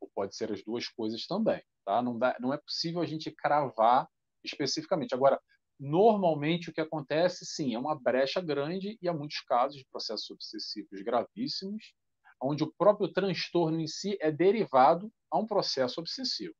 [0.00, 1.62] Ou pode ser as duas coisas também.
[1.84, 2.02] Tá?
[2.02, 4.08] Não, dá, não é possível a gente cravar
[4.44, 5.14] especificamente.
[5.14, 5.40] Agora,
[5.78, 10.30] normalmente o que acontece, sim, é uma brecha grande e há muitos casos de processos
[10.30, 11.94] obsessivos gravíssimos,
[12.42, 16.54] onde o próprio transtorno em si é derivado a um processo obsessivo.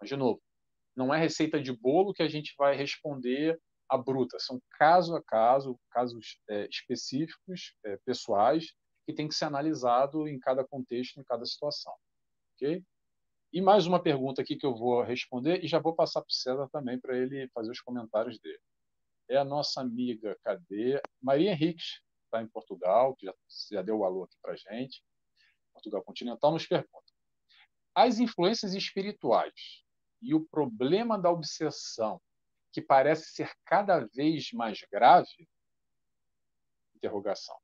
[0.00, 0.40] Mas, de novo,
[0.96, 3.58] não é receita de bolo que a gente vai responder
[3.88, 4.38] a bruta.
[4.38, 8.72] São caso a caso, casos é, específicos, é, pessoais,
[9.06, 11.92] que tem que ser analisado em cada contexto, em cada situação.
[12.54, 12.82] Ok?
[13.52, 16.32] E mais uma pergunta aqui que eu vou responder e já vou passar para o
[16.32, 18.58] César também para ele fazer os comentários dele.
[19.28, 20.98] É a nossa amiga, cadê?
[21.20, 23.34] Maria Henriques, está em Portugal, que já,
[23.70, 25.04] já deu o alô aqui para gente.
[25.74, 27.12] Portugal Continental nos pergunta:
[27.94, 29.84] as influências espirituais
[30.22, 32.22] e o problema da obsessão,
[32.72, 35.46] que parece ser cada vez mais grave?
[36.96, 37.56] Interrogação.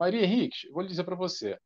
[0.00, 1.60] Maria Henrique, vou dizer para você,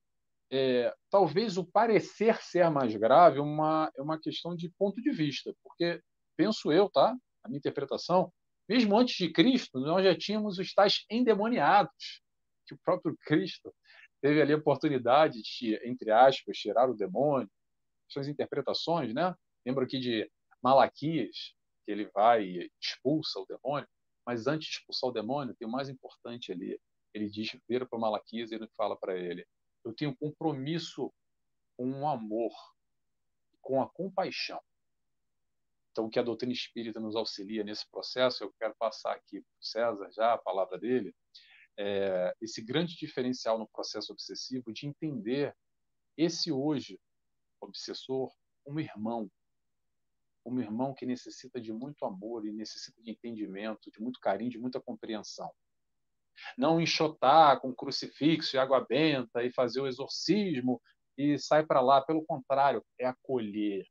[0.50, 5.10] é, talvez o parecer ser mais grave é uma, é uma questão de ponto de
[5.10, 6.00] vista, porque
[6.36, 7.14] penso eu, tá?
[7.44, 8.32] A minha interpretação,
[8.68, 12.22] mesmo antes de Cristo, nós já tínhamos os tais endemoniados,
[12.66, 13.74] que o próprio Cristo
[14.20, 17.50] teve ali a oportunidade de, entre aspas, tirar o demônio,
[18.08, 19.34] suas interpretações, né?
[19.64, 20.30] Lembro aqui de
[20.62, 21.54] Malaquias,
[21.84, 23.88] que ele vai e expulsa o demônio,
[24.26, 26.78] mas antes de expulsar o demônio, tem o mais importante ali.
[27.14, 29.46] Ele diz, vira para Malaquias e ele fala para ele:
[29.88, 31.10] Eu tenho compromisso
[31.74, 32.52] com o amor,
[33.62, 34.60] com a compaixão.
[35.90, 39.58] Então, o que a doutrina espírita nos auxilia nesse processo, eu quero passar aqui para
[39.58, 41.16] o César já a palavra dele,
[41.78, 45.56] é esse grande diferencial no processo obsessivo de entender
[46.18, 47.00] esse hoje
[47.58, 48.30] obsessor
[48.62, 49.30] como irmão,
[50.44, 54.58] como irmão que necessita de muito amor e necessita de entendimento, de muito carinho, de
[54.58, 55.50] muita compreensão.
[56.56, 60.80] Não enxotar com crucifixo e água benta e fazer o exorcismo
[61.16, 62.00] e sai para lá.
[62.00, 63.86] Pelo contrário, é acolher,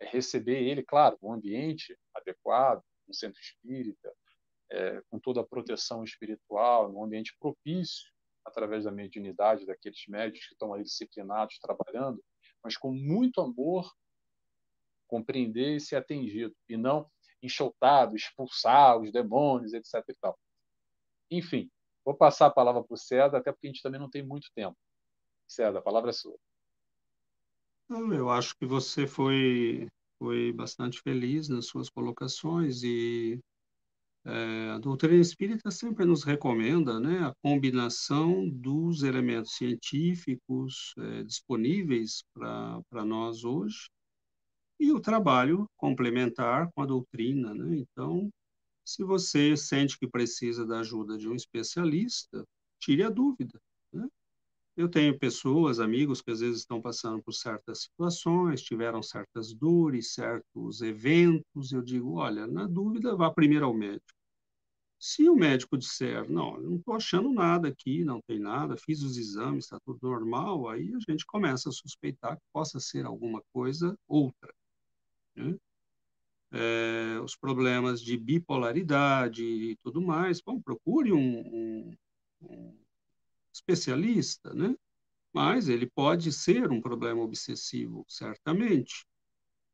[0.00, 4.12] é receber ele, claro, um ambiente adequado, um centro espírita,
[4.70, 8.10] é, com toda a proteção espiritual, num ambiente propício,
[8.44, 12.22] através da mediunidade daqueles médicos que estão aí disciplinados, trabalhando,
[12.62, 13.90] mas com muito amor
[15.06, 17.08] compreender e ser atendido, e não
[17.42, 20.02] enxotado, expulsar os demônios, etc.
[20.08, 20.38] E tal.
[21.30, 21.70] Enfim,
[22.04, 24.48] vou passar a palavra para o César, até porque a gente também não tem muito
[24.54, 24.76] tempo.
[25.46, 26.36] César, a palavra é sua.
[27.88, 29.88] Eu acho que você foi,
[30.18, 33.38] foi bastante feliz nas suas colocações e
[34.24, 42.24] é, a doutrina espírita sempre nos recomenda né, a combinação dos elementos científicos é, disponíveis
[42.34, 43.88] para nós hoje
[44.80, 47.54] e o trabalho complementar com a doutrina.
[47.54, 47.76] Né?
[47.76, 48.28] Então,
[48.86, 52.46] se você sente que precisa da ajuda de um especialista,
[52.78, 53.60] tire a dúvida.
[53.92, 54.08] Né?
[54.76, 60.14] Eu tenho pessoas, amigos, que às vezes estão passando por certas situações, tiveram certas dores,
[60.14, 61.72] certos eventos.
[61.72, 64.06] Eu digo: olha, na dúvida, vá primeiro ao médico.
[65.00, 69.18] Se o médico disser, não, não estou achando nada aqui, não tem nada, fiz os
[69.18, 73.98] exames, está tudo normal, aí a gente começa a suspeitar que possa ser alguma coisa
[74.08, 74.54] outra.
[75.34, 75.58] Né?
[76.52, 81.96] É, os problemas de bipolaridade e tudo mais, bom, procure um, um,
[82.42, 82.78] um
[83.52, 84.74] especialista, né?
[85.32, 89.06] Mas ele pode ser um problema obsessivo, certamente.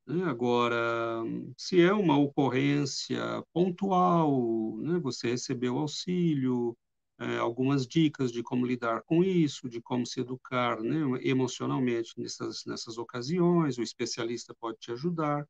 [0.06, 0.24] Né?
[0.24, 1.22] Agora,
[1.56, 3.20] se é uma ocorrência
[3.52, 4.98] pontual, né?
[4.98, 6.76] você recebeu auxílio,
[7.18, 10.98] é, algumas dicas de como lidar com isso, de como se educar né?
[11.22, 15.46] emocionalmente nessas, nessas ocasiões, o especialista pode te ajudar.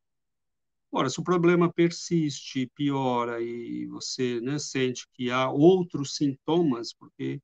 [0.92, 7.40] Ora, se o problema persiste, piora e você né, sente que há outros sintomas, porque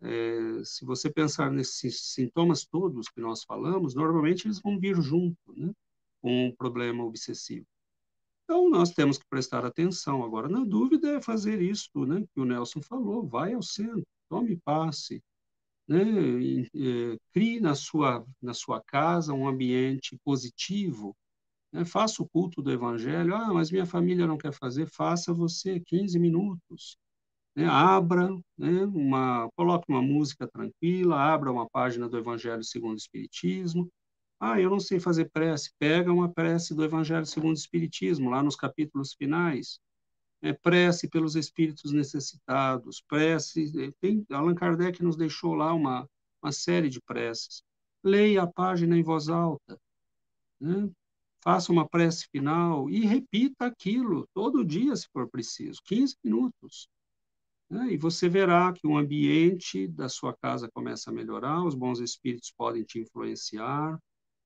[0.00, 5.38] é, se você pensar nesses sintomas todos que nós falamos, normalmente eles vão vir junto,
[5.54, 5.70] né?
[6.22, 7.66] com um problema obsessivo.
[8.44, 10.24] Então, nós temos que prestar atenção.
[10.24, 14.56] Agora, na dúvida, é fazer isso né, que o Nelson falou: vai ao centro, tome
[14.56, 15.22] passe,
[15.86, 21.14] né, e, e, crie na sua, na sua casa um ambiente positivo.
[21.72, 23.34] Né, faça o culto do evangelho.
[23.34, 24.86] Ah, mas minha família não quer fazer.
[24.86, 26.96] Faça você 15 minutos.
[27.56, 27.66] né?
[27.66, 28.84] abra, né?
[28.86, 33.90] uma, coloque uma música tranquila, abra uma página do Evangelho segundo o Espiritismo.
[34.40, 35.72] Ah, eu não sei fazer prece.
[35.78, 39.80] Pega uma prece do Evangelho segundo o Espiritismo, lá nos capítulos finais.
[40.40, 43.72] É, prece pelos espíritos necessitados, prece.
[43.76, 46.08] Eh, tem, Allan Kardec nos deixou lá uma,
[46.42, 47.62] uma série de preces.
[48.04, 49.78] Leia a página em voz alta.
[50.60, 50.88] Né?
[51.42, 56.88] Faça uma prece final e repita aquilo todo dia, se for preciso, 15 minutos.
[57.70, 57.92] Né?
[57.92, 62.52] E você verá que o ambiente da sua casa começa a melhorar, os bons espíritos
[62.56, 63.98] podem te influenciar,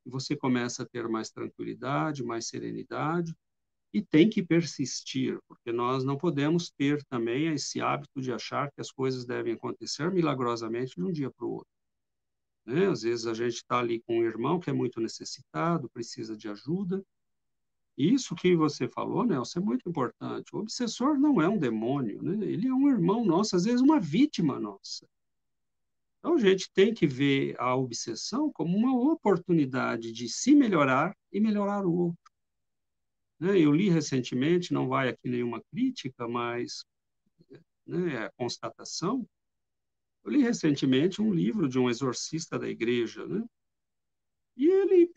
[0.05, 3.35] e você começa a ter mais tranquilidade, mais serenidade,
[3.93, 8.81] e tem que persistir, porque nós não podemos ter também esse hábito de achar que
[8.81, 11.82] as coisas devem acontecer milagrosamente de um dia para o outro.
[12.65, 12.87] Né?
[12.87, 16.49] Às vezes a gente está ali com um irmão que é muito necessitado, precisa de
[16.49, 17.05] ajuda,
[17.97, 20.55] isso que você falou, Nelson, é muito importante.
[20.55, 22.47] O obsessor não é um demônio, né?
[22.47, 25.07] ele é um irmão nosso, às vezes uma vítima nossa.
[26.19, 31.41] Então a gente tem que ver a obsessão como uma oportunidade de se melhorar e
[31.41, 32.33] melhorar o outro.
[33.39, 33.59] Né?
[33.59, 36.87] Eu li recentemente, não vai aqui nenhuma crítica, mas
[37.87, 39.27] né, é a constatação.
[40.25, 43.45] Eu li recentemente um livro de um exorcista da igreja, né?
[44.57, 45.13] E ele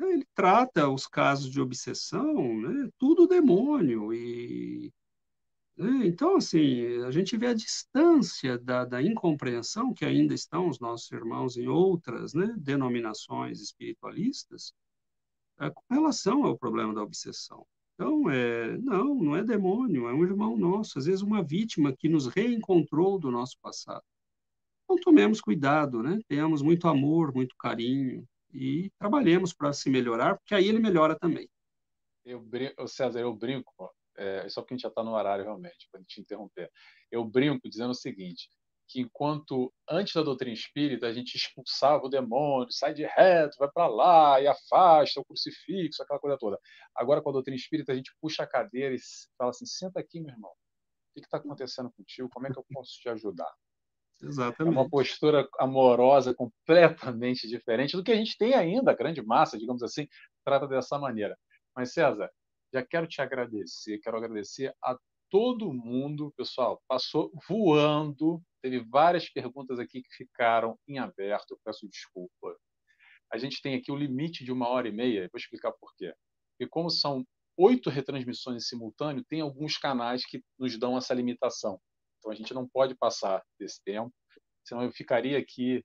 [0.00, 4.12] ele trata os casos de obsessão, né, tudo demônio.
[4.12, 4.92] E,
[5.76, 10.78] né, então, assim, a gente vê a distância da, da, incompreensão que ainda estão os
[10.80, 14.72] nossos irmãos em outras né, denominações espiritualistas
[15.60, 17.66] é, com relação ao problema da obsessão.
[17.94, 22.08] Então, é, não, não é demônio, é um irmão nosso, às vezes uma vítima que
[22.08, 24.04] nos reencontrou do nosso passado.
[24.88, 26.18] Então, tomemos cuidado, né?
[26.26, 31.46] tenhamos muito amor, muito carinho, e trabalhemos para se melhorar, porque aí ele melhora também.
[32.24, 33.70] Eu brinco, César, eu brinco,
[34.16, 36.70] é, só que a gente já está no horário realmente, para te interromper.
[37.10, 38.50] Eu brinco dizendo o seguinte,
[38.88, 43.70] que enquanto antes da doutrina espírita a gente expulsava o demônio, sai de reto, vai
[43.70, 46.58] para lá e afasta o crucifixo, aquela coisa toda.
[46.94, 48.98] Agora com a doutrina espírita a gente puxa a cadeira e
[49.36, 50.50] fala assim, senta aqui, meu irmão.
[50.50, 52.30] O que está acontecendo contigo?
[52.30, 53.52] Como é que eu posso te ajudar?
[54.22, 54.76] Exatamente.
[54.76, 59.58] É uma postura amorosa completamente diferente do que a gente tem ainda, a grande massa,
[59.58, 60.06] digamos assim,
[60.44, 61.38] trata dessa maneira.
[61.74, 62.30] Mas, César,
[62.72, 64.98] já quero te agradecer, quero agradecer a
[65.30, 71.88] todo mundo, pessoal, passou voando, teve várias perguntas aqui que ficaram em aberto, eu peço
[71.88, 72.56] desculpa.
[73.32, 76.14] A gente tem aqui o limite de uma hora e meia, vou explicar por quê.
[76.58, 77.24] E como são
[77.56, 81.78] oito retransmissões em simultâneo, tem alguns canais que nos dão essa limitação.
[82.28, 84.12] Então a gente não pode passar desse tempo,
[84.62, 85.82] senão eu ficaria aqui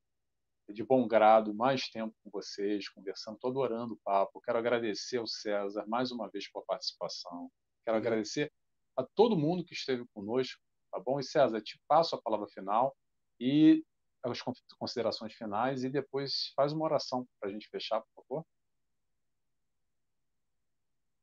[0.69, 4.41] de bom grado mais tempo com vocês, conversando, todo orando o papo.
[4.41, 7.49] Quero agradecer ao César mais uma vez pela participação.
[7.85, 8.51] Quero agradecer
[8.97, 10.61] a todo mundo que esteve conosco,
[10.91, 11.17] tá bom?
[11.17, 12.93] E César, te passo a palavra final
[13.39, 13.81] e
[14.21, 14.41] as
[14.77, 18.45] considerações finais e depois faz uma oração para a gente fechar, por favor.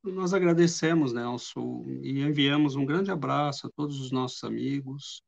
[0.02, 5.22] Nós agradecemos, Nelson, e enviamos um grande abraço a todos os nossos amigos.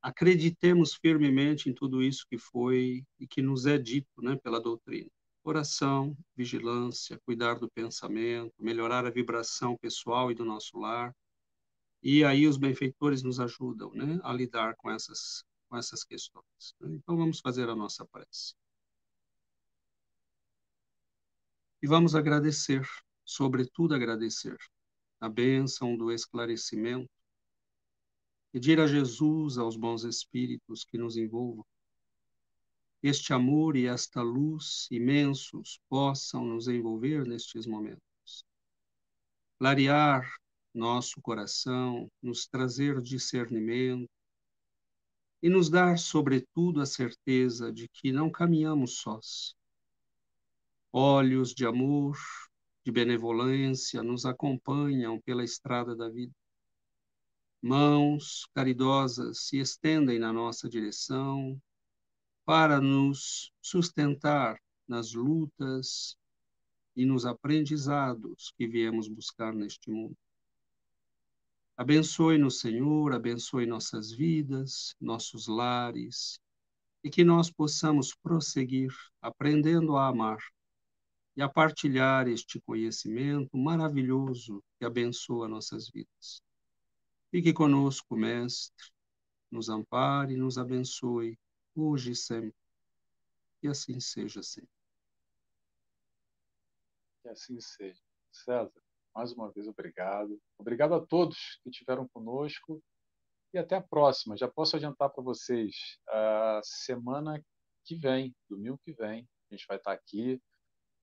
[0.00, 5.10] Acreditemos firmemente em tudo isso que foi e que nos é dito né, pela doutrina.
[5.44, 11.14] Oração, vigilância, cuidar do pensamento, melhorar a vibração pessoal e do nosso lar.
[12.02, 16.74] E aí os benfeitores nos ajudam né, a lidar com essas, com essas questões.
[16.80, 16.88] Né.
[16.94, 18.54] Então vamos fazer a nossa prece.
[21.82, 22.82] E vamos agradecer
[23.26, 24.56] sobretudo agradecer
[25.20, 27.10] a bênção do esclarecimento,
[28.52, 31.66] pedir a Jesus, aos bons espíritos que nos envolvam,
[33.02, 38.44] este amor e esta luz imensos possam nos envolver nestes momentos.
[39.58, 40.28] Clarear
[40.74, 44.08] nosso coração, nos trazer discernimento
[45.42, 49.54] e nos dar, sobretudo, a certeza de que não caminhamos sós.
[50.92, 52.18] Olhos de amor,
[52.86, 56.32] de benevolência nos acompanham pela estrada da vida.
[57.60, 61.60] Mãos caridosas se estendem na nossa direção
[62.44, 66.16] para nos sustentar nas lutas
[66.94, 70.16] e nos aprendizados que viemos buscar neste mundo.
[71.76, 76.38] Abençoe-nos, Senhor, abençoe nossas vidas, nossos lares,
[77.02, 80.38] e que nós possamos prosseguir aprendendo a amar
[81.36, 86.42] e a partilhar este conhecimento maravilhoso que abençoa nossas vidas.
[87.30, 88.90] Fique conosco, Mestre,
[89.50, 91.38] nos ampare e nos abençoe,
[91.74, 92.56] hoje e sempre.
[93.60, 94.70] Que assim seja sempre.
[97.22, 98.00] Que assim seja.
[98.32, 98.82] César,
[99.14, 100.40] mais uma vez, obrigado.
[100.58, 102.82] Obrigado a todos que estiveram conosco.
[103.52, 104.36] e até a próxima.
[104.36, 107.42] Já posso adiantar para vocês, a semana
[107.84, 110.40] que vem, domingo que vem, a gente vai estar aqui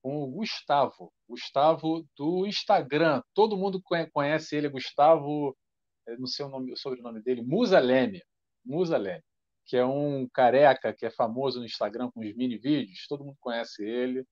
[0.03, 1.11] com o Gustavo.
[1.27, 3.23] Gustavo do Instagram.
[3.34, 3.81] Todo mundo
[4.11, 5.57] conhece ele, Gustavo,
[6.05, 8.21] eh, não sei o, nome, o sobrenome dele, Musa Leme.
[8.65, 9.23] Musa Leme,
[9.65, 13.07] que é um careca que é famoso no Instagram com os mini vídeos.
[13.07, 14.27] Todo mundo conhece ele.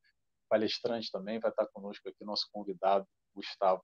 [0.50, 3.82] Palestrante também, vai estar conosco aqui, nosso convidado, Gustavo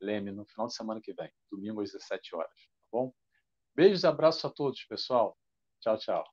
[0.00, 2.50] Leme, no final de semana que vem, domingo às 17 horas.
[2.50, 3.12] Tá bom?
[3.76, 5.38] Beijos e abraços a todos, pessoal.
[5.80, 6.24] Tchau, tchau.